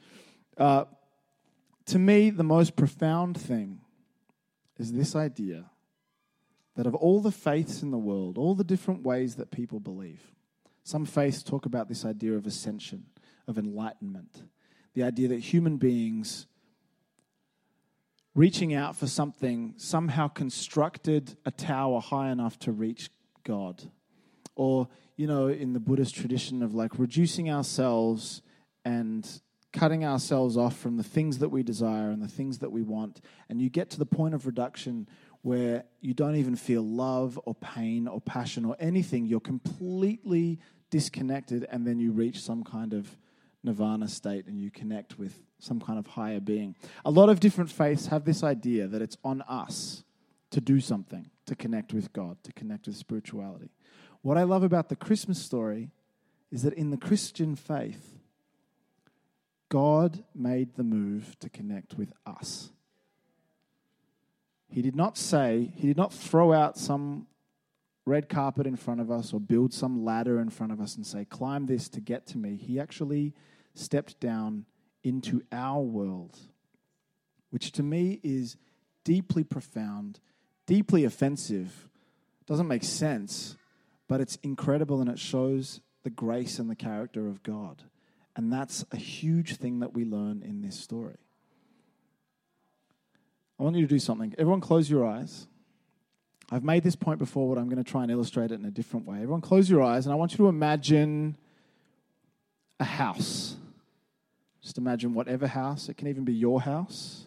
Uh, 0.56 0.84
to 1.86 1.98
me, 1.98 2.30
the 2.30 2.44
most 2.44 2.76
profound 2.76 3.40
thing 3.40 3.80
is 4.78 4.88
mm-hmm. 4.88 4.98
this 4.98 5.16
idea 5.16 5.70
that 6.76 6.86
of 6.86 6.94
all 6.94 7.20
the 7.20 7.30
faiths 7.30 7.82
in 7.82 7.90
the 7.90 7.98
world, 7.98 8.36
all 8.36 8.54
the 8.54 8.64
different 8.64 9.02
ways 9.02 9.36
that 9.36 9.50
people 9.50 9.80
believe, 9.80 10.32
some 10.82 11.06
faiths 11.06 11.42
talk 11.42 11.66
about 11.66 11.88
this 11.88 12.04
idea 12.04 12.34
of 12.34 12.46
ascension, 12.46 13.06
of 13.46 13.58
enlightenment, 13.58 14.42
the 14.94 15.02
idea 15.02 15.28
that 15.28 15.38
human 15.38 15.76
beings 15.76 16.46
reaching 18.34 18.74
out 18.74 18.96
for 18.96 19.06
something, 19.06 19.74
somehow 19.76 20.28
constructed 20.28 21.36
a 21.46 21.50
tower 21.50 22.00
high 22.00 22.30
enough 22.30 22.58
to 22.58 22.72
reach 22.72 23.10
God. 23.44 23.90
Or, 24.56 24.88
you 25.16 25.26
know, 25.26 25.48
in 25.48 25.72
the 25.72 25.80
Buddhist 25.80 26.14
tradition 26.14 26.62
of 26.62 26.74
like 26.74 26.98
reducing 26.98 27.50
ourselves 27.50 28.42
and 28.84 29.28
cutting 29.74 30.04
ourselves 30.04 30.56
off 30.56 30.78
from 30.78 30.96
the 30.96 31.02
things 31.02 31.38
that 31.38 31.50
we 31.50 31.62
desire 31.62 32.10
and 32.10 32.22
the 32.22 32.28
things 32.28 32.60
that 32.60 32.70
we 32.70 32.80
want. 32.80 33.20
And 33.48 33.60
you 33.60 33.68
get 33.68 33.90
to 33.90 33.98
the 33.98 34.06
point 34.06 34.32
of 34.32 34.46
reduction 34.46 35.08
where 35.42 35.84
you 36.00 36.14
don't 36.14 36.36
even 36.36 36.56
feel 36.56 36.82
love 36.82 37.38
or 37.44 37.54
pain 37.56 38.08
or 38.08 38.20
passion 38.20 38.64
or 38.64 38.76
anything. 38.78 39.26
You're 39.26 39.40
completely 39.40 40.60
disconnected, 40.90 41.66
and 41.70 41.86
then 41.86 41.98
you 41.98 42.12
reach 42.12 42.40
some 42.40 42.62
kind 42.62 42.94
of 42.94 43.18
nirvana 43.64 44.06
state 44.06 44.46
and 44.46 44.60
you 44.60 44.70
connect 44.70 45.18
with 45.18 45.42
some 45.58 45.80
kind 45.80 45.98
of 45.98 46.06
higher 46.06 46.40
being. 46.40 46.76
A 47.04 47.10
lot 47.10 47.28
of 47.28 47.40
different 47.40 47.70
faiths 47.70 48.06
have 48.06 48.24
this 48.24 48.44
idea 48.44 48.86
that 48.86 49.02
it's 49.02 49.16
on 49.24 49.42
us 49.42 50.04
to 50.50 50.60
do 50.60 50.80
something, 50.80 51.30
to 51.46 51.56
connect 51.56 51.92
with 51.92 52.12
God, 52.12 52.36
to 52.44 52.52
connect 52.52 52.86
with 52.86 52.96
spirituality. 52.96 53.70
What 54.22 54.38
I 54.38 54.44
love 54.44 54.62
about 54.62 54.88
the 54.88 54.96
Christmas 54.96 55.42
story 55.42 55.90
is 56.52 56.62
that 56.62 56.74
in 56.74 56.90
the 56.90 56.96
Christian 56.96 57.56
faith, 57.56 58.13
God 59.68 60.24
made 60.34 60.74
the 60.74 60.84
move 60.84 61.36
to 61.40 61.48
connect 61.48 61.94
with 61.94 62.12
us. 62.26 62.70
He 64.68 64.82
did 64.82 64.96
not 64.96 65.16
say, 65.16 65.72
He 65.76 65.86
did 65.86 65.96
not 65.96 66.12
throw 66.12 66.52
out 66.52 66.76
some 66.76 67.26
red 68.06 68.28
carpet 68.28 68.66
in 68.66 68.76
front 68.76 69.00
of 69.00 69.10
us 69.10 69.32
or 69.32 69.40
build 69.40 69.72
some 69.72 70.04
ladder 70.04 70.40
in 70.40 70.50
front 70.50 70.72
of 70.72 70.80
us 70.80 70.96
and 70.96 71.06
say, 71.06 71.24
climb 71.24 71.66
this 71.66 71.88
to 71.88 72.00
get 72.00 72.26
to 72.26 72.38
me. 72.38 72.56
He 72.56 72.78
actually 72.78 73.34
stepped 73.74 74.20
down 74.20 74.66
into 75.02 75.42
our 75.52 75.80
world, 75.80 76.38
which 77.50 77.72
to 77.72 77.82
me 77.82 78.20
is 78.22 78.56
deeply 79.04 79.44
profound, 79.44 80.20
deeply 80.66 81.04
offensive. 81.04 81.88
Doesn't 82.46 82.68
make 82.68 82.84
sense, 82.84 83.56
but 84.08 84.20
it's 84.20 84.36
incredible 84.42 85.00
and 85.00 85.10
it 85.10 85.18
shows 85.18 85.80
the 86.02 86.10
grace 86.10 86.58
and 86.58 86.68
the 86.68 86.76
character 86.76 87.26
of 87.26 87.42
God. 87.42 87.84
And 88.36 88.52
that's 88.52 88.84
a 88.90 88.96
huge 88.96 89.56
thing 89.56 89.80
that 89.80 89.94
we 89.94 90.04
learn 90.04 90.42
in 90.42 90.60
this 90.60 90.78
story. 90.78 91.16
I 93.58 93.62
want 93.62 93.76
you 93.76 93.82
to 93.82 93.88
do 93.88 94.00
something. 94.00 94.34
Everyone, 94.36 94.60
close 94.60 94.90
your 94.90 95.06
eyes. 95.06 95.46
I've 96.50 96.64
made 96.64 96.82
this 96.82 96.96
point 96.96 97.18
before, 97.18 97.54
but 97.54 97.60
I'm 97.60 97.68
going 97.68 97.82
to 97.82 97.88
try 97.88 98.02
and 98.02 98.10
illustrate 98.10 98.50
it 98.50 98.54
in 98.54 98.64
a 98.64 98.70
different 98.70 99.06
way. 99.06 99.16
Everyone, 99.16 99.40
close 99.40 99.70
your 99.70 99.82
eyes, 99.82 100.06
and 100.06 100.12
I 100.12 100.16
want 100.16 100.32
you 100.32 100.38
to 100.38 100.48
imagine 100.48 101.36
a 102.80 102.84
house. 102.84 103.56
Just 104.62 104.78
imagine 104.78 105.14
whatever 105.14 105.46
house, 105.46 105.88
it 105.88 105.96
can 105.96 106.08
even 106.08 106.24
be 106.24 106.32
your 106.32 106.60
house. 106.60 107.26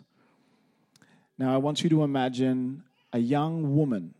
Now, 1.37 1.53
I 1.53 1.57
want 1.57 1.83
you 1.83 1.89
to 1.91 2.03
imagine 2.03 2.83
a 3.13 3.19
young 3.19 3.75
woman. 3.75 4.13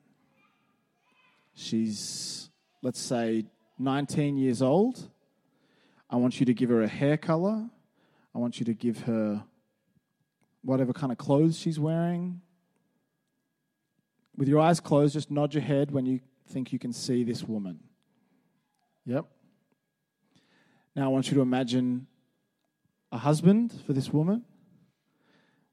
She's, 1.56 2.50
let's 2.82 3.00
say, 3.00 3.46
19 3.80 4.38
years 4.38 4.62
old. 4.62 5.10
I 6.10 6.16
want 6.16 6.40
you 6.40 6.46
to 6.46 6.54
give 6.54 6.70
her 6.70 6.82
a 6.82 6.88
hair 6.88 7.18
color. 7.18 7.70
I 8.34 8.40
want 8.40 8.60
you 8.60 8.66
to 8.66 8.74
give 8.74 9.02
her 9.02 9.44
whatever 10.64 10.94
kind 10.94 11.12
of 11.12 11.18
clothes 11.18 11.58
she's 11.58 11.80
wearing. 11.80 12.42
With 14.36 14.48
your 14.48 14.60
eyes 14.60 14.80
closed, 14.80 15.14
just 15.14 15.32
nod 15.32 15.54
your 15.54 15.64
head 15.64 15.92
when 15.92 16.06
you 16.06 16.20
think 16.48 16.72
you 16.72 16.80
can 16.80 16.94
see 16.94 17.24
this 17.24 17.44
woman. 17.44 17.80
Yep. 19.06 19.26
Now 20.96 21.06
I 21.06 21.08
want 21.08 21.30
you 21.30 21.36
to 21.36 21.42
imagine 21.42 22.08
a 23.12 23.18
husband 23.18 23.74
for 23.86 23.94
this 23.94 24.12
woman. 24.12 24.44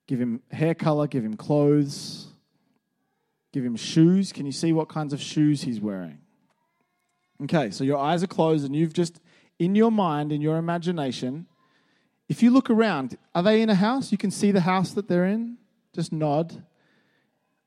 Give 0.06 0.20
him 0.20 0.42
hair 0.50 0.74
color, 0.74 1.06
give 1.06 1.24
him 1.24 1.34
clothes, 1.34 2.28
give 3.52 3.64
him 3.64 3.76
shoes. 3.76 4.32
Can 4.32 4.46
you 4.46 4.52
see 4.52 4.72
what 4.72 4.88
kinds 4.88 5.12
of 5.12 5.20
shoes 5.20 5.62
he's 5.62 5.80
wearing? 5.80 6.18
Okay, 7.42 7.70
so 7.70 7.84
your 7.84 7.98
eyes 7.98 8.22
are 8.22 8.28
closed 8.28 8.64
and 8.64 8.76
you've 8.76 8.92
just, 8.92 9.20
in 9.58 9.74
your 9.74 9.90
mind, 9.90 10.32
in 10.32 10.40
your 10.40 10.56
imagination, 10.56 11.46
if 12.28 12.42
you 12.42 12.50
look 12.50 12.70
around, 12.70 13.16
are 13.34 13.42
they 13.42 13.60
in 13.62 13.70
a 13.70 13.74
house? 13.74 14.10
You 14.10 14.18
can 14.18 14.30
see 14.30 14.50
the 14.50 14.62
house 14.62 14.92
that 14.92 15.08
they're 15.08 15.26
in. 15.26 15.58
Just 15.94 16.12
nod. 16.12 16.64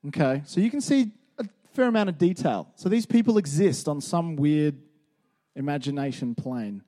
Okay, 0.08 0.42
so 0.44 0.60
you 0.60 0.70
can 0.70 0.80
see 0.80 1.12
a 1.38 1.44
fair 1.72 1.86
amount 1.86 2.08
of 2.08 2.18
detail. 2.18 2.68
So 2.76 2.88
these 2.88 3.06
people 3.06 3.38
exist 3.38 3.88
on 3.88 4.00
some 4.00 4.36
weird 4.36 4.76
imagination 5.56 6.34
plane. 6.34 6.82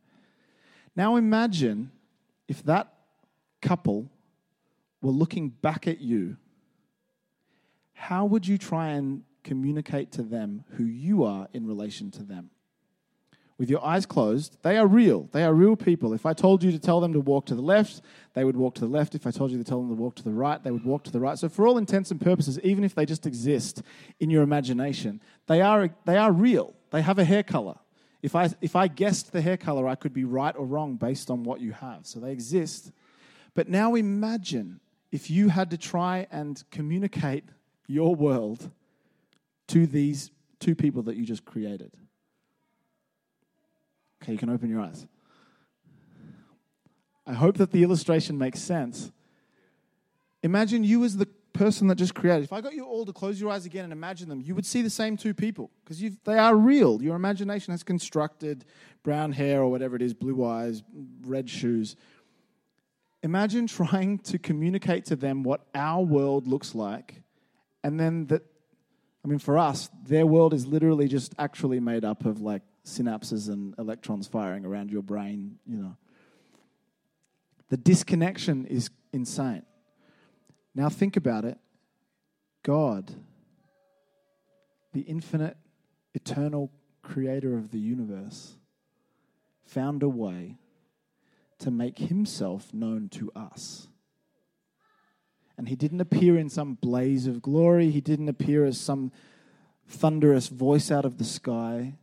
Now 0.96 1.16
imagine 1.16 1.90
if 2.48 2.62
that 2.64 2.92
couple 3.62 4.10
were 5.02 5.12
looking 5.12 5.48
back 5.48 5.86
at 5.86 6.00
you, 6.00 6.36
how 7.94 8.24
would 8.24 8.46
you 8.46 8.58
try 8.58 8.88
and 8.88 9.22
communicate 9.44 10.12
to 10.12 10.22
them 10.22 10.64
who 10.72 10.84
you 10.84 11.24
are 11.24 11.48
in 11.52 11.66
relation 11.66 12.10
to 12.12 12.22
them? 12.22 12.50
With 13.60 13.68
your 13.68 13.84
eyes 13.84 14.06
closed, 14.06 14.56
they 14.62 14.78
are 14.78 14.86
real. 14.86 15.28
They 15.32 15.44
are 15.44 15.52
real 15.52 15.76
people. 15.76 16.14
If 16.14 16.24
I 16.24 16.32
told 16.32 16.64
you 16.64 16.72
to 16.72 16.78
tell 16.78 16.98
them 16.98 17.12
to 17.12 17.20
walk 17.20 17.44
to 17.46 17.54
the 17.54 17.60
left, 17.60 18.00
they 18.32 18.42
would 18.42 18.56
walk 18.56 18.74
to 18.76 18.80
the 18.80 18.86
left. 18.86 19.14
If 19.14 19.26
I 19.26 19.30
told 19.30 19.50
you 19.50 19.58
to 19.58 19.64
tell 19.64 19.82
them 19.82 19.90
to 19.90 19.94
walk 19.94 20.14
to 20.14 20.24
the 20.24 20.32
right, 20.32 20.64
they 20.64 20.70
would 20.70 20.86
walk 20.86 21.04
to 21.04 21.10
the 21.10 21.20
right. 21.20 21.38
So, 21.38 21.50
for 21.50 21.66
all 21.66 21.76
intents 21.76 22.10
and 22.10 22.18
purposes, 22.18 22.58
even 22.60 22.84
if 22.84 22.94
they 22.94 23.04
just 23.04 23.26
exist 23.26 23.82
in 24.18 24.30
your 24.30 24.42
imagination, 24.42 25.20
they 25.46 25.60
are, 25.60 25.90
they 26.06 26.16
are 26.16 26.32
real. 26.32 26.74
They 26.90 27.02
have 27.02 27.18
a 27.18 27.24
hair 27.24 27.42
color. 27.42 27.74
If 28.22 28.34
I, 28.34 28.48
if 28.62 28.76
I 28.76 28.88
guessed 28.88 29.30
the 29.30 29.42
hair 29.42 29.58
color, 29.58 29.86
I 29.86 29.94
could 29.94 30.14
be 30.14 30.24
right 30.24 30.56
or 30.56 30.64
wrong 30.64 30.96
based 30.96 31.30
on 31.30 31.44
what 31.44 31.60
you 31.60 31.72
have. 31.72 32.06
So, 32.06 32.18
they 32.18 32.32
exist. 32.32 32.92
But 33.52 33.68
now 33.68 33.94
imagine 33.94 34.80
if 35.12 35.30
you 35.30 35.50
had 35.50 35.68
to 35.72 35.76
try 35.76 36.26
and 36.32 36.64
communicate 36.70 37.44
your 37.86 38.14
world 38.14 38.70
to 39.68 39.86
these 39.86 40.30
two 40.60 40.74
people 40.74 41.02
that 41.02 41.16
you 41.16 41.26
just 41.26 41.44
created. 41.44 41.92
Okay, 44.22 44.32
you 44.32 44.38
can 44.38 44.50
open 44.50 44.68
your 44.68 44.80
eyes. 44.80 45.06
I 47.26 47.32
hope 47.32 47.58
that 47.58 47.70
the 47.70 47.82
illustration 47.82 48.38
makes 48.38 48.60
sense. 48.60 49.12
Imagine 50.42 50.84
you 50.84 51.04
as 51.04 51.16
the 51.16 51.26
person 51.52 51.88
that 51.88 51.96
just 51.96 52.14
created. 52.14 52.44
If 52.44 52.52
I 52.52 52.60
got 52.60 52.74
you 52.74 52.84
all 52.84 53.04
to 53.04 53.12
close 53.12 53.40
your 53.40 53.50
eyes 53.50 53.66
again 53.66 53.84
and 53.84 53.92
imagine 53.92 54.28
them, 54.28 54.40
you 54.40 54.54
would 54.54 54.66
see 54.66 54.82
the 54.82 54.90
same 54.90 55.16
two 55.16 55.34
people 55.34 55.70
because 55.84 56.00
they 56.24 56.38
are 56.38 56.56
real. 56.56 57.02
Your 57.02 57.16
imagination 57.16 57.72
has 57.72 57.82
constructed 57.82 58.64
brown 59.02 59.32
hair 59.32 59.60
or 59.62 59.70
whatever 59.70 59.96
it 59.96 60.02
is, 60.02 60.14
blue 60.14 60.44
eyes, 60.44 60.82
red 61.22 61.48
shoes. 61.48 61.96
Imagine 63.22 63.66
trying 63.68 64.18
to 64.20 64.38
communicate 64.38 65.04
to 65.06 65.16
them 65.16 65.42
what 65.42 65.66
our 65.74 66.02
world 66.02 66.46
looks 66.46 66.74
like, 66.74 67.22
and 67.82 67.98
then 67.98 68.26
that, 68.26 68.42
I 69.24 69.28
mean, 69.28 69.38
for 69.38 69.58
us, 69.58 69.90
their 70.06 70.26
world 70.26 70.54
is 70.54 70.66
literally 70.66 71.08
just 71.08 71.34
actually 71.38 71.80
made 71.80 72.04
up 72.04 72.24
of 72.24 72.40
like 72.40 72.62
synapses 72.84 73.48
and 73.48 73.74
electrons 73.78 74.26
firing 74.26 74.64
around 74.64 74.90
your 74.90 75.02
brain, 75.02 75.58
you 75.66 75.76
know. 75.76 75.96
The 77.68 77.76
disconnection 77.76 78.66
is 78.66 78.90
insane. 79.12 79.62
Now 80.74 80.88
think 80.88 81.16
about 81.16 81.44
it. 81.44 81.58
God, 82.62 83.12
the 84.92 85.02
infinite, 85.02 85.56
eternal 86.14 86.70
creator 87.02 87.56
of 87.56 87.70
the 87.70 87.78
universe, 87.78 88.56
found 89.64 90.02
a 90.02 90.08
way 90.08 90.56
to 91.58 91.70
make 91.70 91.98
himself 91.98 92.74
known 92.74 93.08
to 93.10 93.30
us. 93.36 93.88
And 95.56 95.68
he 95.68 95.76
didn't 95.76 96.00
appear 96.00 96.38
in 96.38 96.48
some 96.48 96.74
blaze 96.74 97.26
of 97.26 97.42
glory, 97.42 97.90
he 97.90 98.00
didn't 98.00 98.28
appear 98.28 98.64
as 98.64 98.80
some 98.80 99.12
thunderous 99.86 100.48
voice 100.48 100.90
out 100.90 101.04
of 101.04 101.18
the 101.18 101.24
sky. 101.24 101.94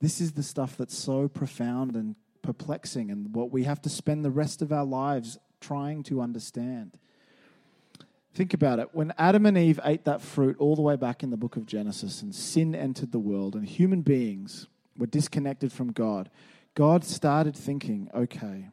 This 0.00 0.20
is 0.20 0.32
the 0.32 0.42
stuff 0.42 0.76
that's 0.76 0.96
so 0.96 1.28
profound 1.28 1.96
and 1.96 2.16
perplexing, 2.42 3.10
and 3.10 3.34
what 3.34 3.50
we 3.50 3.64
have 3.64 3.80
to 3.82 3.88
spend 3.88 4.24
the 4.24 4.30
rest 4.30 4.60
of 4.60 4.72
our 4.72 4.84
lives 4.84 5.38
trying 5.60 6.02
to 6.04 6.20
understand. 6.20 6.98
Think 8.34 8.52
about 8.52 8.80
it. 8.80 8.88
When 8.92 9.14
Adam 9.16 9.46
and 9.46 9.56
Eve 9.56 9.80
ate 9.84 10.04
that 10.04 10.20
fruit 10.20 10.56
all 10.58 10.76
the 10.76 10.82
way 10.82 10.96
back 10.96 11.22
in 11.22 11.30
the 11.30 11.36
book 11.36 11.56
of 11.56 11.66
Genesis, 11.66 12.20
and 12.20 12.34
sin 12.34 12.74
entered 12.74 13.12
the 13.12 13.18
world, 13.18 13.54
and 13.54 13.64
human 13.64 14.02
beings 14.02 14.66
were 14.98 15.06
disconnected 15.06 15.72
from 15.72 15.92
God, 15.92 16.30
God 16.74 17.04
started 17.04 17.56
thinking, 17.56 18.10
okay, 18.12 18.68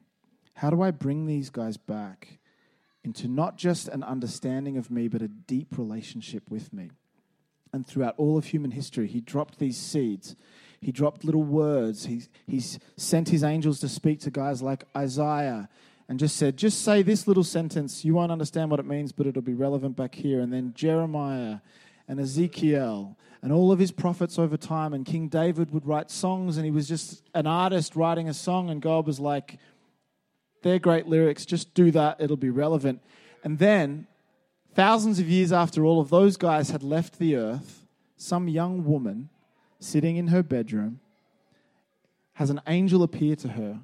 how 0.56 0.70
do 0.70 0.82
I 0.82 0.92
bring 0.92 1.28
these 1.28 1.50
guys 1.50 1.78
back 1.78 2.40
into 3.04 3.28
not 3.28 3.58
just 3.58 3.88
an 3.88 4.04
understanding 4.04 4.78
of 4.78 4.92
me, 4.92 5.08
but 5.08 5.22
a 5.22 5.28
deep 5.28 5.78
relationship 5.78 6.50
with 6.50 6.74
me? 6.74 6.92
And 7.72 7.88
throughout 7.88 8.16
all 8.18 8.38
of 8.38 8.46
human 8.46 8.72
history, 8.72 9.08
he 9.08 9.22
dropped 9.22 9.60
these 9.60 9.78
seeds 9.78 10.36
he 10.82 10.92
dropped 10.92 11.24
little 11.24 11.44
words. 11.44 12.06
He, 12.06 12.24
he's 12.48 12.80
sent 12.98 13.30
his 13.30 13.44
angels 13.44 13.80
to 13.82 13.88
speak 13.88 14.20
to 14.22 14.32
guys 14.32 14.64
like 14.64 14.84
Isaiah 14.98 15.70
and 16.10 16.20
just 16.20 16.36
said, 16.36 16.58
just 16.58 16.84
say 16.84 17.04
this 17.04 17.28
little 17.28 17.44
sentence. 17.44 18.04
You 18.04 18.16
won't 18.16 18.32
understand 18.32 18.72
what 18.72 18.80
it 18.80 18.86
means, 18.86 19.12
but 19.12 19.28
it'll 19.28 19.44
be 19.44 19.54
relevant 19.54 19.96
back 19.96 20.16
here. 20.16 20.42
And 20.42 20.52
then 20.52 20.74
Jeremiah 20.74 21.60
and 22.08 22.20
Ezekiel 22.20 23.16
and 23.44 23.54
all 23.54 23.72
of 23.72 23.78
his 23.78 23.92
prophets 23.92 24.40
over 24.40 24.58
time. 24.58 24.94
And 24.94 25.06
King 25.06 25.28
David 25.28 25.72
would 25.72 25.86
write 25.86 26.10
songs, 26.10 26.58
and 26.58 26.66
he 26.66 26.72
was 26.72 26.88
just 26.88 27.24
an 27.36 27.46
artist 27.46 27.96
writing 27.96 28.28
a 28.28 28.34
song. 28.34 28.72
And 28.72 28.82
God 28.82 29.06
was 29.06 29.20
like, 29.20 29.60
they're 30.64 30.80
great 30.80 31.08
lyrics. 31.08 31.46
Just 31.46 31.74
do 31.76 31.92
that, 31.92 32.20
it'll 32.20 32.38
be 32.38 32.50
relevant. 32.50 33.02
And 33.44 33.60
then, 33.60 34.08
thousands 34.74 35.20
of 35.20 35.30
years 35.30 35.52
after 35.52 35.86
all 35.86 36.02
of 36.02 36.10
those 36.10 36.38
guys 36.38 36.72
had 36.72 36.82
left 36.82 37.20
the 37.20 37.36
earth, 37.36 37.86
some 38.18 38.48
young 38.48 38.84
woman 38.84 39.30
sitting 39.82 40.16
in 40.16 40.28
her 40.28 40.44
bedroom, 40.44 41.02
has 42.34 42.50
an 42.50 42.62
angel 42.68 43.04
appear 43.04 43.36
to 43.36 43.50
her 43.50 43.82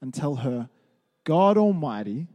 and 0.00 0.14
tell 0.14 0.36
her, 0.36 0.68
God 1.24 1.58
Almighty 1.58 2.28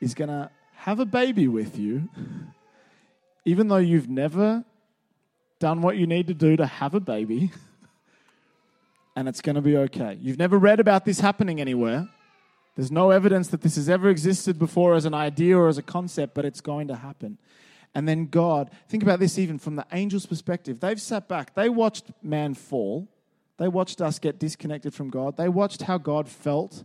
is 0.00 0.14
going 0.14 0.28
to 0.30 0.50
have 0.74 0.98
a 0.98 1.04
baby 1.04 1.46
with 1.46 1.78
you, 1.78 2.08
even 3.44 3.68
though 3.68 3.76
you've 3.76 4.08
never 4.08 4.64
done 5.58 5.82
what 5.82 5.96
you 5.96 6.06
need 6.06 6.26
to 6.28 6.34
do 6.34 6.56
to 6.56 6.66
have 6.66 6.94
a 6.94 7.00
baby, 7.00 7.52
and 9.14 9.28
it's 9.28 9.40
going 9.40 9.56
to 9.56 9.60
be 9.60 9.76
okay. 9.76 10.18
You've 10.20 10.38
never 10.38 10.58
read 10.58 10.80
about 10.80 11.04
this 11.04 11.20
happening 11.20 11.60
anywhere. 11.60 12.08
There's 12.74 12.90
no 12.90 13.10
evidence 13.10 13.48
that 13.48 13.60
this 13.60 13.76
has 13.76 13.88
ever 13.88 14.08
existed 14.08 14.58
before 14.58 14.94
as 14.94 15.04
an 15.04 15.14
idea 15.14 15.56
or 15.58 15.68
as 15.68 15.78
a 15.78 15.82
concept, 15.82 16.34
but 16.34 16.44
it's 16.44 16.60
going 16.60 16.88
to 16.88 16.96
happen. 16.96 17.38
And 17.94 18.08
then 18.08 18.26
God, 18.26 18.70
think 18.88 19.02
about 19.02 19.20
this 19.20 19.38
even 19.38 19.58
from 19.58 19.76
the 19.76 19.86
angel's 19.94 20.26
perspective. 20.26 20.80
They've 20.80 21.00
sat 21.00 21.28
back, 21.28 21.54
they 21.54 21.68
watched 21.68 22.06
man 22.22 22.54
fall, 22.54 23.08
they 23.58 23.68
watched 23.68 24.00
us 24.00 24.18
get 24.18 24.38
disconnected 24.38 24.94
from 24.94 25.10
God, 25.10 25.36
they 25.36 25.48
watched 25.48 25.82
how 25.82 25.98
God 25.98 26.28
felt 26.28 26.84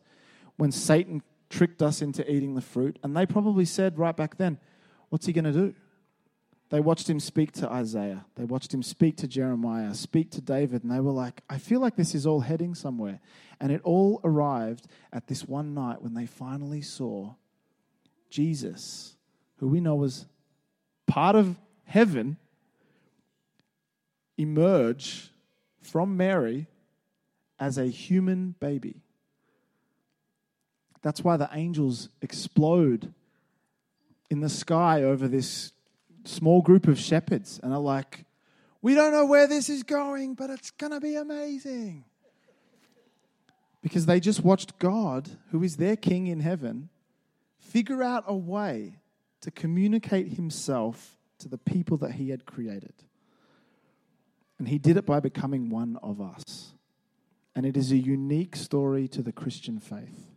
when 0.57 0.71
Satan 0.71 1.21
tricked 1.49 1.81
us 1.81 2.01
into 2.01 2.29
eating 2.29 2.55
the 2.55 2.61
fruit, 2.61 2.99
and 3.03 3.15
they 3.15 3.25
probably 3.25 3.65
said 3.65 3.97
right 3.97 4.15
back 4.15 4.37
then, 4.37 4.59
What's 5.09 5.25
he 5.25 5.33
going 5.33 5.45
to 5.45 5.53
do? 5.53 5.73
They 6.69 6.81
watched 6.81 7.09
him 7.09 7.19
speak 7.19 7.53
to 7.53 7.71
Isaiah. 7.71 8.25
They 8.35 8.43
watched 8.43 8.73
him 8.73 8.83
speak 8.83 9.15
to 9.17 9.27
Jeremiah, 9.27 9.93
speak 9.93 10.31
to 10.31 10.41
David, 10.41 10.83
and 10.83 10.91
they 10.91 10.99
were 10.99 11.13
like, 11.13 11.41
I 11.49 11.59
feel 11.59 11.79
like 11.79 11.95
this 11.95 12.13
is 12.13 12.25
all 12.25 12.41
heading 12.41 12.75
somewhere. 12.75 13.21
And 13.61 13.71
it 13.71 13.79
all 13.83 14.19
arrived 14.25 14.87
at 15.13 15.27
this 15.27 15.45
one 15.45 15.73
night 15.73 16.01
when 16.01 16.13
they 16.13 16.25
finally 16.25 16.81
saw 16.81 17.35
Jesus, 18.29 19.15
who 19.57 19.69
we 19.69 19.79
know 19.79 19.95
was 19.95 20.25
part 21.07 21.35
of 21.35 21.55
heaven 21.85 22.37
emerge 24.37 25.31
from 25.81 26.15
Mary 26.15 26.67
as 27.59 27.77
a 27.77 27.87
human 27.87 28.53
baby. 28.59 29.01
That's 31.01 31.23
why 31.23 31.37
the 31.37 31.49
angels 31.53 32.09
explode 32.21 33.13
in 34.29 34.41
the 34.41 34.49
sky 34.49 35.03
over 35.03 35.27
this 35.27 35.71
small 36.25 36.61
group 36.61 36.87
of 36.87 36.99
shepherds 36.99 37.59
and 37.63 37.73
are 37.73 37.79
like, 37.79 38.25
We 38.81 38.93
don't 38.93 39.13
know 39.13 39.25
where 39.25 39.47
this 39.47 39.69
is 39.69 39.83
going, 39.83 40.35
but 40.35 40.49
it's 40.49 40.71
going 40.71 40.91
to 40.91 40.99
be 40.99 41.15
amazing. 41.15 42.03
Because 43.81 44.05
they 44.05 44.19
just 44.19 44.43
watched 44.43 44.77
God, 44.79 45.29
who 45.51 45.63
is 45.63 45.77
their 45.77 45.95
king 45.95 46.27
in 46.27 46.41
heaven, 46.41 46.89
figure 47.57 48.03
out 48.03 48.25
a 48.27 48.35
way 48.35 48.99
to 49.47 49.51
communicate 49.51 50.33
himself 50.33 51.15
to 51.39 51.47
the 51.47 51.57
people 51.57 51.95
that 51.95 52.11
he 52.11 52.31
had 52.31 52.45
created. 52.45 52.93
And 54.59 54.67
he 54.67 54.77
did 54.77 54.97
it 54.97 55.05
by 55.05 55.21
becoming 55.21 55.69
one 55.69 55.97
of 56.03 56.19
us. 56.19 56.73
And 57.55 57.65
it 57.65 57.77
is 57.77 57.93
a 57.93 57.97
unique 57.97 58.57
story 58.57 59.07
to 59.07 59.21
the 59.21 59.31
Christian 59.31 59.79
faith. 59.79 60.33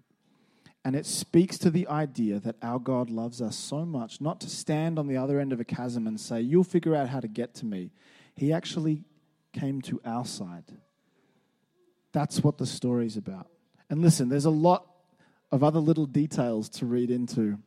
And 0.84 0.94
it 0.94 1.06
speaks 1.06 1.58
to 1.58 1.70
the 1.70 1.88
idea 1.88 2.38
that 2.38 2.54
our 2.62 2.78
God 2.78 3.10
loves 3.10 3.42
us 3.42 3.56
so 3.56 3.84
much, 3.84 4.20
not 4.20 4.40
to 4.42 4.48
stand 4.48 4.96
on 4.96 5.08
the 5.08 5.16
other 5.16 5.40
end 5.40 5.52
of 5.52 5.58
a 5.58 5.64
chasm 5.64 6.06
and 6.06 6.20
say, 6.20 6.40
You'll 6.40 6.62
figure 6.62 6.94
out 6.94 7.08
how 7.08 7.18
to 7.18 7.26
get 7.26 7.52
to 7.56 7.66
me. 7.66 7.90
He 8.36 8.52
actually 8.52 9.02
came 9.52 9.82
to 9.82 10.00
our 10.04 10.24
side. 10.24 10.66
That's 12.12 12.44
what 12.44 12.58
the 12.58 12.66
story's 12.66 13.16
about. 13.16 13.48
And 13.90 14.02
listen, 14.02 14.28
there's 14.28 14.44
a 14.44 14.50
lot 14.50 14.86
of 15.50 15.64
other 15.64 15.80
little 15.80 16.06
details 16.06 16.68
to 16.68 16.86
read 16.86 17.10
into 17.10 17.58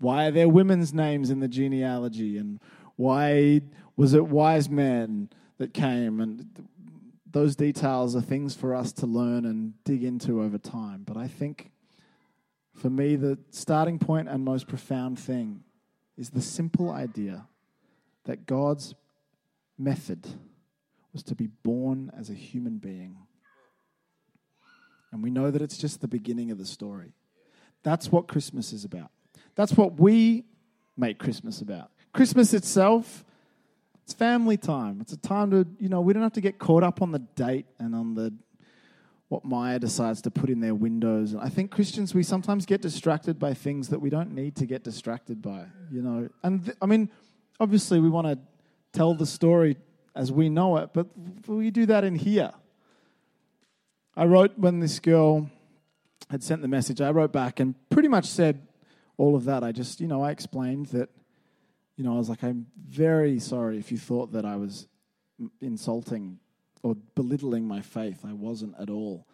why 0.00 0.26
are 0.26 0.30
there 0.30 0.48
women's 0.48 0.94
names 0.94 1.30
in 1.30 1.40
the 1.40 1.48
genealogy? 1.48 2.38
And 2.38 2.60
why 2.96 3.62
was 3.96 4.14
it 4.14 4.26
wise 4.26 4.68
men 4.68 5.30
that 5.58 5.74
came? 5.74 6.20
And 6.20 6.46
those 7.30 7.56
details 7.56 8.14
are 8.16 8.20
things 8.20 8.54
for 8.54 8.74
us 8.74 8.92
to 8.92 9.06
learn 9.06 9.44
and 9.44 9.74
dig 9.84 10.04
into 10.04 10.42
over 10.42 10.58
time. 10.58 11.02
But 11.04 11.16
I 11.16 11.28
think 11.28 11.70
for 12.74 12.90
me, 12.90 13.16
the 13.16 13.38
starting 13.50 13.98
point 13.98 14.28
and 14.28 14.44
most 14.44 14.68
profound 14.68 15.18
thing 15.18 15.64
is 16.16 16.30
the 16.30 16.42
simple 16.42 16.90
idea 16.90 17.46
that 18.24 18.46
God's 18.46 18.94
method 19.78 20.26
was 21.12 21.22
to 21.24 21.34
be 21.34 21.46
born 21.46 22.10
as 22.16 22.30
a 22.30 22.34
human 22.34 22.78
being. 22.78 23.16
And 25.10 25.22
we 25.22 25.30
know 25.30 25.50
that 25.50 25.62
it's 25.62 25.78
just 25.78 26.00
the 26.00 26.08
beginning 26.08 26.50
of 26.50 26.58
the 26.58 26.66
story. 26.66 27.14
That's 27.82 28.12
what 28.12 28.28
Christmas 28.28 28.72
is 28.72 28.84
about. 28.84 29.10
That's 29.58 29.72
what 29.72 29.98
we 29.98 30.44
make 30.96 31.18
Christmas 31.18 31.62
about. 31.62 31.90
Christmas 32.12 32.54
itself, 32.54 33.24
it's 34.04 34.14
family 34.14 34.56
time. 34.56 35.00
It's 35.00 35.12
a 35.12 35.16
time 35.16 35.50
to, 35.50 35.66
you 35.80 35.88
know, 35.88 36.00
we 36.00 36.12
don't 36.12 36.22
have 36.22 36.34
to 36.34 36.40
get 36.40 36.60
caught 36.60 36.84
up 36.84 37.02
on 37.02 37.10
the 37.10 37.18
date 37.18 37.66
and 37.80 37.92
on 37.92 38.14
the 38.14 38.32
what 39.26 39.44
Myer 39.44 39.80
decides 39.80 40.22
to 40.22 40.30
put 40.30 40.48
in 40.48 40.60
their 40.60 40.76
windows. 40.76 41.32
And 41.32 41.42
I 41.42 41.48
think 41.48 41.72
Christians, 41.72 42.14
we 42.14 42.22
sometimes 42.22 42.66
get 42.66 42.82
distracted 42.82 43.40
by 43.40 43.52
things 43.52 43.88
that 43.88 43.98
we 43.98 44.10
don't 44.10 44.32
need 44.32 44.54
to 44.56 44.64
get 44.64 44.84
distracted 44.84 45.42
by, 45.42 45.64
you 45.90 46.02
know. 46.02 46.28
And 46.44 46.64
th- 46.64 46.76
I 46.80 46.86
mean, 46.86 47.10
obviously, 47.58 47.98
we 47.98 48.08
want 48.08 48.28
to 48.28 48.38
tell 48.92 49.12
the 49.12 49.26
story 49.26 49.76
as 50.14 50.30
we 50.30 50.48
know 50.48 50.76
it, 50.76 50.90
but 50.92 51.08
we 51.48 51.72
do 51.72 51.84
that 51.86 52.04
in 52.04 52.14
here. 52.14 52.52
I 54.16 54.24
wrote 54.24 54.56
when 54.56 54.78
this 54.78 55.00
girl 55.00 55.50
had 56.30 56.44
sent 56.44 56.62
the 56.62 56.68
message, 56.68 57.00
I 57.00 57.10
wrote 57.10 57.32
back 57.32 57.58
and 57.58 57.74
pretty 57.90 58.08
much 58.08 58.26
said 58.26 58.67
all 59.18 59.36
of 59.36 59.44
that. 59.44 59.62
I 59.62 59.72
just, 59.72 60.00
you 60.00 60.06
know, 60.06 60.22
I 60.22 60.30
explained 60.30 60.86
that, 60.86 61.10
you 61.96 62.04
know, 62.04 62.14
I 62.14 62.18
was 62.18 62.30
like, 62.30 62.42
I'm 62.42 62.66
very 62.88 63.38
sorry 63.38 63.76
if 63.76 63.92
you 63.92 63.98
thought 63.98 64.32
that 64.32 64.46
I 64.46 64.56
was 64.56 64.88
insulting 65.60 66.38
or 66.82 66.96
belittling 67.14 67.66
my 67.66 67.82
faith. 67.82 68.24
I 68.24 68.32
wasn't 68.32 68.74
at 68.80 68.88
all. 68.88 69.26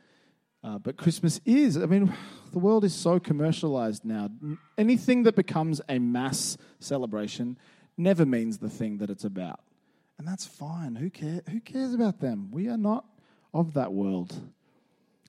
Uh, 0.64 0.78
but 0.78 0.96
Christmas 0.96 1.40
is, 1.44 1.76
I 1.76 1.84
mean, 1.84 2.12
the 2.52 2.58
world 2.58 2.84
is 2.84 2.94
so 2.94 3.20
commercialized 3.20 4.04
now. 4.04 4.30
Anything 4.78 5.24
that 5.24 5.36
becomes 5.36 5.82
a 5.90 5.98
mass 5.98 6.56
celebration 6.80 7.58
never 7.98 8.24
means 8.24 8.58
the 8.58 8.70
thing 8.70 8.96
that 8.98 9.10
it's 9.10 9.24
about. 9.24 9.60
And 10.18 10.26
that's 10.26 10.46
fine. 10.46 10.96
Who, 10.96 11.10
care, 11.10 11.42
who 11.50 11.60
cares 11.60 11.92
about 11.92 12.20
them? 12.20 12.48
We 12.50 12.68
are 12.68 12.78
not 12.78 13.04
of 13.52 13.74
that 13.74 13.92
world. 13.92 14.34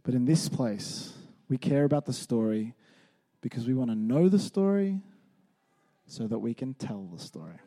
But 0.03 0.13
in 0.13 0.23
this 0.23 0.47
place, 0.47 1.11
we 1.49 1.57
care 1.57 1.83
about 1.83 2.05
the 2.05 2.13
story 2.13 2.73
because 3.45 3.67
we 3.67 3.75
want 3.75 3.91
to 3.91 3.95
know 3.95 4.27
the 4.27 4.39
story 4.39 4.99
so 6.07 6.25
that 6.25 6.39
we 6.39 6.51
can 6.51 6.73
tell 6.73 7.07
the 7.13 7.19
story. 7.19 7.59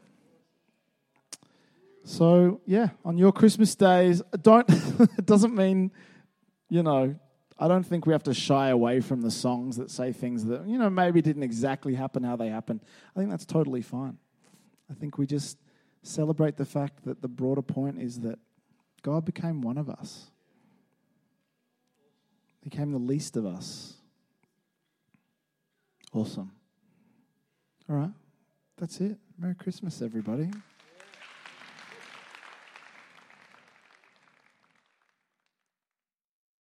So, 2.03 2.61
yeah, 2.67 2.89
on 3.05 3.17
your 3.17 3.31
Christmas 3.31 3.77
days, 3.77 4.21
don't, 4.43 4.69
it 5.17 5.25
doesn't 5.25 5.55
mean, 5.55 5.93
you 6.69 6.83
know, 6.83 7.15
I 7.61 7.69
don't 7.69 7.85
think 7.85 8.07
we 8.07 8.13
have 8.13 8.25
to 8.25 8.35
shy 8.35 8.71
away 8.71 8.99
from 8.99 9.21
the 9.21 9.31
songs 9.31 9.77
that 9.77 9.89
say 9.89 10.13
things 10.13 10.47
that, 10.47 10.67
you 10.67 10.79
know, 10.79 10.91
maybe 10.91 11.23
didn't 11.23 11.45
exactly 11.45 11.95
happen 11.95 12.25
how 12.25 12.35
they 12.35 12.49
happened. 12.49 12.81
I 13.15 13.21
think 13.21 13.31
that's 13.31 13.47
totally 13.47 13.83
fine. 13.83 14.19
I 14.91 14.95
think 14.95 15.17
we 15.17 15.27
just 15.27 15.59
celebrate 16.03 16.57
the 16.57 16.65
fact 16.65 17.05
that 17.05 17.23
the 17.23 17.29
broader 17.29 17.63
point 17.63 18.03
is 18.03 18.19
that 18.23 18.41
God 19.03 19.25
became 19.25 19.63
one 19.63 19.79
of 19.79 19.89
us, 19.89 20.33
He 22.49 22.69
became 22.69 22.91
the 22.91 22.99
least 22.99 23.37
of 23.37 23.47
us. 23.47 23.98
Awesome. 26.13 26.51
All 27.89 27.97
right, 27.97 28.11
that's 28.77 29.01
it. 29.01 29.19
Merry 29.39 29.55
Christmas, 29.55 30.03
everybody. 30.03 30.51